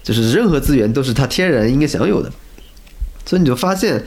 [0.03, 2.31] 就是任何资源都是他天然应该享有的。
[3.25, 4.05] 所以你就发现，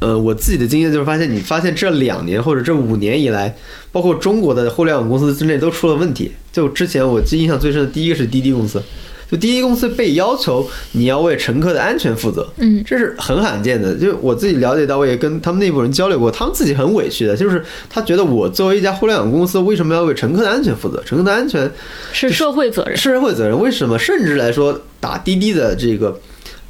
[0.00, 3.56] 呃，我自己的经验就是发现，你发现这两年或者这五年以来，
[3.90, 6.32] 包括中国的互联网公司之内都出了问题。
[6.52, 8.82] 就之前我记印象最深的第一个是滴滴公司，
[9.30, 13.94] 就滴滴公司被要求你要为乘客的安全负责，嗯这是很罕见的。
[13.94, 21.02] 就我自己了解到，我也跟他们内部人交流过，他们自己很委屈的，就是他觉得我作为一家互联网公司，为什么要为乘客的安全负责？
[21.04, 21.70] 乘客的安全
[22.12, 22.96] 是社会责任。
[22.96, 23.98] 是社会责任，为什么？
[23.98, 26.20] 甚至来说，打滴滴的这个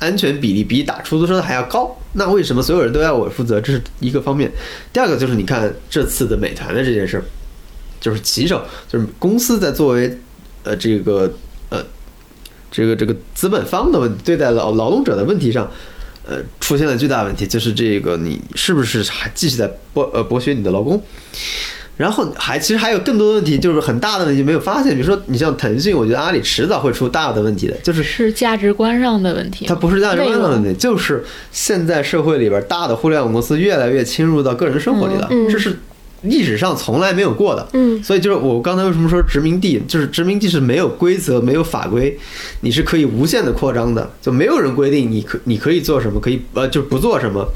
[0.05, 3.61] 安全比例比打出租车的还要高，那为什么所有人都要我负责？
[3.61, 4.51] 这是一个方面。
[4.93, 7.25] 第二个就是你看这次的美团的这件事儿，
[8.01, 10.19] 就是骑手，就是公司在作为
[10.63, 11.33] 呃这个
[11.71, 11.83] 呃
[12.71, 15.71] 这个这个资本方的问题，对待劳劳动者的问题上。
[16.27, 20.99] 呃，出现了巨大问题，就是这个你是不是还继续在剥呃剥削你的劳工？
[21.97, 24.93] 然后还其实还有更多的问题，就是很大的问题没有发现。
[24.95, 35.79] 比如说，你像腾讯，我觉得阿里迟早会出大的问题的，就是是价值观上的问题，它不是价值观上的问题，就是现在社会里边大的互联网公司越来越侵入到个人生活里了，嗯嗯这是
[36.23, 37.69] 历史上从来没有过的。
[37.75, 42.19] 嗯所以就是我刚才为什么说殖民地，就是殖民地是没有规则、没有法规，
[42.63, 47.47] 你是可以无限的扩张的，就没有人规定你可你可以做什么，可以呃就不做什么，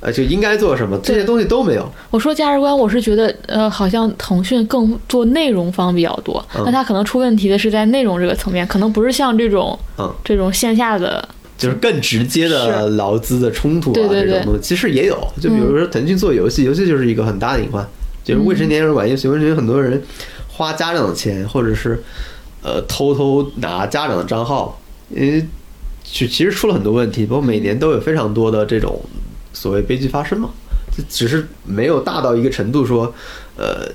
[0.00, 1.86] 呃就应该做什么，这些东西都没有。
[2.10, 6.62] 我说价值观，我是觉得，呃，好像腾讯更做内容方比较多，嗯。
[6.64, 11.28] 那它可能出问题的是在内容这个层面，可能不是像这种嗯，这种线下的，
[11.58, 14.30] 就是更直接的劳资的冲突啊，对对对。
[14.30, 15.16] 这种东西其实也有。
[15.40, 17.86] 就比如说腾讯做游戏，游戏就是一个很大的隐患，
[18.24, 20.02] 就是未成年人玩游戏，未成年人很多人
[20.48, 22.02] 花家长的钱，或者是
[22.62, 25.44] 呃偷偷拿家长的账号，因为
[26.02, 28.98] 其其实出了很多问题，包括每年都有非常多的这种
[29.52, 30.50] 所谓悲剧发生嘛，
[30.96, 33.14] 这只是没有大到一个程度说，
[33.56, 33.90] 呃。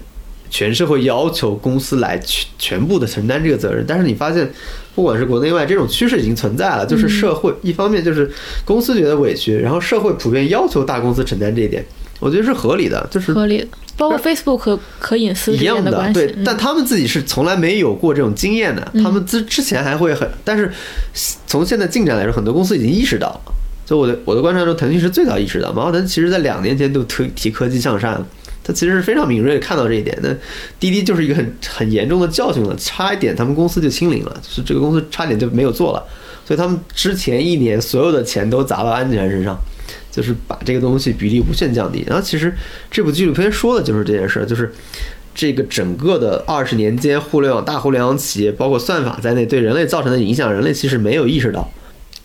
[0.47, 4.49] 全社会要求公司来全全部的承担这个责任，但是你发现，
[4.93, 6.85] 不管是国内外，这种趋势已经存在了。
[6.85, 8.31] 就是社会一方面就是
[8.63, 11.83] 公司觉得委屈，然后社会普遍要求大公司承担这一点，
[12.19, 13.67] 我觉得是合理的，就是合理的，
[13.97, 16.27] 包括 Facebook 和和隐私一样的，对。
[16.37, 20.71] 嗯但他们自己是从来没有过这种经验的，他们之之前还会很，但是
[21.45, 23.41] 从现在进展来说，很多公司已经意识到了。
[23.85, 28.27] 就我的我的观察中，腾讯是最早意识到，马化腾其实在两年前就推提科技向善了。
[28.63, 30.17] 他其实是非常敏锐的看到这一点。
[30.23, 30.35] 那
[30.79, 36.03] 滴滴就是一个很很严重的教训了，差一点他们公司就清零了，就是这个公司差点就没有做了。
[36.43, 39.55] 所以他们之前一年所有的钱都砸到安全身上，
[40.11, 42.03] 就是把这个东西比例无限降低。
[42.07, 42.51] 然后其实
[42.89, 44.73] 这部纪录片说的就是这件事儿，就是
[45.35, 51.71] 这个整个的二十年间，互联网大互联网企业包括算法在内对人类造成的影响，人类其实没有意识到。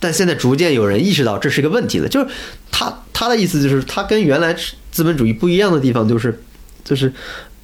[0.00, 2.26] 但现在逐渐有人意识到这是一个问题了，就是
[2.72, 4.56] 他他的意思就是他跟原来
[4.90, 6.42] 资本主义不一样的地方就是
[6.82, 7.12] 就是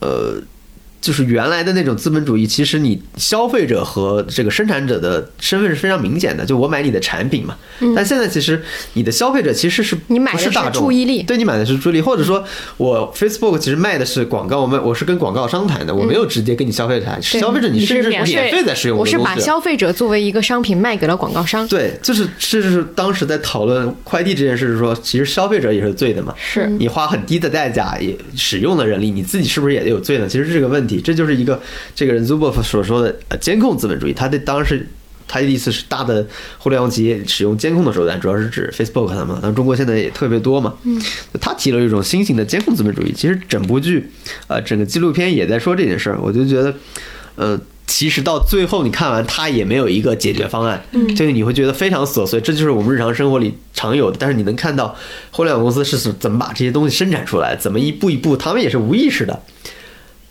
[0.01, 0.41] 呃
[1.07, 7.57] 就是原来的那种资本主义，其实你消费者和这个生产者的身份是非常明显的，就我买你的产品嘛。
[7.95, 8.61] 但现在其实
[8.95, 12.43] 你的消费者其实是嗯你买的是注意力对你买的是注意力，或者说
[12.77, 19.17] 我 Facebook 其实卖的是广告，我们我是跟广告商谈的，我没有直接跟你消费者谈，消费者你是甚至免税免费在使用我是。
[19.19, 21.67] 把消费者作为一个商品卖给了广告商。
[21.69, 26.35] 对，就是这就是当时在讨论快递这件事，是说其实消费者也是罪的嘛。
[26.37, 30.27] 是你花很低的代价也使用了人力，你自己是不是也有罪呢？
[30.29, 31.61] 其实这个问题，这就是一个
[31.95, 34.13] 这个人 Zuboff 所说的呃监控资本主义。
[34.13, 34.87] 他的当时
[35.29, 36.27] 他的意思是大的
[36.59, 40.75] 互联网企业使用监控的手段，主要是指 Facebook 他们，但中国现在也特别多嘛。
[40.85, 41.01] 嗯，
[41.41, 43.13] 他提了一种新型的监控资本主义。
[43.13, 44.11] 其实整部剧，
[44.47, 46.75] 呃，整个纪录片也在说这件事儿，我就觉得，
[47.37, 47.61] 呃。
[47.89, 54.17] 其实到最后你看完，他也没有一个解决方案，嗯，就是你会觉得非常琐碎，这就是我们日常生活里常有的。
[54.19, 54.97] 但是你能看到
[55.31, 59.41] 互联网公司是怎么把这些东西生产出来，怎么一步一步，他们也是无意识的，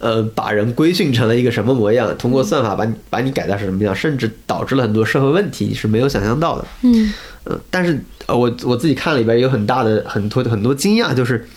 [0.06, 6.66] 呃，把人规训成了一个什么模样，通过算法把你把你改造成什么样，甚至导致了很多社会问题，你是没有想象到的。
[6.84, 7.12] 嗯，
[7.46, 11.48] 呃，但是呃，我我自己看里边有很大的很多很多惊讶，就是，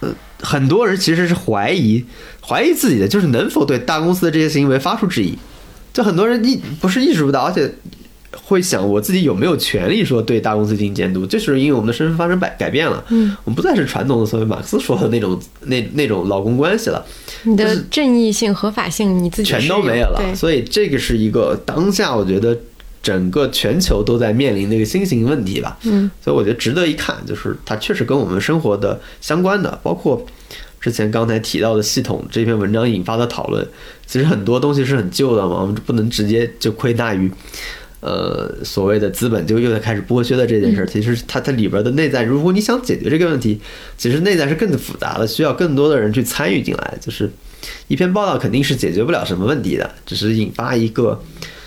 [0.00, 0.08] 呃，
[0.40, 2.02] 很多人其实是怀疑
[2.40, 5.38] 怀疑自己的，就是能否对大公司的这些行为发出质疑。
[5.92, 7.70] 就很多人意不是意识不到，而且
[8.36, 11.24] 会想我自己有没有权利说对大公司进行监督？
[11.24, 17.04] 这是因为我们的身份发生改改变了，嗯，我们不再是传统的所谓马克思说的那种那那种劳工关系了，
[17.44, 20.34] 你的正义性、合法性，你自己全都没有了。
[20.34, 22.56] 所以这个是一个当下，我觉得
[23.02, 25.78] 整个全球都在面临的一个新型问题吧。
[25.84, 30.24] 嗯，所以我觉得值得一看，就是它确实跟我们生活的相关的，包括
[30.80, 33.66] 之前刚才提到的系统这篇文章引发的讨论，
[34.06, 37.30] 其实很多东西是很旧的嘛，我们不能直接就亏大于。
[38.00, 43.60] 呃，所谓的资本就又在开始剥削的这件事儿，其实它它里边的内在，如果你想解决这个问题，
[43.96, 46.94] 其实内在是更复杂的，需要更多的人去参与进来。
[47.00, 47.28] 就是
[47.88, 51.20] 一篇报道肯定是解决不了什么问题的，只是引发一个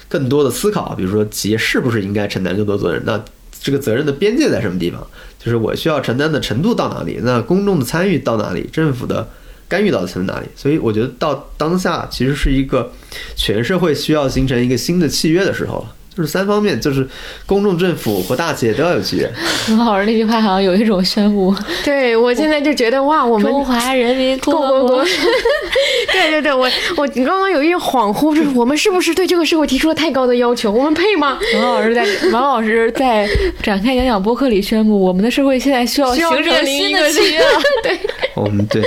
[0.08, 3.04] 更多的思考，比如说企业是不是应该承担更多责任？
[3.06, 3.22] 那
[3.62, 5.06] 这个责任的边界在什么地方？
[5.38, 7.20] 就是我需要承担的程度到哪里？
[7.24, 8.70] 那公众的参与到哪里？
[8.72, 9.28] 政府的
[9.68, 10.48] 干预到层哪里？
[10.56, 12.92] 所以我觉得到当下其实是一个
[13.36, 15.96] 全社会需要形成一个新的契约的时候了。
[16.22, 17.08] 就是三方面，就是
[17.48, 19.28] 公众、政府和大企业都要有资源。
[19.66, 25.06] 很好，那句话好像有一种宣布 对我现在就觉得哇，我们中华人民共共和和国国。
[26.14, 30.72] 对对对，我我刚刚有一点恍惚，就是我们是不是对这个社会提出了太高的要求？
[30.72, 31.40] 我们配吗？
[31.56, 33.28] 王老师在王老师在
[33.64, 38.00] 展开演讲播客里宣布，我们的社会现在需要形成新的契约了，对，
[38.36, 38.84] 我们对，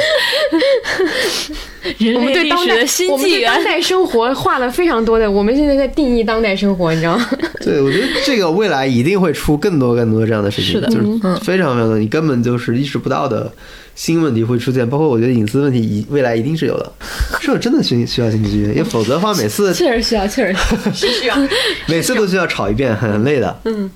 [1.99, 3.65] 人我们类历史对当代的新纪我们对当元。
[3.65, 7.29] 代生活画了非常多的，我们现在在定义当代生活，你知道吗？
[7.61, 13.53] 对，我觉得这个未来一定会出更多更多这样的事情，是的就是嗯非常非常多，你根本就是意识不到的
[13.95, 16.93] 新问题会出现，包括我觉得隐私问题，一未来一定是有的，
[17.41, 21.37] 这真的需需要新契约，因为否则的话，每次确实需要，确实需要。
[21.87, 23.61] 每次都需要吵一遍，很累的。
[23.65, 23.91] 嗯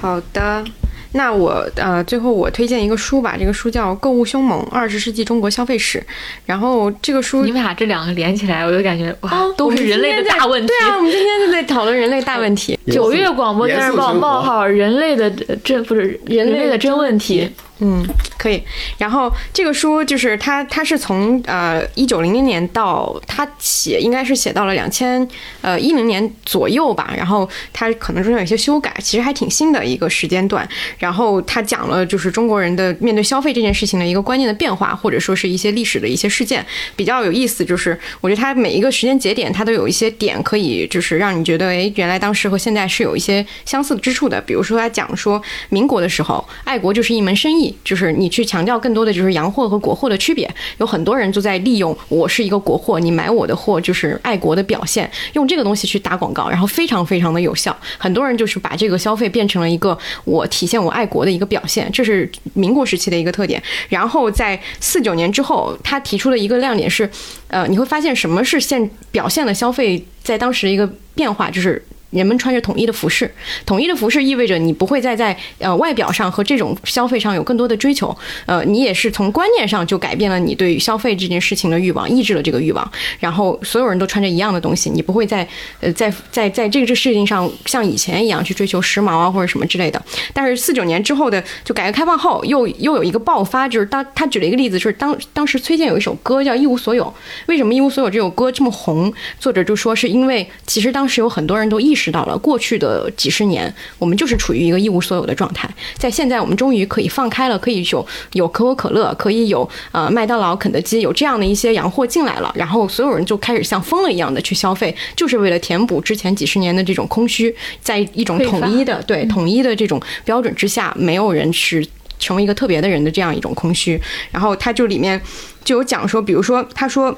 [0.00, 0.64] 好的，
[1.12, 5.98] 那我呃最后我推荐一个书吧，这个书叫《购物凶猛：二十世纪中国消费史》，
[6.46, 10.68] 然后这个书你们俩这两个连起来，我就感觉哇，哦都是人类的大问题。
[10.68, 12.78] 对啊，我们今天就在讨论人类大问题。
[12.90, 15.30] 九月广播电视报冒号人类的
[15.62, 17.48] 真不是人类的真问题，
[17.84, 18.06] 嗯，
[18.38, 18.62] 可以。
[18.96, 25.26] 然后这个书就是它，它是从呃一九零零年到它写，应该是写到了两千
[25.62, 27.12] 呃一零年左右吧。
[27.16, 30.66] 然后它可能中间有一些修改，其实还挺新的一个时间段。
[30.96, 36.64] 然后它讲了就是中国人的面对消费这件事情的一个观念的变化，或者说是一些历史的一些事件，
[36.94, 37.64] 比较有意思。
[37.64, 44.40] 就是我觉得它每一个时间节点，它都有一些点可以就是让你觉得，哎，原来当时和现在是有一些相似之处的。
[44.40, 50.48] 比如说他讲说民国的时候，爱国就是一门生意，就是你去强调更多的就是洋货和国货的区别。
[50.78, 57.76] 有很多人就在利用我是一个国货，你买我的货就是爱国的表现，用这个东西去打广告，然后非常非常的有效。
[57.98, 63.62] 很多人就是把这个消费变成了一个我体现我爱国的一个表现，这是民国时期的一个特点。
[63.88, 67.08] 然后在四九年之后，他提出的一个亮点是，
[67.48, 71.82] 呃，你会发现什么是现表现的消费在当时一个变化，就是。
[72.12, 73.28] 人们穿着统一的服饰，
[73.66, 78.16] 统一的服饰意味着你不会再在呃外表上和这种消费上有更多的追求，
[78.46, 85.46] 呃，你也是从观念上就改变了你对消费这件事情的欲望，抑制了这个欲望，然后所有人都穿着一样的东西，你不会在
[85.80, 90.00] 呃在在在这个事情上像以前一样去追求时髦啊或者什么之类的。
[90.34, 97.04] 但是四九年之后的就改革开放后又又有一个爆发，就是当他举了一个例子，就是当当时崔健有一首歌叫《一无所有》，
[97.46, 99.10] 为什么《一无所有》这首歌这么红？
[99.40, 102.01] 作者就说是因为其实当时有很多人都意识。
[102.02, 105.68] 识到了过去的几十年，我们就是处于一个一无所有的状态。
[105.96, 121.86] 在现在，我们终于可以放开了，可以有有可口可乐，可以有呃麦当劳、肯德基，有这样的一些洋货进来了，然后所有人就开始像疯了一样的去消费，就是为了填补之前几十年的这种空虚，在一种统一的对统一的这种标准之下，没有人是
[122.18, 124.00] 成为一个特别的人的这样一种空虚。
[124.32, 125.20] 然后他就里面
[125.62, 127.16] 就有讲说，比如说他说。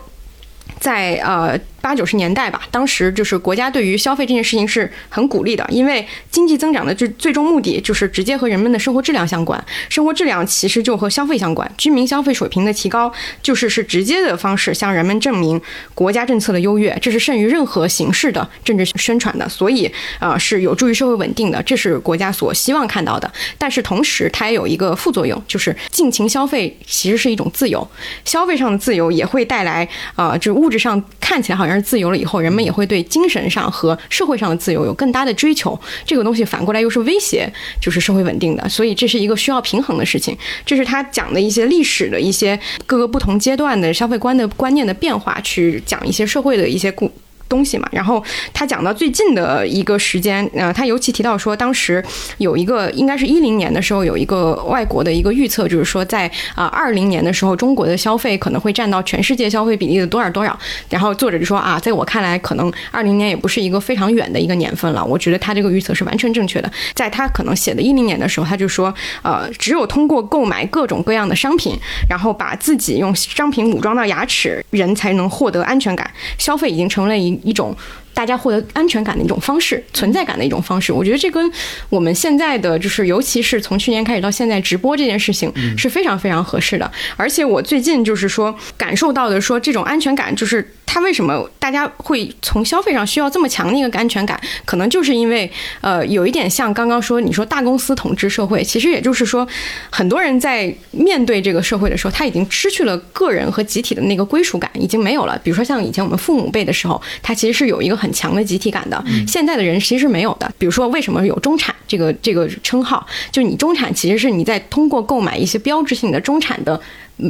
[0.81, 13.13] 在呃八九十年代吧，当时就是国家对于消费这件事情是很鼓励的，因为经济增长的最最终目的就是直接和人们的生活质量相关，生活质量其实就和消费相关，居民消费水平的提高
[13.43, 15.61] 就是是直接的方式向人们证明
[15.95, 23.31] 国家政策的优越，这是胜于任何形式的政治宣传的，所以呃是有助于社会稳定的，这是国家所希望看到的。
[23.59, 27.87] 但是同时它也有一个副作用，就是尽情消费其实是一种自由，
[28.25, 29.87] 消费上的自由也会带来
[30.17, 35.79] 呃，就物质上看起来好像是自由了以后，人们也会对精神上和社会上的自由有更大的追求。
[36.05, 40.37] 这个东西反过来又是威胁，就是社会稳定的，所以这是一个需要平衡的事情。
[40.65, 47.11] 这是他讲的一些历史的一些各个不同阶段的消费观的观念的变化，去讲一些社会的一些故。
[47.55, 48.21] 东西嘛，然后
[48.53, 52.05] 他讲到最近的一个时间，呃，他尤其提到说，当时
[52.39, 60.59] 有一个应该是一零年的时候，有一个外国的一个预测，就是说在啊二零年的时候，中国的消费可能会占到全世界消费比例的多少多少。
[60.91, 65.05] 然后作者就说啊，在我看来，可能二零年也不是一个非常远的一个年份了。
[65.05, 66.69] 我觉得他这个预测是完全正确的。
[66.93, 71.79] 在他可能写的一零年的时候，他就说，呃，只有通过购买各种各样的商品，
[72.09, 76.11] 然后把自己用商品武装到牙齿，人才能获得安全感。
[76.39, 77.77] 消费已经成了一一种。
[78.15, 80.93] 大家获得安全感的一种方式，存在感的一种方式。
[80.93, 81.51] 我觉得这跟
[81.91, 86.91] 我们现在的就是，尤其是从去年开始到现在直播这件事情是非常非常合适的。
[87.17, 95.51] 而且我最近就是说感受到的，说这种安全感，就是它为什么大家会从消费上需要这么强的一个安全感，可能就是因为
[95.81, 99.47] 呃，有一点像刚刚说你说大公司统治社会，其实也就是说，
[99.91, 105.39] 很多人在面对这个社会的时候，他已经失去了个人和集体的那个归属感，已经没有了。
[105.43, 110.53] 比如说像以前我们父母辈的时候，他其实是有一个很强的集体感的，现在的人其实是没有的。
[110.59, 116.79] 比如说为什么有中产这个这个称号，就是你中产其实是你在通过购买一些标志性的中产的。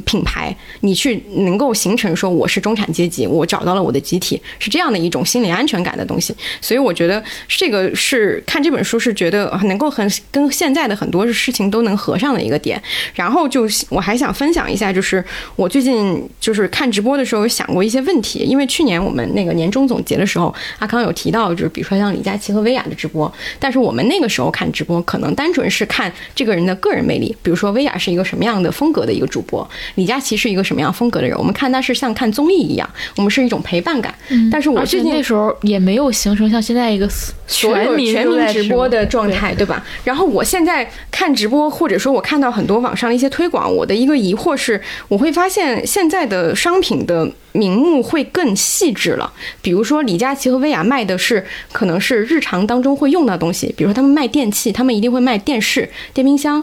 [0.05, 6.35] 品牌，你去能够形成说我是中产阶级，我找到了我的集体，是这样的一种心理安全感的东西。
[6.61, 12.83] 所以我觉得这个是看这本书是觉得能够很跟现在的很多事情都能合上的一个点。
[13.15, 15.23] 然后就我还想分享一下，就是
[15.57, 29.69] 我最近就是看直播的时候想过一些问题，因为去年我们那个年终总结的时候，阿康有提到，就是比如说像李佳琦和薇娅的直播，但是我们那个时候看直播，可能单纯是看这个人的个人魅力，比如说薇娅是一个什么样的风格的一个主播。
[29.97, 31.37] 李佳琦是一个什么样风格的人？
[31.39, 34.15] 我们看他是像看综艺一样，我们是一种陪伴感。
[34.51, 37.09] 但是我最近那时候也没有形成像现在一个
[37.47, 39.85] 全民全民直播的状态，对吧？
[40.05, 49.33] 然后我现在看直播，或者说我看到很多网上的一些推广，我的一个疑惑是，我会发现现在的商品的名目会更细致了。
[49.63, 56.63] 比如说李佳琦和薇娅卖的是可能是日常当中会用到的东西，比如说他们卖电器，他们一定会卖电视、电冰箱。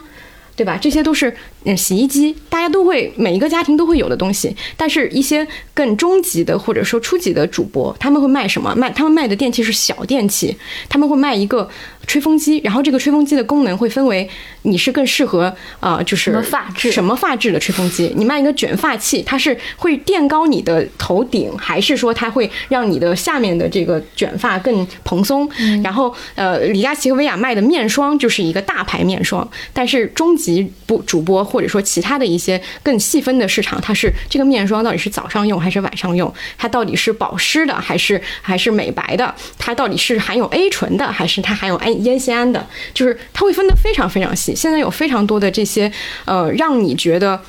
[0.53, 0.77] 对吧？
[0.79, 1.33] 这些都是
[1.63, 4.55] 嗯洗衣机，大家都会每一个家庭都会有的东西。
[4.75, 8.73] 但是，一些更中级的或者说初级的主播，他们会卖什么？
[8.75, 10.55] 卖他们卖的电器是小电器，
[10.89, 11.69] 他们会卖一个
[12.07, 14.27] 吹风机，然后这个吹风机的功能会分为
[14.63, 15.43] 你是更适合
[15.79, 18.11] 啊、呃就是什么发质什么发质的吹风机？
[18.15, 25.47] 你卖一个卷发器，它是会垫高你的头顶，还是说它会让你的下面的这个卷发更蓬松？
[25.83, 36.33] 然后呃，李佳琦和薇娅卖的面霜就是一个大牌面霜，但是中级不主播或者说其他的一些更细分的市场，它是这个面霜到底是早上用还是晚上用？
[36.57, 39.35] 它到底是保湿的还是还是美白的？
[39.57, 42.65] 它到底是含有 A 醇的还是它含有氨烟酰胺的？
[42.93, 44.55] 就是它会分得非常非常细。
[44.55, 45.91] 现在有非常多的这些
[46.25, 47.41] 呃，让你觉得。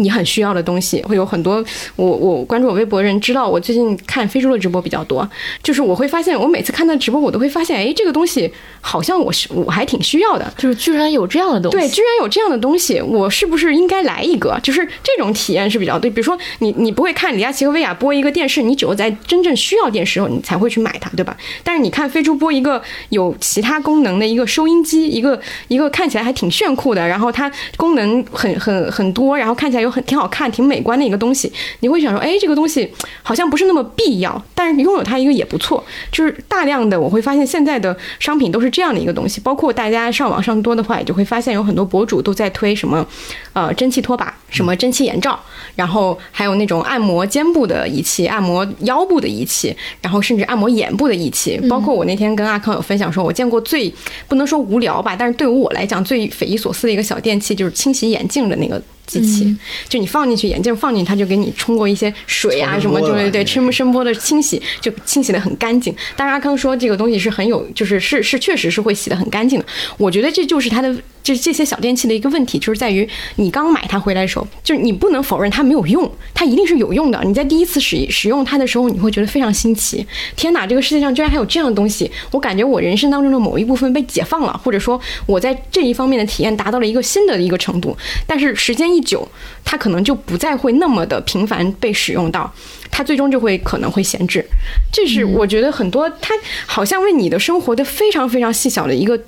[0.00, 1.64] 你很需要的东西，会有很多。
[1.96, 5.28] 我我关注我微博的人知道，我最近看飞猪的直播比较多。
[5.62, 8.50] 就是我会发现，我每次看他直播，我都会发现，哎，这个东西
[8.80, 10.52] 好像我是我还挺需要的。
[10.56, 14.58] 就是居然有这样的东西，对，居然有这样的东西，我是不是应该来一个？
[14.62, 16.10] 就是这种体验是比较对。
[16.10, 21.36] 比如说，你你不会看李佳琦和薇娅播一个电视，你只有在真正需要电视的时候，你才会去买它，对吧？
[21.62, 22.80] 但是你看飞猪播一个
[23.10, 31.50] 有其他功能的一个收音机，一个一个看起来还挺炫酷的，然后它功能很很很多，然后看起来有又很挺好看、挺美观的一个东西，
[31.80, 32.88] 你会想说，哎，这个东西
[33.22, 35.82] 好像不是那么必要，但是拥有它一个也不错。
[36.12, 43.06] 就是大量的我会发现现在的商品都是这样的一个东西，包括大家上网上多的话，也就会发现有很多博主都在推什么，
[43.54, 45.38] 呃，蒸汽拖把，什么蒸汽眼罩，
[45.74, 51.58] 然后还有那种按摩肩部的仪器、按摩腰部的仪器，然后甚至按摩眼部的仪器。
[51.68, 53.92] 包括我那天跟阿康有分享说，我见过最
[54.26, 58.82] 不能说无聊吧，但是对于我来讲最匪夷所思的一个小电器就是清洗眼镜的那个。
[59.08, 59.56] 机器，
[59.88, 65.92] 就你放进去，眼镜放进去，它就给你冲过一些水啊什么，冲波了对对对，声声波的清洗，就清洗的很干净。
[66.14, 69.66] 但是阿康说这个东西是很有，就是是是确实是会洗的很干净的。
[69.96, 70.94] 我觉得这就是它的
[71.28, 73.06] 这这些小电器的一个问题，就是在于
[73.36, 77.22] 你刚买它回来的时候，就是你不能否认它没有用，它一定是有用的。
[77.22, 80.06] 你在第一次使使用它的时候，你会觉得非常新奇，
[80.36, 82.10] 天哪，这个世界上居然还有这样的东西！
[82.30, 87.94] 我感觉我人生当中的某一部分被解放了，或者说我在这一方面的体验达到了一个新的一个程度。
[88.26, 89.28] 但是时间一久，
[89.62, 92.50] 它可能就不再会那么的频繁被使用到，
[92.90, 94.42] 它最终就会可能会闲置。
[94.90, 96.32] 这是我觉得很多它
[96.64, 99.18] 好像为你的生活的非常非常细小的一个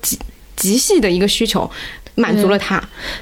[0.61, 1.69] 极极细的一个需求
[2.16, 2.77] 满足了他，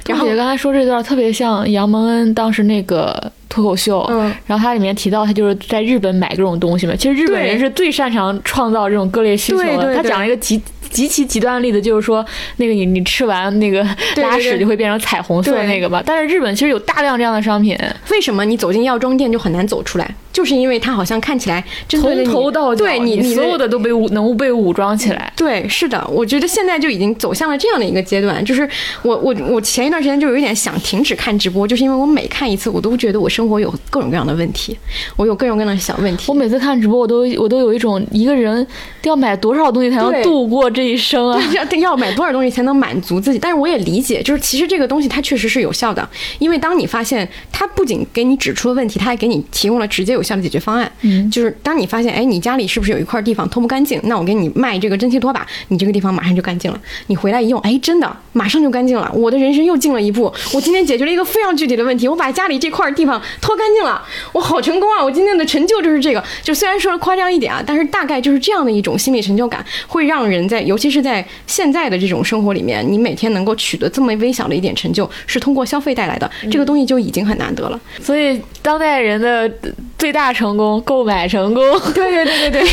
[0.05, 6.93] 然后然后姐刚才说这段特别像杨蒙恩当时那个脱口秀，嗯然后他里面提到他就是在日本买各种东西嘛。
[6.95, 9.65] 其实日本人是最擅长创造这种各类需求的。
[9.65, 12.25] 对对对他讲了一个极极其极端的例子，就是说
[12.57, 13.81] 那个你你吃完那个
[14.17, 16.03] 拉屎就会变成彩虹色的那个吧。
[16.05, 17.77] 但是日本其实有大量这样的商品，
[18.11, 20.15] 为什么你走进药妆店就很难走出来？
[20.31, 25.31] 就是因为他好像看起来从头到脚，对你你所有的都被武能被武装起来。
[25.35, 28.67] 对，是的，我觉得现在就已经走向了这样的一个阶段，就是
[29.01, 34.77] 我我我前一段时间就有一点想停止看直播，就是因为我每看一次，我都觉得我生活有各种各样的问题，
[35.15, 36.25] 我有各种各样的小问题。
[36.27, 38.65] 我每次看直播，我都我都有一种一个人
[39.03, 41.41] 要买多少东西才能度过这一生啊！
[41.53, 43.39] 要要买多少东西才能满足自己？
[43.39, 46.07] 但是我也理解，就是其实这个东西它确实是有效的，
[46.37, 50.91] 因为当你发现它不仅给你指出了问题，它还给你提供了直接有效的解决方案。
[51.01, 53.99] 嗯就是当你发现，哎，你家里是不是有一块地方拖不干净？
[54.03, 56.79] 那我给你卖这个蒸汽拖把，你这个地方马上就干净了。
[57.07, 59.09] 你回来一用，哎，真的马上就干净了。
[59.15, 60.31] 我的人生又进了一步。
[60.53, 64.01] 我今天解决了一个非常具体的问题，我把家里这块地方拖干净了，
[64.33, 65.03] 我好成功啊！
[65.03, 66.23] 我今天的成就就是这个。
[66.43, 77.79] 就虽然说的夸张一点啊，但是大概就是这样的一种心理成就感，会让人在，尤其是在现在的这种生活里面，你每天能够取得这么微小的一点成就，是通过消费带来的，这个东西就已经很难得了。
[78.01, 79.49] 所以当代人的
[79.97, 81.63] 最大成功，购买成功。
[81.93, 82.67] 对对对对对，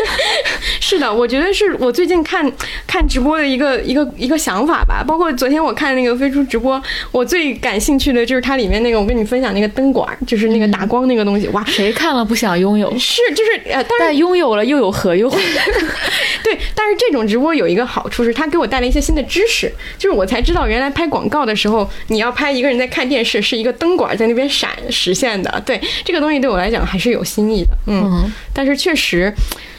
[0.80, 2.50] 是的，我觉得是我最近看
[2.86, 5.02] 看直播的一个一个一个想法吧。
[5.06, 6.80] 包括昨天我看那个飞猪直播，
[7.10, 12.90] 我最感兴趣的就是它里面那个，我跟你分享那个灯管，就是那个打光那个东西，哇，谁看了不想拥有？
[12.98, 15.30] 是 就是呃，当然但拥有了又有何用？
[16.42, 25.62] 对，但是这种直播有一个好处是，它给我带来一些新的知识，就是我才知道原来拍广告的时候，你要拍一个人在看电视，是一个灯管在那边闪实现的。
[25.64, 27.70] 对，这个东西对我来讲还是有新意的。
[27.86, 29.32] 嗯，嗯但是确实，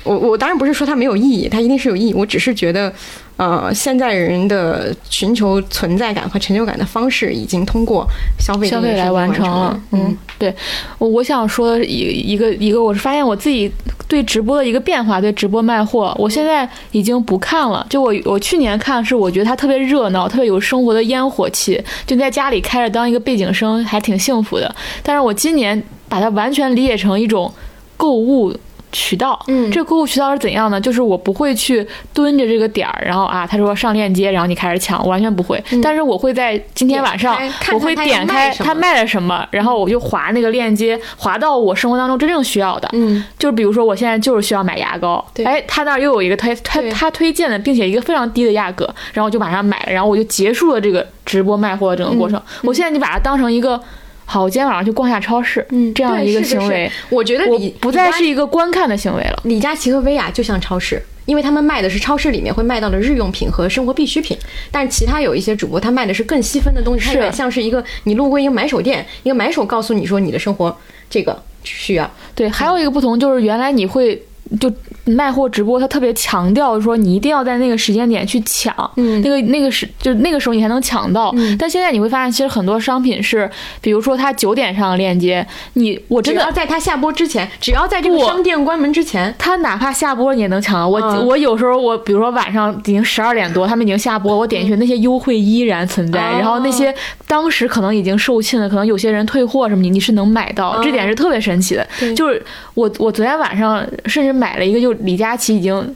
[0.03, 2.93] 我我当然不是说它没有意义，它一定是有意义，我只是觉得。
[3.35, 8.07] 呃，现在人的寻求存在感和成就感的方式，已经通过
[8.37, 9.81] 消费这消费来完成了。
[9.91, 10.53] 嗯，对，
[10.99, 13.69] 我我想说一一个一个，我是发现我自己
[14.07, 17.85] 对直播的一个变化，对直播卖货，我现在已经不看了。
[17.89, 24.73] 就我我去年看是我觉得它特别热闹，特别有生活的烟火气，就在家里开着当一个背景声，还挺幸福的。
[25.01, 25.81] 但是我今年
[26.13, 27.51] 把它完全理解成一种
[27.97, 28.55] 购物。
[28.95, 30.79] 渠道，嗯这个购物渠道是怎样呢？
[30.79, 31.83] 就是我不会去
[32.13, 35.59] 蹲着这个点儿，然后啊，他说上链接，然后你开始抢，我完全不会。
[35.81, 37.35] 但是我会在今天晚上
[37.73, 42.87] 我会点开他卖了什么，然后我就划那个链接，划到我生活当中真正需要的。
[42.93, 52.39] 嗯，就是比如说我现在就是需要买牙膏，对哎，他那儿又有一个推他他推荐的，并且一个非常低的价格，然后我就马上买了，然后我就结束了这个直播卖货的整个过程。
[52.61, 53.81] 我现在就把它当成一个。
[54.25, 59.39] 好，我今天晚上去逛下超市，嗯这样一个对是是行为，我觉得我不再是一个观看的行为了。
[59.43, 64.37] 李佳琦和薇娅就像超市，因为他们卖的是超市里面会卖到的日用品和生活必需品，
[64.71, 70.75] 但是其他有一些主播他卖的是更细分的东西，它有点像是一个你路过一个买手店，一个买手告诉你说你的生活
[71.09, 74.21] 这个需要，对，还有一个不同就是原来你会
[74.59, 74.71] 就
[75.05, 81.31] 卖货直播，他特别强调说你一定要在那个时间点去抢，嗯那个那个时就那个时候你才能抢到。
[81.35, 83.49] 嗯但现在你会发现，其实很多商品是，
[83.81, 86.41] 比如说它九点上的链接，你我真的。
[86.41, 90.87] 只要在他下播之前，只要在这个商店关门之前，他哪怕下播你也能抢到。
[90.87, 96.93] 我、嗯我有时候我比如说晚上已经十二点多，他们已经下播，我点进去那些优惠依然存在，哦然后那些
[97.27, 101.87] 当时可能已经售罄了，可能有些人退货什么你，你是能买到，这点是特别神奇的。
[102.15, 102.43] 就是
[102.73, 105.95] 我我昨天晚上甚至买了一个，就李佳琦已经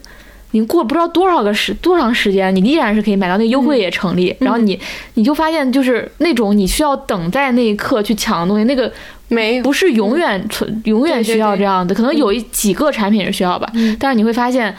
[0.51, 4.35] 你过不知道多少个时多长时间，你依然是可以买到，那个优惠也成立。
[4.39, 4.79] 然后你
[5.15, 8.91] 你就发现，就是那种你需要等在那一刻去抢的东西，那个
[9.27, 14.75] 没不是永远存永远需要这样的，可能有一几个产品是需要吧，但是你会发现。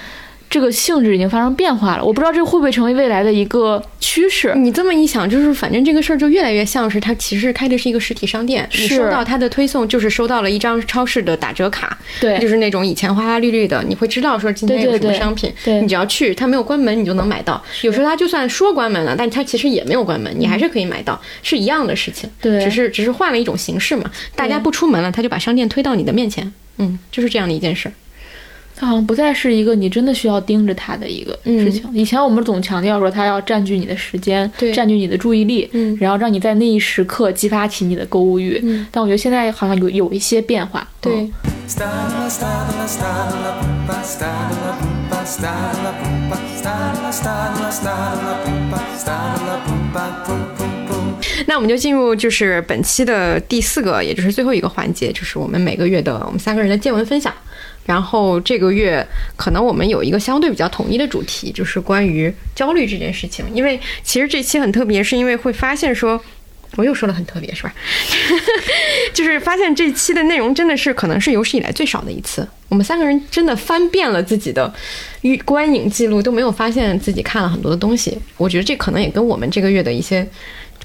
[0.50, 4.54] 这个性质已经发生变化了，我不知道这会不会成为未来的一个趋势。
[4.56, 17.62] 你这么一想，就是反正这个事儿就越来越像是它其实开的是一个实体商店，你收到它的推送就是收到了一张超市的打折卡，对就是那种以前花花绿绿的，你会知道说今天有什么对对对商品，对你只要去，它没有关门你就能买到。
[17.82, 24.10] 有时候它就算说关门了，但它其实也没有关门，你还是可以买到，是一样的事情，对只是只是换了一种形式嘛。
[24.34, 27.92] 大家不出门了，他就把商店推到你的面前，嗯，就是这样的一件事儿。
[28.80, 31.82] 它好像不再是一个你真的需要盯着它的一个事情。
[31.92, 38.60] 以前我们总强调说它要占据你的时间，对占据你的注意力，嗯然后让你在那一时刻激发起你的购物欲。
[38.62, 40.86] 嗯但我觉得现在好像有有一些变化。
[41.00, 41.28] 对.
[51.46, 57.32] 那我们就进入就是本期的第四个，也就是最后一个环节，就是我们每个月的我们三个人的见闻分享。
[57.88, 59.04] 然后这个月
[59.34, 63.44] 可能我们有一个相对比较统一的主题，就是关于焦虑这件事情。
[63.54, 66.22] 因为其实这期很特别，是因为会发现说。
[66.76, 67.74] 我又说了很特别是吧？
[69.14, 72.46] 就是发现这期的内容真的是可能是有史以来最少的一次。
[72.68, 74.72] 我们三个人真的翻遍了自己的
[75.22, 78.16] 预观影记录，都没有发现自己看了很多的东西。
[78.36, 80.24] 我觉得这可能也跟我们这个月的一些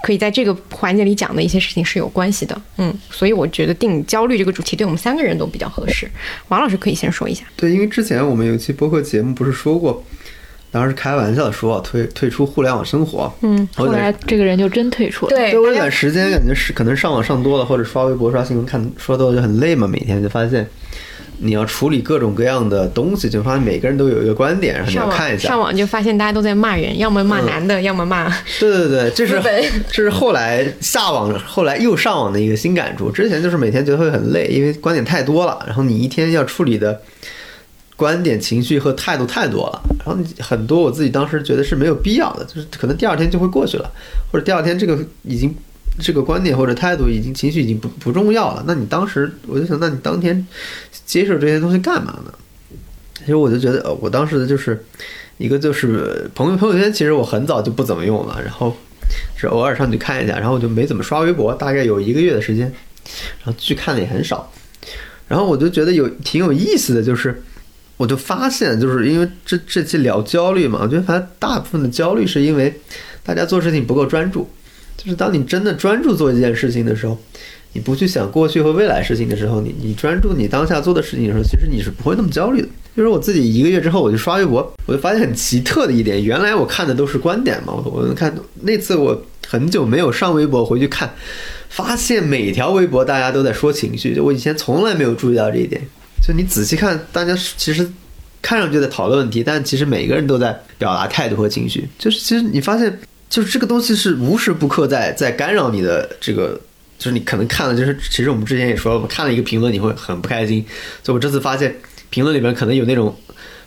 [0.03, 2.61] 可以在这个环节里讲的一些事情是有关系的。
[2.77, 6.11] 嗯，所以我觉得定焦虑这个主题对我们三个人都比较合适。
[6.49, 7.45] 王老师可以先说一下。
[7.55, 10.03] 对，因为之前我们有一期播客节目不是说过，
[10.71, 15.29] 当时开玩笑的说退退出互联网生活，嗯，后来这个人就真退出了。
[15.29, 20.67] 对对，我有段时间感觉是可能上网上多了，或者刷微博、刷新闻看说多了就很累嘛，每天就发现
[21.39, 25.59] 你要处理各种各样的东西，就发现每个人都有一个观点，然后你要看一下上。
[25.59, 28.27] 网就发现大家都在骂人，要么骂男的，要么骂
[28.59, 29.41] 对对对，这是
[29.91, 33.11] 这是后来下网，后来又上网的一个新感触。
[33.11, 37.01] 之前就是每天觉得会很累，因为观点太多了，然后你一天要处理的
[37.95, 43.89] 观点、情绪和态度太多了，然后你很多我自己当时觉得是没有必要的，就是可能第二天就会过去了，
[44.31, 45.53] 或者第二天这个已经
[45.99, 48.63] 这个观点或者态度已经情绪已经不不重要了。
[48.67, 50.45] 那你当时我就想，那你当天
[51.05, 52.33] 接受这些东西干嘛呢？
[53.19, 54.83] 其实我就觉得，呃，我当时的就是
[55.37, 58.75] 一个就是朋友朋友圈，其实我很早就不怎么用了，然后
[59.37, 62.65] 是偶尔上去看一下，然后我就没怎么刷微博，大概有一个月的时间，
[63.43, 64.51] 然后剧看的也很少，
[65.27, 67.41] 然后我就觉得有挺有意思的，就是
[67.95, 72.73] 我就发现，就是因为这这期聊焦虑嘛，我觉得反正大部分的焦虑是因为
[73.23, 74.49] 大家做事情不够专注，
[75.03, 77.17] 就是当你真的专注做一件事情的时候。
[77.75, 82.67] 你不去想过去和未来事情的时候，你你专注你当下做的事情的时候，其实你是不会那么焦虑的。
[82.95, 88.31] 就是我自己一个月之后，我就刷微博，我就发现很奇特的一点，原来我看的都是观点嘛，我我看
[88.61, 91.11] 那次我很久没有上微博回去看，
[91.67, 95.81] 发现每条微博大家都在说情绪，就我以前从来没有注意到这一点。
[96.21, 97.91] 就你仔细看，大家其实
[98.39, 101.89] 看上去在讨论问题，但其实每个人都在表达态度和情绪。
[101.97, 102.99] 就是其实你发现，
[103.33, 106.61] 就是这个东西是无时不刻在在干扰你的这个。
[106.99, 110.63] 就是你可能看了，就是其实我们之前也说了，我看了一个评论，你会很不开心。
[111.03, 111.75] 所以我这次发现
[112.09, 113.13] 评论里面可能有那种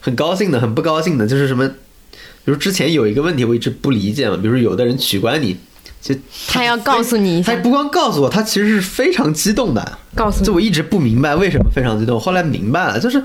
[0.00, 5.54] 很高兴的、很不高兴的，就是什么，比如之前有一个问题我一直不理解嘛，比如有的人取关你，
[6.00, 9.98] 其实他要告诉你他不光告诉我，他其实是非常激动的。
[10.14, 13.22] 告诉你就我一直不明白为什么非常激动，后来明白了，就是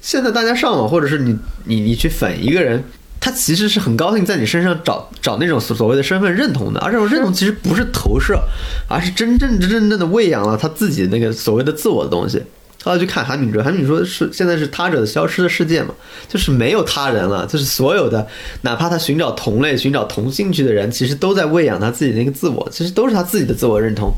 [0.00, 2.82] 现在大家上网，或者是你你你去粉一个人，
[3.20, 8.42] 他其实是很高兴在你身上找找那种所谓的身份认同的，而这种认同其实不是投射，
[8.88, 12.42] 而是真正真正的喂养了他自己那个所谓的自我的东西。
[12.82, 15.92] 他要去看韩敏哲，韩敏哲说是现在是他者的消失的世界嘛，
[16.26, 18.26] 就是没有他人了，就是所有的，
[18.62, 24.10] 哪怕他寻找同类、寻找同兴趣的人，其实都在喂养他自己那个自我，其实都是他自己的自我认同。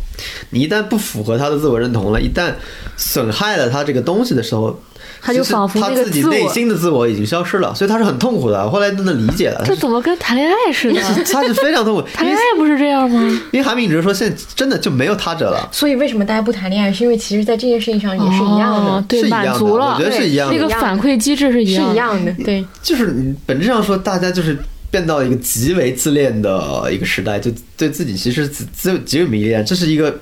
[0.51, 2.53] 你一旦不符合他的自我认同了，一旦
[2.97, 4.81] 损害了他这个东西的时候，
[5.23, 8.69] 他就仿佛那个他自己内心的自我已经消失了，所以他是很痛苦的。
[8.69, 11.01] 后来真的理解了，这怎么跟谈恋爱似的？
[11.33, 13.21] 他是非常痛苦， 谈恋爱不是这样吗？
[13.53, 15.69] 因为韩敏哲说现在真的就没有他者了。
[15.71, 16.93] 所以为什么大家不谈恋爱？
[16.93, 22.33] 是因为其实，在这件事情上也是一样的，哦对，是一样的满足了，我觉得是一样的那个反馈机制是一样的，一样的。
[22.45, 24.59] 对，就是你本质上说，大家就是
[24.91, 29.65] 变到一个极为自恋的一个时代，就对自己其实自自极为迷恋。
[29.65, 30.19] 这是一个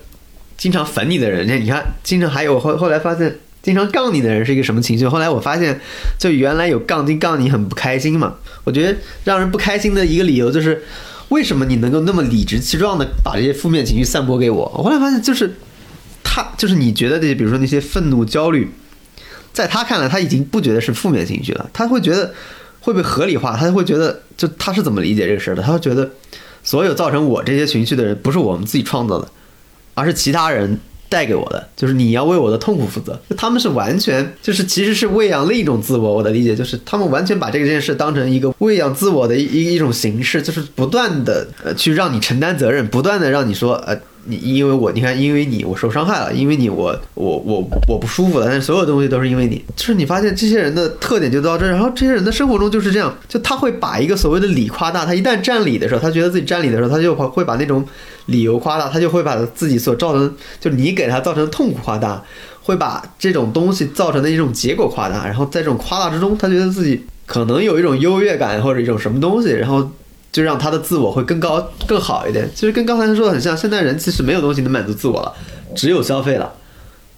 [0.56, 5.07] 经常粉你的人，你看，经常还有后后来发现，经常杠你的人是一个什么情绪？
[5.07, 5.81] 后来我发现，
[6.19, 8.35] 就原来有杠精杠你很不开心嘛。
[8.65, 10.82] 我觉得让人不开心的一个理由就是，
[11.28, 14.70] 为什么你能够那么理直气壮的把这些负面情绪散播给我？
[14.77, 15.55] 我后来发现，就是
[16.23, 18.70] 他，就是你觉得这些，比如说那些愤怒、焦虑。
[19.53, 22.32] 在他看来，他已经不觉得是负面情绪了，他会觉得
[22.78, 25.62] 会被合理化，他会觉得就他是怎么理解这个事儿的？
[25.62, 26.09] 他会觉得
[26.62, 29.28] 所有造成我这些情绪的人不是我们自己创造的，
[29.95, 30.78] 而是其他人
[31.11, 33.20] 带给我的，就是你要为我的痛苦负责。
[33.37, 36.15] 他们是完全就是其实是喂养另一种自我。
[36.15, 44.01] 我的理解就是他们完全把这件事当成一个喂养自我的一一一种形式，就是不断的呃去让你承担责任，不断的让你说呃。
[44.31, 57.85] 你因为我，你看，因为你我受伤害了，因为你我我我我不舒服了，但是所有东西都是因为你，就是你发现这些人的特点就到这，然后这些人的生活中就是这样，就他会把一个所谓的理夸大，他一旦占理的时候，他觉得自己占理的时候，他就会会把那种
[58.27, 62.23] 理由夸大，他就会把自己所造成，就你给他造成的痛苦夸大，
[62.62, 69.90] 会把这种东西造成的一种结果夸大，然后在这种夸大之中，他觉得自己可能有一种优越感或者一种什么东西，然后。
[70.32, 72.48] 就让他的自我会更高、更好一点。
[72.55, 75.35] 其实跟刚才说的很像，现在人其实没有东西能满足自我了，
[75.74, 76.52] 只有消费了，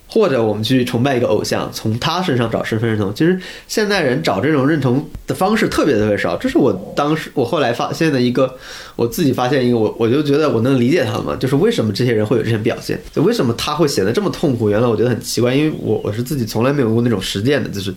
[0.08, 3.14] 或者我们去崇拜一个偶像，从他身上找身份认同。
[3.14, 6.36] 其实现代人找这种认同的方式特别特别少。
[6.36, 8.54] 这是我当时我后来发现的一个，
[8.96, 14.70] 我自己发现一个，我我就觉得我能理解他们，就是为什么这些人会有这些表现，就为什么他会显得这么痛苦。
[14.70, 17.94] 原来我觉得很奇怪，因为我我是自己从来没有过那种实践的，就是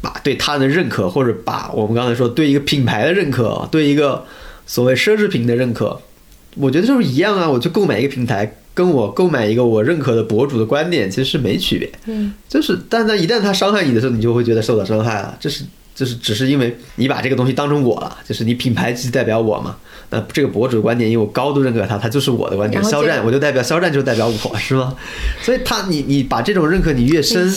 [0.00, 4.24] 把对他人的认可，或者把我们刚才说对一个品牌的认可，对一个。
[4.70, 6.00] 所谓奢侈品的认可，
[6.54, 7.50] 我觉得就是一样啊。
[7.50, 11.90] 我去购买一个平台，跟我购买一个我认可的博主的观点其实是没区别。
[12.06, 15.36] 嗯，就是，但他一旦他伤害你的时候，你就会觉得受到伤害了。
[15.40, 19.76] 这是，就是只是因为你把这个东西当成我了，就是你品牌即代表我嘛。
[20.10, 22.80] 那这个博主的观点，因为我高度认可他，他就是我的观点。
[22.84, 24.94] 肖战，我就代表肖战，就代表我是吗？
[25.42, 27.52] 所以他，你你把这种认可你越深，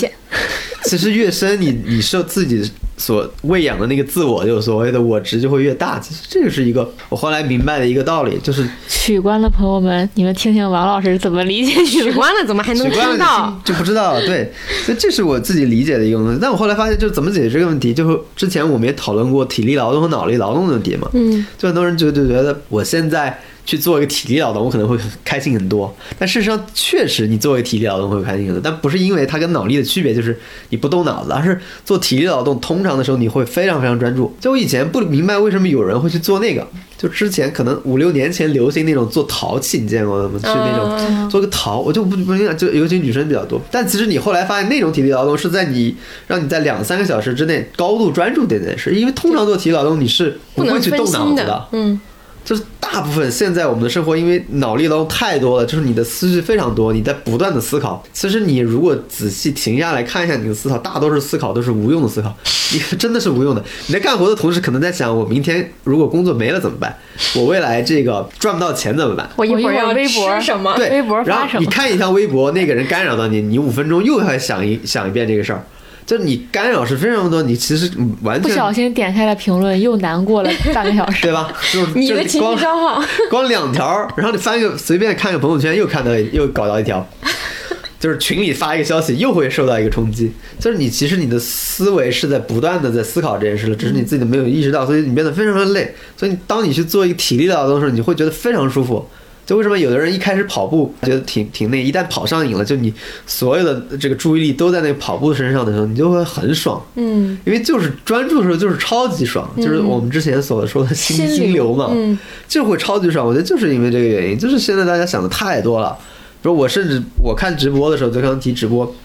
[0.89, 2.71] 其实越深，你你受自己。
[2.95, 5.99] 所喂养的那个自我，就所谓的我值就会越大。
[5.99, 13.59] 其实这个是一个我后来明白的一个道理，就是取关的朋友们，你们听听王老师怎么理解取关了，怎么还能听到？
[13.65, 14.19] 就不知道。
[14.21, 14.53] 对，
[14.85, 16.37] 所以这是我自己理解的一个东西。
[16.39, 17.91] 但我后来发现，就是怎么解决这个问题？
[17.95, 21.09] 就是之前我们也讨论过体力劳动和脑力劳动的问题嘛。
[21.13, 23.41] 嗯，就很多人就就觉得我现在。
[23.65, 25.93] 去做一个体力劳动，我可能会开心很多。
[26.19, 30.37] 但事实上，确实你做一个体力劳动会开心很多，但不是因为它跟脑力的区别就是
[30.69, 34.35] 你不动脑子，而是做体力劳动通常的时候你会非常非常专注。
[34.39, 36.67] 就我以前不明白为什么有人会去做那个，
[36.97, 40.39] 就之前可能五六年前流行那种做陶器，你见过吗？
[40.39, 43.61] 去那种做个陶，我就不不明白，就尤其女生比较多。
[43.71, 45.95] 但其实你后来发现，那种体力劳动是在你
[46.27, 51.99] 让你在两三个小时之内高度专注这件事，因为通常做体力劳动你是不会去动脑子的，嗯。
[52.45, 58.03] 就是大部分现在我们的生活，因为脑力劳动太多了，就是你的思绪非常多，你在不断的思考。
[58.11, 62.35] 其实你如果仔细停下来看一下你的思考，大多数思考都是无用的思考，
[62.73, 63.63] 你真的是无用的。
[63.87, 66.95] 你在干活的同时，可能在想：我明天如果工作没了怎么办？
[67.35, 69.29] 我未来这个赚不到钱怎么办？
[69.35, 70.75] 我一会儿要微博什么？
[70.75, 71.59] 对，微博发什么？
[71.61, 75.63] 你看一条微博，那个人干扰到你，你五分钟又要想一想一遍这个事儿。
[76.05, 77.89] 就是你干扰是非常多，你其实
[78.21, 81.51] 完全不小心点开了评论，又难过了半个小时，对吧？
[81.71, 87.07] 就是你的情绪消耗， 光两条，然后你翻个随便看个朋友圈，又看到又搞到一条，
[87.99, 90.31] 就是群里发一个消息，又会受到一个冲击。
[90.59, 95.95] 就是你其实你的思维是在不断的在思考这件事了，只是你自己没有意识到，所以你变得非常的累。
[96.17, 99.07] 所以当你去做一个体力劳动的时候，你会觉得非常舒服。
[99.45, 102.93] 就为什么有的人一开始跑步觉得挺挺那，一旦跑上瘾了，就你
[103.27, 106.81] 所有的这个注意力都在那个跑步身上的时候，你就会很爽。
[106.95, 112.17] 嗯，因为就是专注的时候就是超级爽，就是我们之前所说的心心流嘛，嗯，
[112.47, 113.27] 就会超级爽。
[113.27, 115.97] 我觉得就是因为这个原因，就是现在大家想的太多了。
[116.41, 118.95] 比如我甚至我看直播的时候，就刚提直播，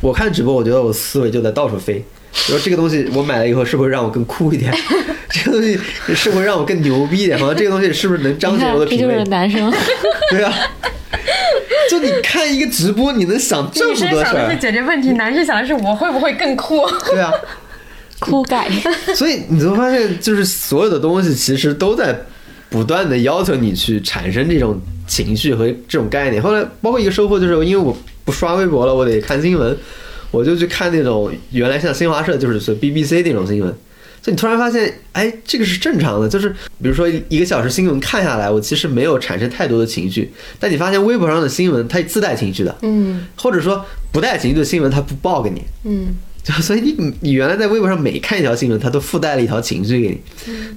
[0.00, 2.04] 我看直播，我觉得我思维就在到处飞。
[2.36, 4.72] 说这个东西我买了以后，是不是让我更酷一点？
[5.28, 5.78] 这个东西
[6.14, 7.38] 是不是让我更牛逼一点？
[7.38, 9.14] 好像这个东西是不是能彰显我的品味？
[9.14, 9.72] 这就是男生。
[10.30, 10.52] 对啊，
[11.90, 14.08] 就你看一个直播，你能想这么多事儿。
[14.08, 16.86] 女生想的是解决问题，男生想的是我会不会更酷？
[17.10, 17.32] 对啊，
[18.20, 18.68] 酷盖。
[19.14, 22.16] 所以你就会发现，就是所有的东西其实都在
[22.68, 26.40] 不断的要求你去产生这种情绪和这种概念。
[26.40, 29.76] 后来包括一个收获，就是因为我不刷微博了，我得看新闻。
[30.30, 33.68] 我就去看那种原来像新华社就是说 BBC 那种新闻，
[34.22, 36.28] 所以你突然发现，哎，这个是正常的。
[36.28, 36.48] 就是
[36.82, 46.16] 比如说一个小时新闻看下来，我其实没有产生太多的情绪，但你发现微博上的新闻它自带情绪的，嗯，或者说不带情绪的新闻它不报给你，嗯。
[46.46, 50.20] 就所以你你原来在微博上每看一条新闻，它都附带了一条情绪给你。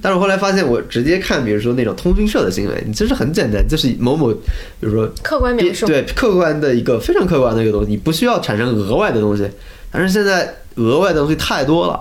[0.02, 4.40] 但是我后来发现，我直接看，比如说那种通讯社的新闻，你其实很简单，就是某某，比
[4.80, 9.48] 如说客观描述，对客观的一个非常客观的一个东西，你不需要产生额外的东西。
[9.92, 12.00] 但是现在额外的东西太多了，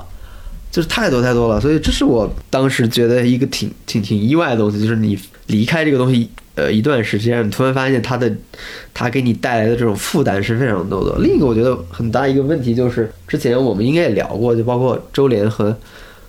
[0.72, 5.16] 就是太多太多了，所以这是我当时觉得一个挺挺挺意外的东西，就是你
[5.46, 6.28] 离开这个东西。
[6.60, 8.30] 呃，一段时间，你突然发现它的，
[8.94, 11.18] 它给你带来的这种负担是非常多的。
[11.19, 15.73] 另一个我觉得很大一个问题就是，之前我们应该也聊过，就包括周濂和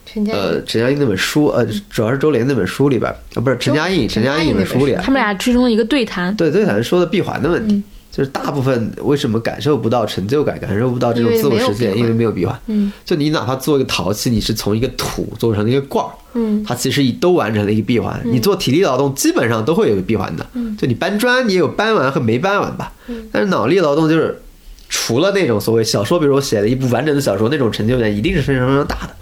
[0.06, 12.60] 陈嘉呃陈嘉映那本书，呃主要是周濂那本书里边，啊不是陈嘉映陈嘉映那本书里啊，他们俩之中的一个对谈，对对，谈说的闭环的问题，嗯就是大部分为什么感受不到成就感，感受不到这种自我实现，因因为没有闭环。
[13.04, 18.20] 就你哪怕做一个陶器，你是从一个土做成了一个罐儿，嗯，它其实已都完成了一个闭环。
[18.24, 20.76] 你做体力劳动基本上都会有个闭环的，嗯。
[20.76, 22.92] 就你搬砖，你也有搬完和没搬完吧。
[23.30, 24.42] 但是脑力劳动就是
[24.88, 29.14] 除了那种所谓小说，比如我写了一部完整的小说，那种成就感一定是非常非常大的。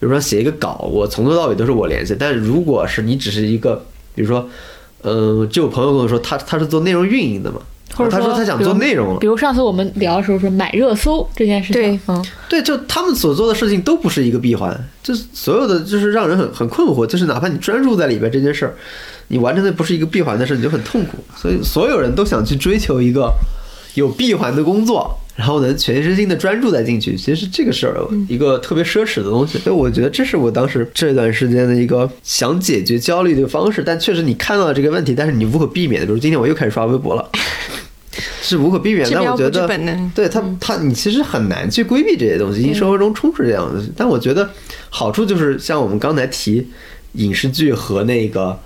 [0.00, 2.14] 比如说写一个稿，我从头到尾都是我联系。
[2.16, 3.84] 但是如果是你只是一个，
[4.14, 4.48] 比如说，
[5.02, 7.60] 嗯、就有朋友跟我说，他他是做内容运营的嘛，
[7.94, 18.74] 或者他说他想做内容了比，如上次我们聊的时候说买热搜这件事情，对嗯，对，就他们所做的事情都不是一个闭环，就是所有的就是让人很很困惑，就是哪怕你专注在里边这件事儿，
[19.28, 21.18] 你完成的不是一个闭环的事，你就很痛苦。
[21.36, 23.32] 所以所有人都想去追求一个
[23.94, 27.16] 有闭环的工作，然后能全身心的专注在进去。
[27.16, 27.94] 其实这个是
[28.28, 33.84] 一个特别奢侈的东西，所以我觉得这是我当时这段时间的一个想解决焦虑的方式。
[33.84, 37.30] 但确实你看到了这个问题，但是你无可避免的，比如今天我又开始刷微博了。
[38.42, 43.92] 是无可避免，治标不治但我觉得对他他你其实很难去规避这些东西，因为生活中充斥这样的东西。
[43.96, 44.50] 但我觉得
[44.90, 46.66] 好处就是像我们刚才提
[47.12, 48.58] 影视剧和那个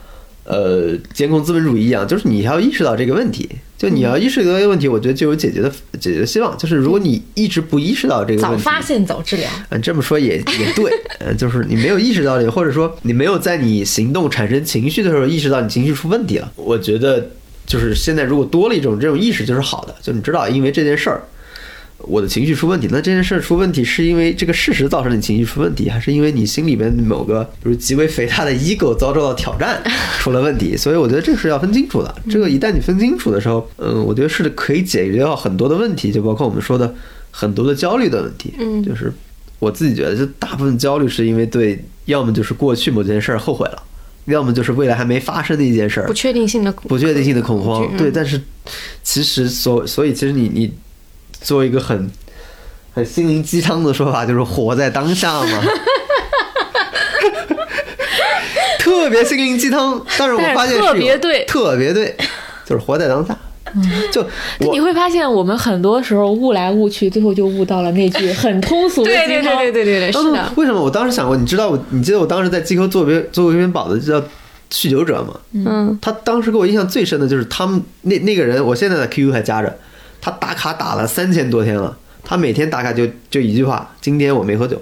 [0.44, 3.48] 呃监控资本主义一样，就是你要意识到这个问题，
[3.78, 5.70] 就你要意识到这个问题，我觉得就有解决的
[6.00, 6.56] 解决的希望。
[6.58, 9.48] 就是如果你一直不意识到这个问题，早发现早治疗。
[9.70, 16.52] 嗯，这么说也也对，嗯，就是你没有意识到这个，或者说你没有在你行动产生情绪的时候意识到你情绪出问题了。
[16.56, 17.30] 我觉得
[17.66, 21.22] 就是现在如果多了一种这种意识，就是好的，就你知道，因为这件事儿。
[22.06, 29.82] 我的情绪出问题，那这件事儿出问题是因为这个事实造成你情绪出问题，还是因为你心里边某个比如极为肥大的 ego 遭受到挑战
[30.20, 30.76] 出了问题？
[30.76, 32.14] 所以我觉得这是要分清楚的。
[32.30, 36.94] 这个一旦你分清楚的时候，嗯，我觉得是可以解决掉很多的问题，就包括我们说的
[37.30, 38.52] 很多的焦虑的问题。
[38.58, 39.12] 嗯就是
[39.58, 43.82] 我自己觉得，就大部分焦虑是因为对，要么就是过去某件事儿后悔了，
[44.24, 47.88] 要么就是未来还没发生的一件事儿不确定性的不确定性的恐慌。
[47.92, 48.40] 嗯对，但是
[49.04, 50.72] 其实所所以其实你你
[51.42, 52.10] 做一个很
[52.94, 55.62] 很心灵鸡汤的说法，就是活在当下嘛。
[58.78, 62.16] 特别心灵鸡汤，但是我发现特别对特别对，
[62.64, 63.36] 就是活在当下。
[64.10, 64.22] 就
[64.70, 69.56] 你会发现我们很多时候悟来悟去，最后就悟到了那句 很通俗的对对鸡汤。
[69.56, 70.52] 对对对对对，是的。
[70.56, 71.36] 为什么我当时想过？
[71.36, 74.20] 你知道我，你记得我当时在机构做别做过一篇稿子，叫
[74.70, 75.40] 《酗酒者》吗？
[75.52, 79.78] 嗯，他当时给我印象最深的就是他们那那个人，我现在的 QQ 还加着，
[80.22, 84.80] 他打卡打了三千多天了，他每天打卡就就一句话：今天我没喝酒。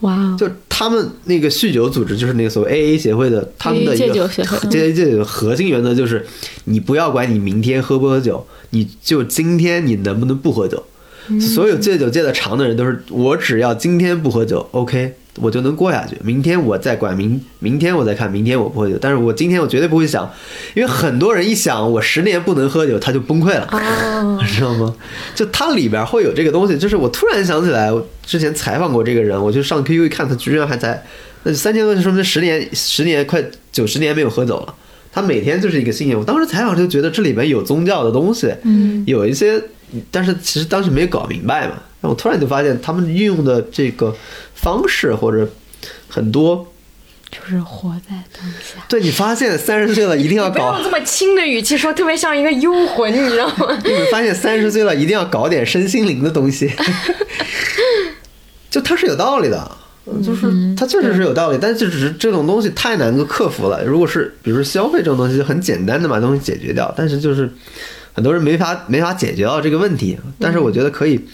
[0.00, 6.26] 哇哦，就他们那个酗酒组织，就是那个所谓 AA 协会的，他们的一戒个酒协会嗯戒戒酒核心原则就是，
[6.64, 10.82] 你不要管你明天喝不喝酒，你就今天你能不能不喝酒。
[11.28, 16.16] 嗯所有戒酒戒的长的人都是，我只要今天不喝酒，OK，我就能过下去。
[16.22, 20.30] 明天我再管，明明天我再看，明天我不喝酒，但是我今天我绝对不会想，
[20.74, 23.68] 因为很多人一想我十年不能喝酒，他就崩溃了。
[23.72, 24.94] 哦， 知道吗？
[25.34, 31.02] 就它里边会有这个东西，就是我突然想起来，我之前采访过这个人，我就上 QQ 一看，他居然还在，
[31.44, 33.42] 那三千多就说明十年、十年快
[33.72, 34.74] 九十年没有喝酒了。
[35.12, 36.16] 他每天就是一个信念。
[36.16, 39.60] 我当时采访就觉得这里面有宗教的东西，嗯，有一些，
[40.08, 41.74] 但是其实当时没搞明白嘛。
[42.02, 44.14] 我突然就发现他们运用的这个
[44.60, 45.48] 方式或者
[46.08, 46.72] 很多，
[47.30, 48.84] 就是活在当下。
[48.88, 53.78] 对你发现三十岁了一定要搞不要用这么轻的语气说，特别像一个幽魂，你知道吗？
[53.82, 56.70] 你会发现三十岁了一定要搞点身心灵的东西，
[58.68, 59.70] 就它是有道理的，
[60.22, 63.82] 就是它确实是有道理，但是只是这种东西太难够克服了。
[63.84, 67.50] 如果是比如说消费这种东西，就很简单的把东西解决掉，但是就是
[68.12, 70.18] 很多人没法没法解决到这个问题。
[70.38, 71.24] 但是我觉得可以。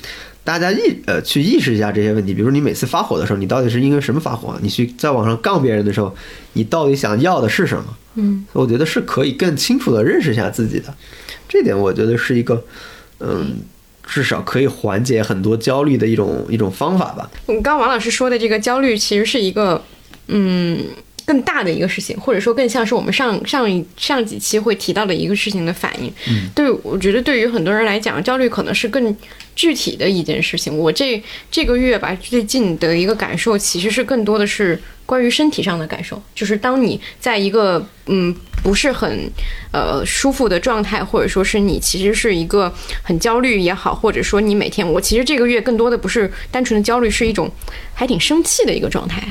[0.46, 4.56] 大家意呃去意识一下这些问题，比如你每次发火的时候，你到底是因为什么发火？
[4.62, 6.14] 你去在网上杠别人的时候，
[6.52, 7.84] 你到底想要的是什么？
[8.14, 10.94] 嗯，我觉得是可以更清楚的认识一下自己的，
[11.48, 12.64] 这点我觉得是一个，
[13.18, 13.56] 嗯，
[14.06, 17.28] 至少可以缓解很多焦虑的一种一种方法吧。
[17.46, 19.82] 刚刚王老师说的这个焦虑，其实是一个，
[20.28, 20.78] 嗯，
[21.26, 26.10] 更大的一个事情，或者说更像是我们上上一上几期会提到的一个事情的反应。
[26.28, 29.14] 嗯，对，我觉得对于很多人来讲，焦虑可能是更
[29.54, 30.78] 具体的一件事情。
[30.78, 31.20] 我这
[31.50, 39.30] 这个月吧，最近的一个感受，其实是更多的是关于身体上的感受，就是当你在一个嗯不是很
[39.70, 42.72] 呃舒服的状态，或者说是你其实是一个
[43.02, 47.48] 很焦虑也好，或者说你每天我其实这个月更多的不是单纯的焦虑，是一种
[47.94, 49.22] 还挺生气的一个状态，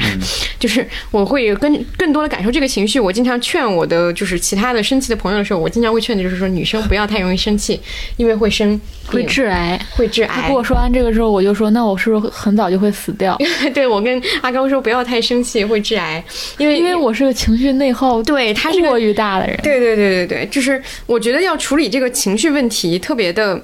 [0.57, 2.99] 就是我会跟更多的感受这个情绪。
[2.99, 7.79] 我经常劝我的就是其他的生气的朋友的时候，我经常会劝的就是说女生不要太容易生气，
[8.15, 9.79] 因为会生会致癌。
[9.97, 10.55] 会致癌他跟。
[10.55, 13.37] 我说完这个之后，我就说，那我是不是很早就会死掉？
[13.73, 16.23] 对我跟阿高说不要太生气，会致癌，
[16.57, 19.55] 因为因为我是个情绪内耗对他是过于大的人。
[19.61, 23.63] 对对对对对，就是我觉得要处理这个情绪问题，特别的，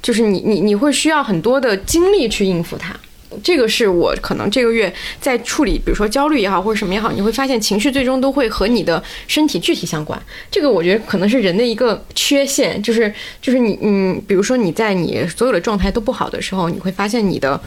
[0.00, 2.94] 就是你你你会需要很多的精力去应付它。
[3.42, 10.20] 这个是我可能这个月在处理，比如说焦虑也好，或者什么也好，你会发现情绪最终都会和你的身体具体相关。
[10.50, 17.60] 这个我觉得可能是人的一个缺陷，就是就是你嗯，比如说你在你所有的状态都不好的时候，你会发现你的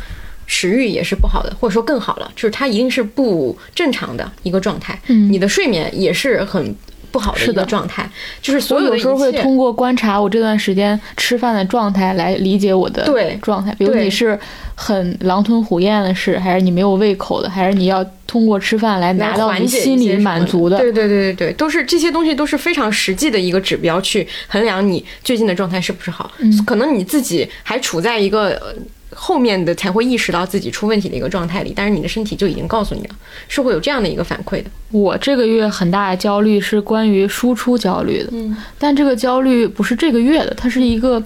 [0.47, 4.99] 食欲也是不好的，或者说更好了，就是它一定是不正常的一个状态。
[5.07, 6.75] 嗯你的睡眠也是很
[7.11, 8.09] 不好的状态，
[8.41, 14.37] 就是所有的时候会通过观察我这段时间吃饭的状态来理解我的对状态，比如你是
[14.75, 20.77] 很狼吞虎咽的事，还是你没有胃口的，还是你要通过吃饭来拿到你心里些什么满足的。
[20.77, 26.31] 对对对对对，都是这些东西都是非常实际的一个指标，去衡量你最近的状态是不是好。
[26.39, 28.75] 嗯可能你自己还处在一个。
[29.17, 33.15] 呃后面的才会意识到自己出问题的一个状态里，但是你的身体就已经告诉你了，
[33.47, 34.69] 是会有这样的一个反馈的。
[34.91, 41.21] 我这个月很大的焦虑是关于输出焦虑的，嗯但这个焦虑不是这个月的，它是一个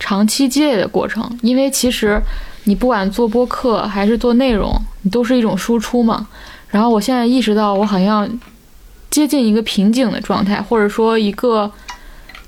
[0.00, 1.38] 长期积累的过程。
[1.40, 2.20] 因为其实
[2.64, 4.70] 你不管做播客还是做内容，
[5.02, 6.26] 你都是一种输出嘛。
[6.68, 8.28] 然后我现在意识到，我好像
[9.08, 11.70] 接近一个瓶颈的状态，或者说一个，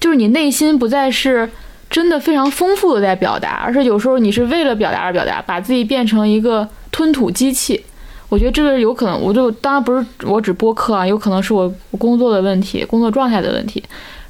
[0.01, 1.49] 就是你内心不再是
[1.91, 7.83] 真的非常丰富的在表达，而是有时候你是为了表达而表达，把自己变成一个吞吐机器。
[8.29, 13.83] 我觉得这个有可能，我就当然不是我只播客啊，有可能是我我工作的问题，工作状态的问题。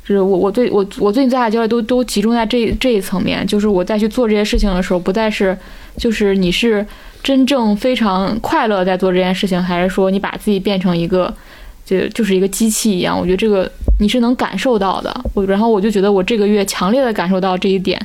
[0.06, 5.54] 就是我我最我我最近最大的焦虑都都集中在这这一层面，就是我再去做这些事情的时候，不再是
[5.98, 6.86] 就是你是
[7.22, 11.34] 真正非常快乐在做这件事情，还是说你把自己变成一个
[11.84, 13.18] 就就是一个机器一样？
[13.18, 15.14] 我觉得这个你是能感受到的。
[15.34, 18.00] 我然后我就觉得我这个月强烈的感受到这一点，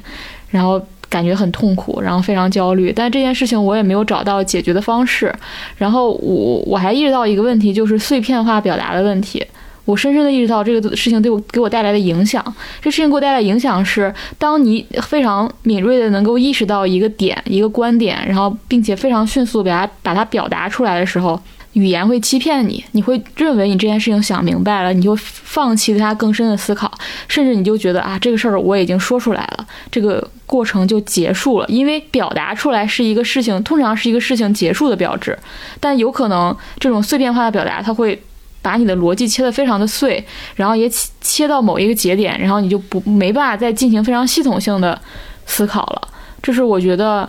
[0.49, 0.81] 然后。
[1.09, 5.31] 感觉很痛苦，然后非常焦虑，但这件事情我也没有找到解决的方式。
[5.77, 9.45] 然后我我还意识到一个问题，就是碎片化表达的问题。
[9.85, 12.43] 我深深的意识到这个事情对我给我带来的影响。
[12.81, 21.39] 这事情给我带来的影响是，当你非常敏锐的能够意识到一个点、一个观点，然后并且非常迅速把它把它表达出来的时候，
[21.73, 26.91] 语言会欺骗你，你会认为你这件事情想明白了，你就放弃对它更深的思考，
[27.27, 31.67] 甚至你就觉得啊，这个事儿我已经说出来了，这个过程就结束了。
[31.67, 35.37] 因为表达出来是一个事情，通常是一个事情结束的标志，
[35.79, 38.21] 但有可能这种碎片化的表达，它会
[38.61, 40.23] 把你的逻辑切得非常的碎，
[40.55, 44.99] 然后也切切到某一个节点，然后你就不没办法再进行非常系统性的
[45.45, 46.07] 思考了。
[46.41, 47.27] 这是我觉得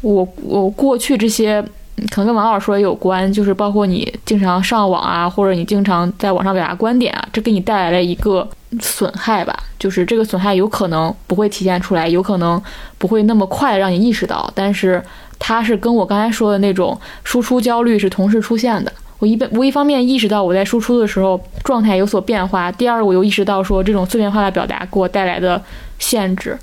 [0.00, 1.64] 我我过去这些
[2.10, 8.46] 可能跟王老师说也有关，就是包括你经常上网啊，或者你经常在网上表达观点啊，这给你带来了一个
[8.80, 9.56] 损害吧。
[9.78, 12.60] 就是这个损害有可能不会体现出来，有可能
[12.98, 15.02] 不会那么快让你意识到，但是
[15.38, 18.92] 它是跟我刚才说的那种输出焦虑是同时出现的。
[19.20, 25.62] 我一边我一方面意识到我在输出的时候状态有所变化，第二我又意识到说这种碎片化的表达给我带来的
[25.98, 26.58] 限制。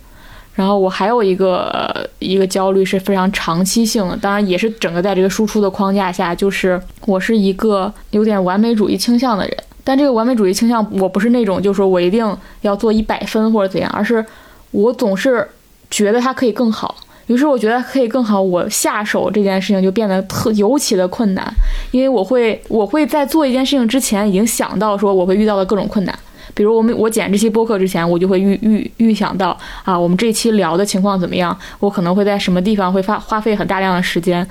[0.54, 9.58] 然后我还有一个、一个焦虑是非常长期性的，当然也是整个在这个输出的框架下，就是我是一个有点完美主义倾向的人。
[9.84, 14.24] 但这个完美主义倾向，我不是那种就是说我一定要做一百分或者怎样，而是
[14.72, 15.48] 我总是
[15.90, 16.96] 觉得它可以更好。
[17.28, 21.52] 于是我觉得可以更好，我下手这件事情就变得特尤其的困难，
[21.92, 26.20] 因为我会我会在做一件事情之前已经想到说我会遇到的各种困难。
[26.54, 34.46] 比如我们我剪这期播客之前，我就会预预预想到啊，我们这一期聊的情况怎么样，我可能会在什么地方会花花费很大量的时间。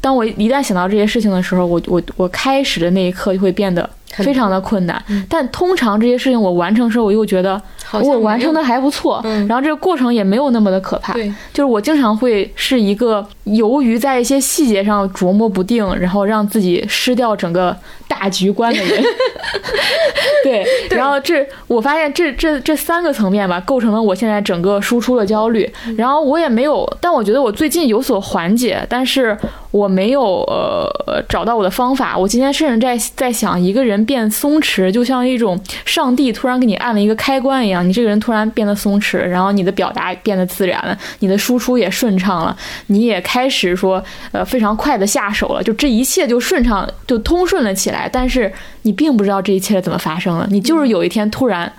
[0.00, 5.02] 当我一旦想到这些事情的时候，我我我开始的那一刻就会变得非常的困难。
[5.28, 7.60] 但通常这些事情我完成的时候，我又觉得
[8.02, 11.12] 我完成的还不错，嗯然后这个过程也没有那么的可怕。
[11.12, 17.76] 对，就是我经常会是一个由于在一些细节上琢磨不定，然后让自己失掉整个
[18.06, 19.02] 大局观的人。
[20.42, 25.70] 对，然后这我发现这这这三个层面吧，构成了我现在整个输出的焦虑。
[25.96, 29.36] 然后我也没有，但我觉得我最近有所缓解，但是
[29.70, 32.16] 我没有呃找到我的方法。
[32.16, 42.56] 我今天甚至在在想，一个人人变松弛，就像一种上帝突然给你按了一个开关一样，你这个人突然变得松弛，然后你的表达变得自然了，你的输出也顺畅了，
[42.86, 44.02] 你也开始说
[44.32, 48.08] 呃非常快的下手了，就这一切就顺畅就通顺了起来。
[48.10, 48.52] 但是
[48.82, 51.70] 你并不知道这一切是怎么发生了，你就是有一天突然。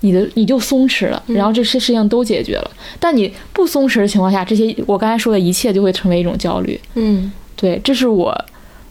[0.00, 2.70] 你的你就松弛了，然后这些事情都解决了。
[3.00, 6.78] 但你不松弛的情况下，这些我刚才说的一切就会成为一种焦虑。
[6.92, 8.44] 嗯，对，这是我，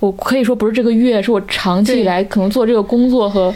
[0.04, 3.56] 我可以说不是这个月，是我长期以来可能做这个工作和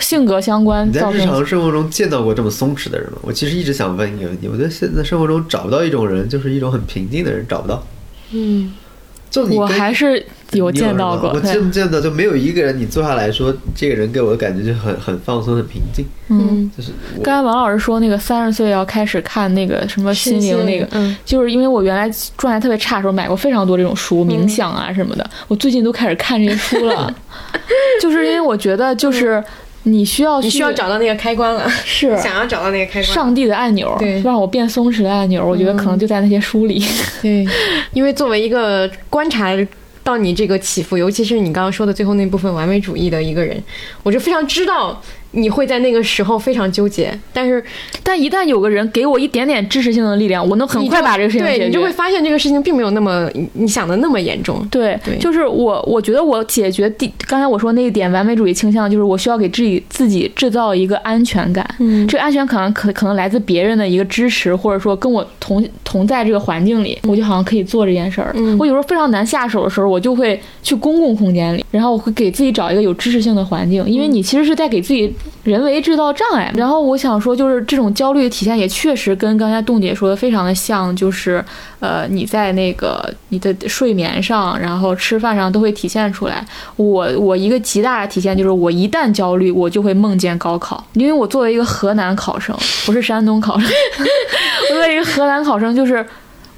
[0.00, 1.12] 性格相关你在。
[1.12, 3.18] 日常生活中见到过这么松弛的人吗？
[3.20, 7.86] 我其实一直想问一个问题，我觉得现在生活中找不到一种人，就是一种很平静的人，找不到。
[8.32, 8.87] 嗯，我
[9.30, 16.06] 就你跟还是有见到过，我对见见到就没有一个人，你坐下来说，这个人给我的感觉就很很放松、很平静。
[16.28, 16.70] 嗯。
[16.76, 16.92] 就是
[17.22, 25.30] 刚才王老师说那个三十岁要开始看那个什么心灵那个，嗯，就是因为我原来状态特别差的时候买过非常多这种书，冥想啊什么的。
[25.46, 27.14] 我最近都开始看这些书了，
[28.00, 29.42] 就是因为我觉得就是
[29.84, 33.04] 你需要你需要找到那个开关了，是 想要找到那个开关。
[33.04, 35.46] 上帝的按钮，对让我变松弛的按钮。
[35.46, 36.84] 我觉得可能就在那些书里。
[37.22, 37.46] 对，
[37.92, 39.56] 因为作为一个观察
[40.02, 43.62] 到你这个起伏，尤其是你刚刚说的最后那部分完美主义的一个人，
[44.02, 45.00] 我就非常知道
[45.32, 47.62] 你会在那个时候非常纠结，但是
[48.02, 51.58] 但一旦有个人给我一点点支持性的力量，我能很快把这个事情解决。
[51.58, 54.66] 对你就会发现这个事情并没有那么你你想的那么严重。
[54.70, 61.68] 对，对就是我，我觉得我解决第刚才我说那一点完美主义倾向，就是我需要给自己自己制造一个安全感。
[61.78, 68.32] 嗯这个安全感可可能来自别人的一个支持，或者说跟我同同在这个环境里，我就好像可以做这件事儿。
[68.34, 75.12] 嗯我有时候非常难下手的时候，我就会去公共空间里，然后我会给自己找一个有支持性的环境，因为你其实是在给自己
[75.44, 76.52] 人为制造障碍。
[76.56, 81.44] 然后我想说，就是这种焦虑的体现也确实跟刚才栋姐说的非常的像，就是
[81.80, 86.46] 呃你在那个你的睡眠上，然后吃饭上都会体现出来。
[86.76, 93.68] 我我一个极大的体现就是，我一旦焦虑，我就会梦见高考，因为我作为一个河南考生，不是山东考生，
[94.70, 96.04] 我作为一个河南考生，就是。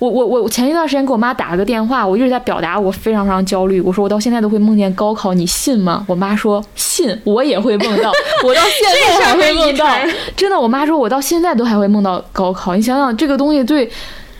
[0.00, 3.82] 我我我前一段时间给我妈打了个电话，我一直在表达我非常非常焦虑。
[3.82, 6.02] 我说我到现在都会梦见高考，你信吗？
[6.08, 8.10] 我妈说信，我也会梦到，
[8.42, 9.86] 我到现在还会梦到。
[10.34, 12.74] 真的，我妈说我到现在都还会梦到高考。
[12.74, 13.90] 你想想，这个东西对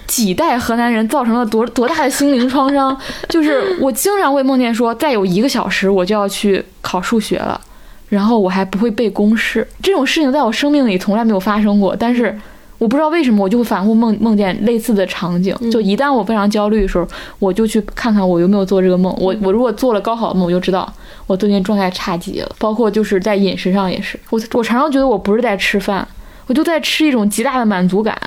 [0.07, 2.97] 几代河南人造成了多多大的心灵创伤？
[3.29, 7.61] 就是我经常会梦见说，再有一个小时我就要去考数学了，
[8.09, 9.69] 然后我还不会背公式。
[9.83, 12.35] 这种事情在我生命里从来没有发生过，但是。
[12.81, 15.55] 我不知道为什么，我就会反复梦梦见类似的场景。
[15.71, 17.07] 就一旦我非常焦虑的时候，
[17.39, 19.15] 我就去看看我有没有做这个梦。
[19.21, 20.91] 我我如果做了高考的梦，我就知道
[21.27, 22.51] 我最近状态差极了。
[22.59, 26.09] 包括就是在饮食上也是，我我常常觉得我不是在吃饭，
[26.47, 28.19] 我就在吃一种极大的满足感。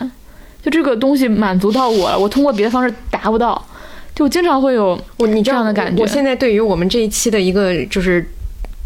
[0.62, 3.60] 就这个东西满足到我了，我通过别的方式达不到。
[4.14, 8.24] 就经常会有我你这样的感觉我现在对于我们这一期的一个就是。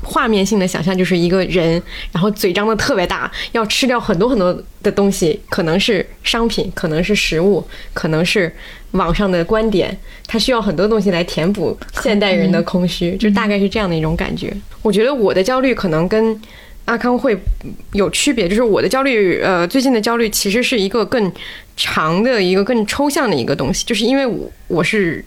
[0.10, 1.82] 画面性的想象就是一个人，
[2.14, 7.62] 然后嘴张的特别大，要吃掉很多很多的东西，可能是商品，可能是食物，
[7.94, 8.50] 可能是
[8.92, 14.56] 网上的观点，他需要很多东西来填补现代人的空虚，就大概是这样的一种感觉。
[14.82, 16.42] 我觉得我的焦虑可能跟
[16.86, 17.38] 阿康会
[17.92, 21.30] 有区别，就是我的焦虑，呃，最近的焦虑其实是一个更
[21.76, 25.24] 长的一个更抽象的一个东西，就是因为我我是。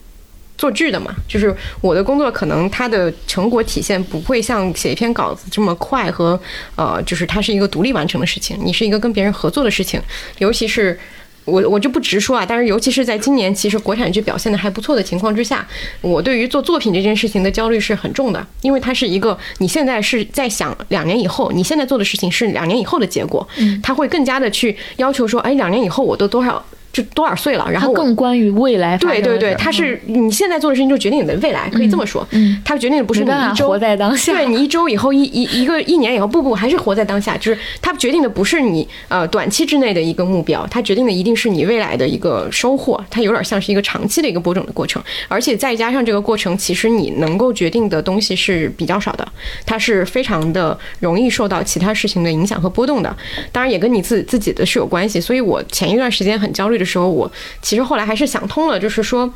[0.61, 6.39] 做剧的嘛，就是我的工作可能它的成果体现不会像写一篇稿子这么快和
[6.77, 9.99] 呃，就是它是一个独立完成的事情，你是一个跟别人合作的事情，
[10.37, 11.01] 尤其是。
[11.47, 15.67] 我我就不直说啊，但是尤其是在今年，其实国产剧表现的还不错的情况之下，
[16.03, 23.45] 我对于做作品这件事情的焦虑是很重的，因为它是一个你现在是在想两年以后，你现在做的事情是两年以后的结果，
[23.83, 26.63] 它会更加的去要求说，哎，两年以后我都多少
[26.93, 32.27] 就多少岁了，然后我更关于未来对对对，生的事儿它是你现在做的事情就决定你的未来，可以这么说。
[32.33, 37.37] 嗯他决定的不是你一周活在当下对你一周以后一一一个一年以后，不不，还是活在当下。
[37.37, 43.03] 就是他决定的不是你呃短期之内的一个目标，他决定的一定是你未来的一个收获。
[43.11, 49.27] 它有点像是一个长期的一个播种的过程，而且再加上这个过程，其实你能够决定的东西是比较少的，
[49.65, 53.17] 它是非常的容易受到其他事情的影响和波动的。
[53.53, 55.21] 当然也跟你自自己的是有关系。
[55.21, 57.31] 所以我前一段时间很焦虑的时候，我
[57.63, 59.33] 其实后来还是想通了，就是说。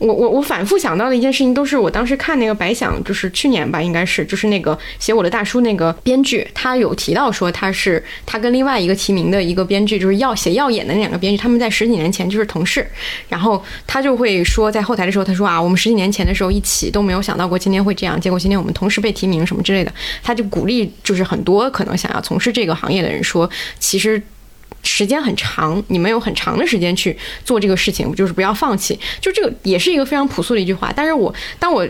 [0.00, 12.90] 我我我反复想到的一件事情，都是我当时看那个白想，就是去年吧，应该是就是那个写我的大叔那个编剧，他有提到说他是他跟另外一个提名的一个编剧，就是要写耀眼的那两个编剧，他们在十几年前就是同事，
[13.28, 19.92] 然后他就会说在后台的时候，他说啊，我们十几年前的时候一起都没有想到过今天会这样，结果今天我们同时被提名什么之类的，
[20.22, 24.22] 他就鼓励就是很多可能想要从事这个行业的人说，其实。
[24.82, 28.98] 时间很长，你们有很长的时间去做这个事情，就是不要放弃。
[29.20, 30.92] 就这个也是一个非常朴素的一句话。
[30.94, 31.86] 但是我当我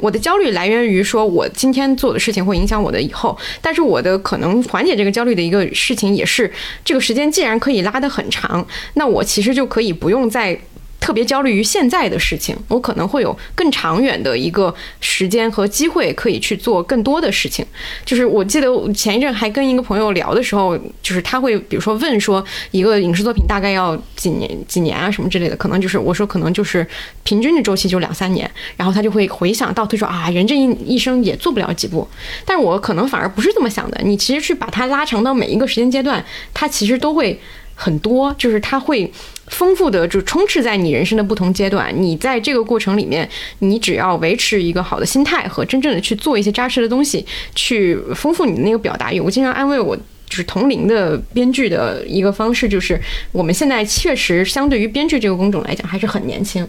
[0.00, 6.52] 我的焦虑来源于说我今天做的事情会影响我的以后，但是我的可能缓解这个焦虑的一个事情也是，
[6.84, 10.58] 这个时间既然可以拉得很长，那我其实就可以不用再。
[11.02, 17.66] 特别焦虑于现在的事情，我可能会有更长远的一个时间和机会可以去做更多的事情。
[18.04, 26.86] 就是我记得前一阵还跟一个朋友聊的时候，就是他会比如说问说一个影视作品大概要几年几年啊什么之类的，可能就是我说可能就是
[27.24, 32.06] 平均的周期就两三年，然后他就会回想到他说啊人这一一生也做不了几部，
[32.46, 36.24] 但是我可能反而不是这么想的，你其实去把它拉长到每一个时间阶段，
[36.54, 37.40] 它其实都会。
[37.82, 39.10] 很多，就是它会
[39.48, 41.92] 丰富的就充斥在你人生的不同阶段。
[41.94, 43.28] 你在这个过程里面，
[43.58, 47.26] 你只要维持一个好的心态和真正的去做一些扎实的东西，
[47.56, 49.18] 去丰富你的那个表达欲。
[49.18, 49.98] 我经常安慰我
[50.32, 52.98] 就是同龄的编剧的一个方式，就是
[53.32, 56.66] 我们现在确实相对于编剧这个工种来讲还是很年轻。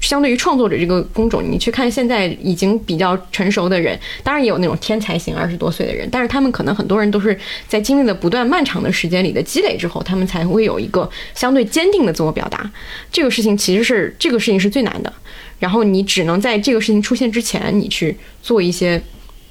[0.00, 12.70] 相对于创作者这个工种，你去看现在已经比较成熟的人，当然也有那种天才型二十多岁的人，但是他们可能很多人都是在经历了不断漫长的时间里的积累之后，他们才会有一个相对坚定的自我表达。
[13.10, 15.12] 这个事情其实是这个事情是最难的，
[15.58, 19.02] 然后你只能在这个事情出现之前，你去做一些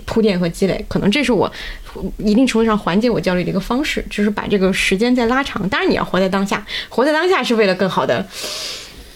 [0.05, 1.51] 铺垫和积累，可能这是我
[2.17, 5.67] 一定程度上缓解我焦虑的一个方式，就是把这个时间再拉长。
[5.69, 8.25] 当然你要活在当下，活在当下是为了更好的。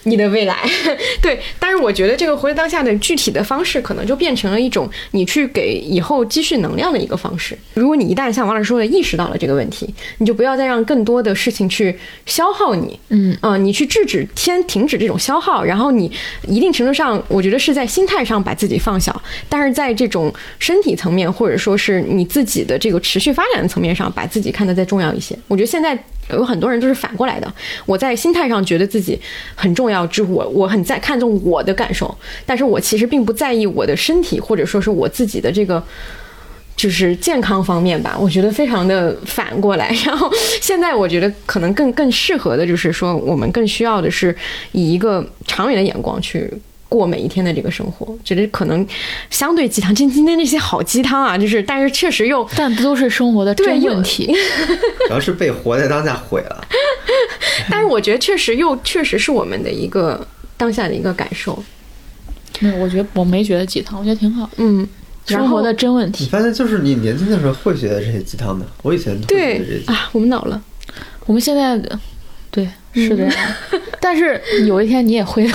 [0.03, 0.57] 你的未来，
[1.21, 7.57] 对，但是我觉得这个活在当下的具体的方式，可能就变成了一种你去给以后积蓄能量的一个方式。
[7.73, 11.93] 如果你一旦像王老师说的意识到了这个问题，你就不要再让更多的事情去
[12.25, 16.09] 消耗你，嗯啊、你去制止先停止这种消耗，然后你
[16.47, 25.37] 一定程度上，我觉得是在心态上把自己放小，但是在这种身体层面或者说是你自己的这个持续发展的层面上，把自己看得再重要一些。
[25.47, 25.97] 我觉得现在。
[26.31, 27.53] 有很多人都是反过来的，
[27.85, 29.19] 我在心态上觉得自己
[29.55, 35.81] 很重要，之我我很在看重我的感受，但是我其实并不在意我的身体或者说是我自己的这个
[36.75, 39.89] 就是健康方面吧，我觉得非常的反过来。
[40.05, 40.29] 然后
[40.61, 44.35] 现在我觉得可能更更适合的就是说，我们更需要的是
[44.73, 46.51] 以一个长远的眼光去。
[46.89, 48.85] 过每一天的这个生活，觉得可能
[49.29, 54.25] 相对鸡汤，今今天那些好鸡汤啊， 就是但是确实又但不都是生活的真问题。
[55.07, 56.67] 主要是被活在当下毁了。
[57.69, 61.61] 但是我觉得确实又确实是我们的一个当下的一个感受，
[62.59, 64.49] 没有，我觉得我没觉得鸡汤，我觉得挺好。
[64.57, 64.87] 嗯，
[65.25, 69.83] 生活的真问题你，发现就是你年轻的时候会觉得这些鸡汤的，我以前对。
[69.87, 70.61] 啊，我们老了，
[71.25, 71.79] 我们现在
[72.57, 72.67] 对
[73.07, 73.33] 是这样，
[74.01, 75.45] 但是有一天你也会。
[75.47, 75.53] 的。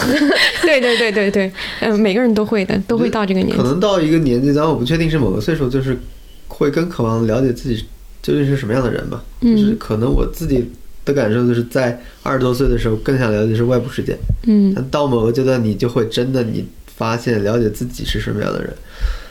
[0.63, 5.99] 对对对对对，嗯、每个人都会的，都会到这个年纪，可能到一个年纪，当然我不确定是某个岁数，就是
[6.47, 7.85] 会更渴望了解自己
[8.23, 9.25] 究竟是什么样的人吧。
[9.41, 9.57] 嗯。
[9.57, 10.71] 就是可能我自己
[11.05, 14.17] 的感受就是在二十多岁的时候更想了解是外部世界，
[14.47, 14.73] 嗯。
[14.77, 16.65] 但到某个阶段，你就会真的你
[16.97, 18.73] 发现了解自己是什么样的人，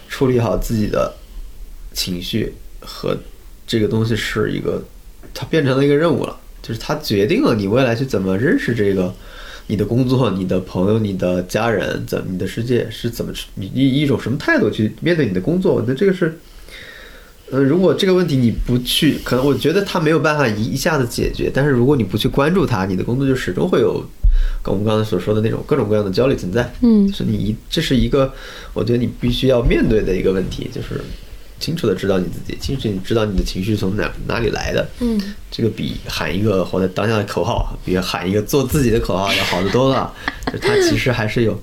[0.09, 1.13] 处理好自己的
[1.93, 3.17] 情绪和
[3.65, 4.83] 这个东西是一个，
[5.33, 6.37] 它变成了一个任务了，
[6.71, 9.13] 就是它决定了你未来去怎么认识这个。
[9.67, 15.73] 你的工作、你的朋友、你的家人，怎你的世界是怎么去你以一种什么态度去面对你的工作？
[15.73, 16.37] 我觉得这个是，
[17.51, 24.03] 呃，如果这个问题你不去，可能我觉得它没有办法一一下子解决，但是如果你不去关注它，你的工作就始终会有
[24.61, 26.69] 跟我们刚才所说的那种各种各样的焦虑存在。
[26.81, 28.33] 嗯就是你一这是一个，
[28.73, 30.99] 我觉得你必须要面对的一个问题，就是
[31.61, 34.85] 清楚的知道你自己，清楚你知道你的情绪从哪哪里来的。
[34.99, 40.11] 嗯，这个比喊一个活在当下的口号，比喊一个做自己的口号要好得多了。
[40.51, 41.57] 就它其实还是有，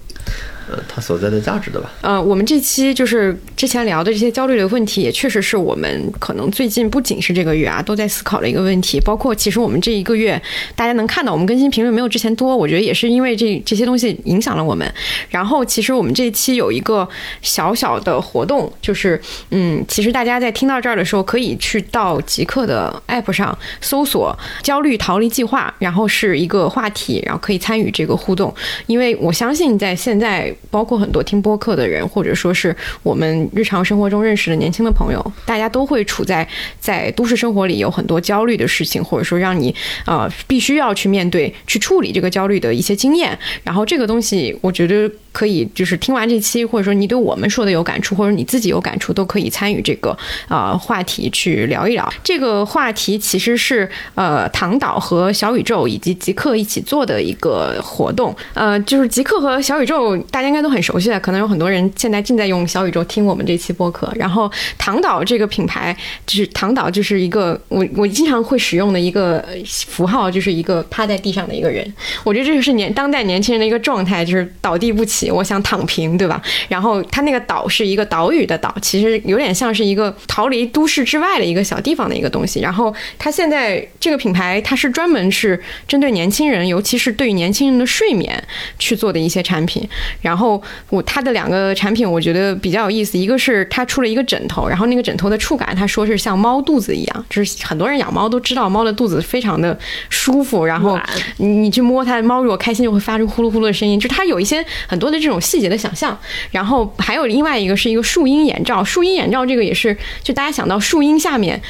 [0.70, 1.90] 呃，它所在的价值的吧。
[2.02, 9.00] 呃，我们这期就是之前聊的这些焦虑的问题，也确实是我们可能最近不仅是这个月啊，都在思考的一个问题。
[9.00, 10.40] 包括其实我们这一个月，
[10.76, 14.86] 大家能看到我们更新频率没有之前多，我觉得也是因为这这些东西影响了我们。
[15.30, 17.08] 然后其实我们这期有一个
[17.40, 19.20] 小小的活动，就是
[19.50, 28.54] 嗯，其实大家在听到这儿的时候，可以去到极客的 app 上搜索“焦虑逃离计划”，然后是一个话题，然后可以参与这个互动。
[28.86, 36.46] 因为我相信，在现在，包括很多听播客的人，或者说是我们日常生活中认识的年轻的朋友，大家都会处在
[36.80, 39.74] 在都市生活里有很多焦虑的事情，或者说让你
[40.04, 43.38] 呃必须要去面对、去处理这个焦虑的一些经验。
[43.62, 50.16] 然后这个东西，我觉得可以，就是听完这期，或者说你对我们说的有感触，或者你自己有感触，都可以参与这个
[50.48, 52.12] 呃话题去聊一聊。
[52.24, 58.34] 这个话题其实是呃唐导和小宇宙以及极客一起做的一个活动。
[58.54, 64.10] 呃，就是极客和小宇宙，大家家应该都很熟悉的，可能有很多人现在正在用小宇宙听我们这期播客。
[64.16, 65.96] 然后唐岛这个品牌，
[66.26, 69.44] 就是唐岛就是一个我我经常会使用的一个
[69.86, 71.86] 符号，就是一个趴在地上的一个人。
[72.24, 76.42] 我觉得这就是年当代年轻人的一个状态，就是倒地不起，我想躺平，对吧？
[76.68, 82.60] 然后它那个岛是一个岛屿的岛，其实有点像是一个逃离都市之外的一个小地方的一个东西。
[82.60, 88.42] 然后它现在这个品牌，它是专门是针对年轻人，尤其是对于年轻人的睡眠
[88.78, 89.86] 去做的一些产品。
[90.36, 90.60] 后
[90.90, 99.78] 我它的两个产品，我觉得比较有意思，一个是它出了一个枕头，然后那个枕头的触感，他说是像猫肚子一样，就是很多人养猫都知道猫的肚子非常的
[100.10, 100.98] 舒服，然后
[101.36, 106.18] 你你去摸它，猫如果开心就会发出呼噜呼噜的声音，就是它有一些很多的这种细节的想象。
[106.50, 111.60] 然后还有另外一个是一个树荫眼罩，树荫眼罩这个也是就大家想到树荫下面。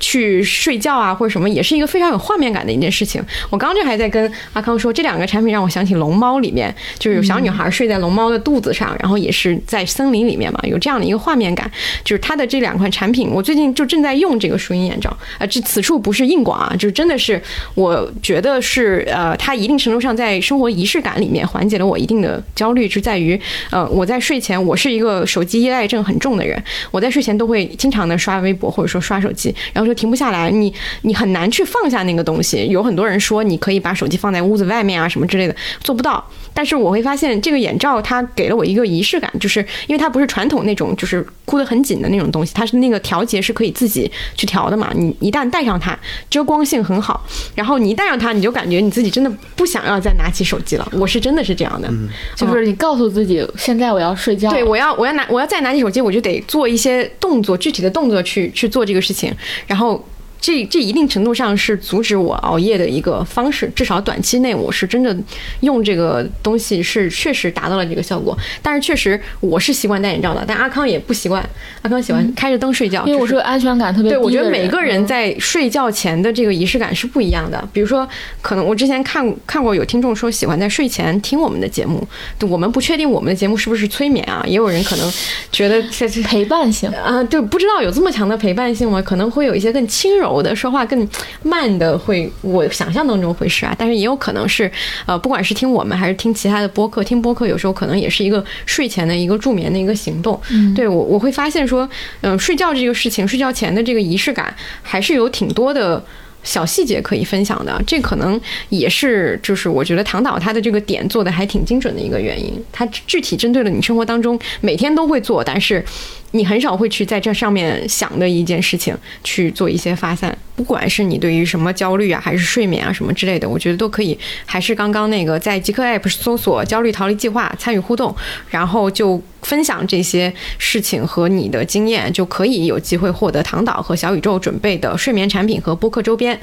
[0.00, 3.22] 去睡觉啊，或者什么，也是一个非常有画面感的一件事情。
[3.50, 11.70] 我刚刚这还在跟阿康说，这两个产品让我想起《龙猫》里面，就是有小女孩睡在龙猫的肚子上，然后也是在森林里面嘛，有这样的一个画面感。
[12.04, 17.40] 就是它的这两款产品，我最近就正在用这个舒音眼罩，呃，这此处不是硬广啊，就是真的是
[17.74, 23.38] 我觉得是呃，它一定程度上在生活仪式感里面缓解了我一定的焦虑，是在于
[23.70, 32.66] 呃，我在睡前，我是一个手机依赖症很重的人，我在睡前都会经常的刷微博或者说刷手机，然后就停不下来，你你很难去放下那个东西。
[32.68, 36.24] 有很多人说你可以把手机放在屋子外面啊什么之类的，做不到。
[36.52, 44.92] 但是我会发现这个眼罩它给了我一个仪式感，就是因为它不是传统那种就是箍得很紧的那种东西，它是那个调节是可以自己去调的嘛。
[44.94, 45.98] 你一旦戴上它，
[46.28, 50.86] 遮光性很好，然后你一戴上它，你就感觉你自己真的不想要再拿起手机了。
[50.92, 51.88] 我是真的是这样的，
[52.36, 54.50] 就是你告诉自己，现在我要睡觉。
[54.50, 59.34] 对，我要我要拿我要再拿起手机，我就得做一些动作，具体的动作去去做这个事情，
[59.66, 60.04] 然后。
[60.40, 65.16] 这这一定程度上是阻止我熬夜的一个方式，至少短期内我是真的
[65.60, 68.36] 用这个东西是确实达到了这个效果。
[68.62, 71.44] 但是确实我是习惯戴眼罩的，但阿康也不习惯，
[71.82, 77.68] 阿康喜欢开着灯睡觉，因为我是个安全感特别对，我觉得每个人嗯在睡觉前的这个仪式感是不一样的。
[77.72, 78.08] 比如说，
[78.40, 82.06] 可能我之前看看过有听众说喜欢在睡前听我们的节目，
[82.38, 85.12] 对我们不确定我们的节目是不是催眠啊，也有人可能
[85.50, 86.88] 觉得这是陪伴性。
[86.90, 89.02] 啊，对，不知道有这么强的陪伴性吗？
[89.02, 91.08] 可能会有一些更轻柔的，说话更
[91.42, 94.70] 慢的会，我想象当中会是啊，但是也有可能是，
[95.06, 100.40] 呃，不管是听我们还是听其他的播客，听播客有时候可能也是一个睡前的一个助眠的一个行动。
[100.50, 101.88] 嗯，对我我会发现说，
[102.20, 106.02] 嗯、睡觉这个事情，睡觉前的这个仪式感，还是有挺多的。
[106.44, 112.54] 小细节可以分享的，这可能也是就是我觉得唐导他的这个点做的还挺精准的一个原因。
[112.72, 115.84] 他具体针对了你生活当中每天都会做，但是
[116.32, 120.36] 你很少会去在这上面想的一件事情去做一些发散。
[120.54, 124.18] 不管是你对于什么焦虑啊，还是睡眠啊什么之类的，我觉得都可以。
[124.44, 128.14] 还是刚刚那个在极客 App 搜索“焦虑逃离计划”，参与互动，
[128.50, 136.38] 然后就分享这些事情和你的经验，就可以有机会获得唐导和小宇宙准备的睡眠产品和播客周边。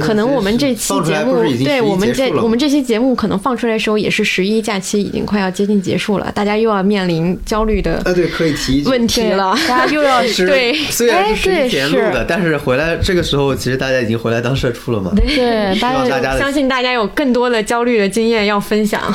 [0.00, 8.82] 可能我们这期节目对我们这我们这期节目可能放出来的时候也是十一假期已经快要接近结束了，大家又要面临焦虑的啊，对，可以提。
[8.86, 9.56] 问题了。
[9.68, 15.12] 大家又要对虽然是十哎一前录对的，但是回来这个时候，其实大家已经回来当社畜了嘛。
[15.14, 19.00] 对希大家望大家相信大家有更多的焦虑的经验要分享。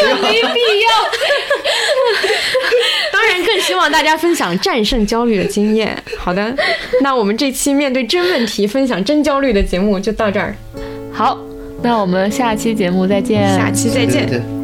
[0.00, 0.42] 这个没必要。
[3.12, 5.96] 当然，更希望大家分享战胜焦虑的经验。
[6.18, 6.54] 好的，
[7.02, 10.54] 那我们这期面对真问题、分享真焦虑的节目就到这儿，
[11.12, 11.38] 好，
[11.82, 13.48] 那我们下期节目再见。
[13.56, 14.61] 下期再见。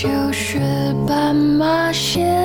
[0.00, 0.60] 就是
[1.08, 2.37] 斑马线。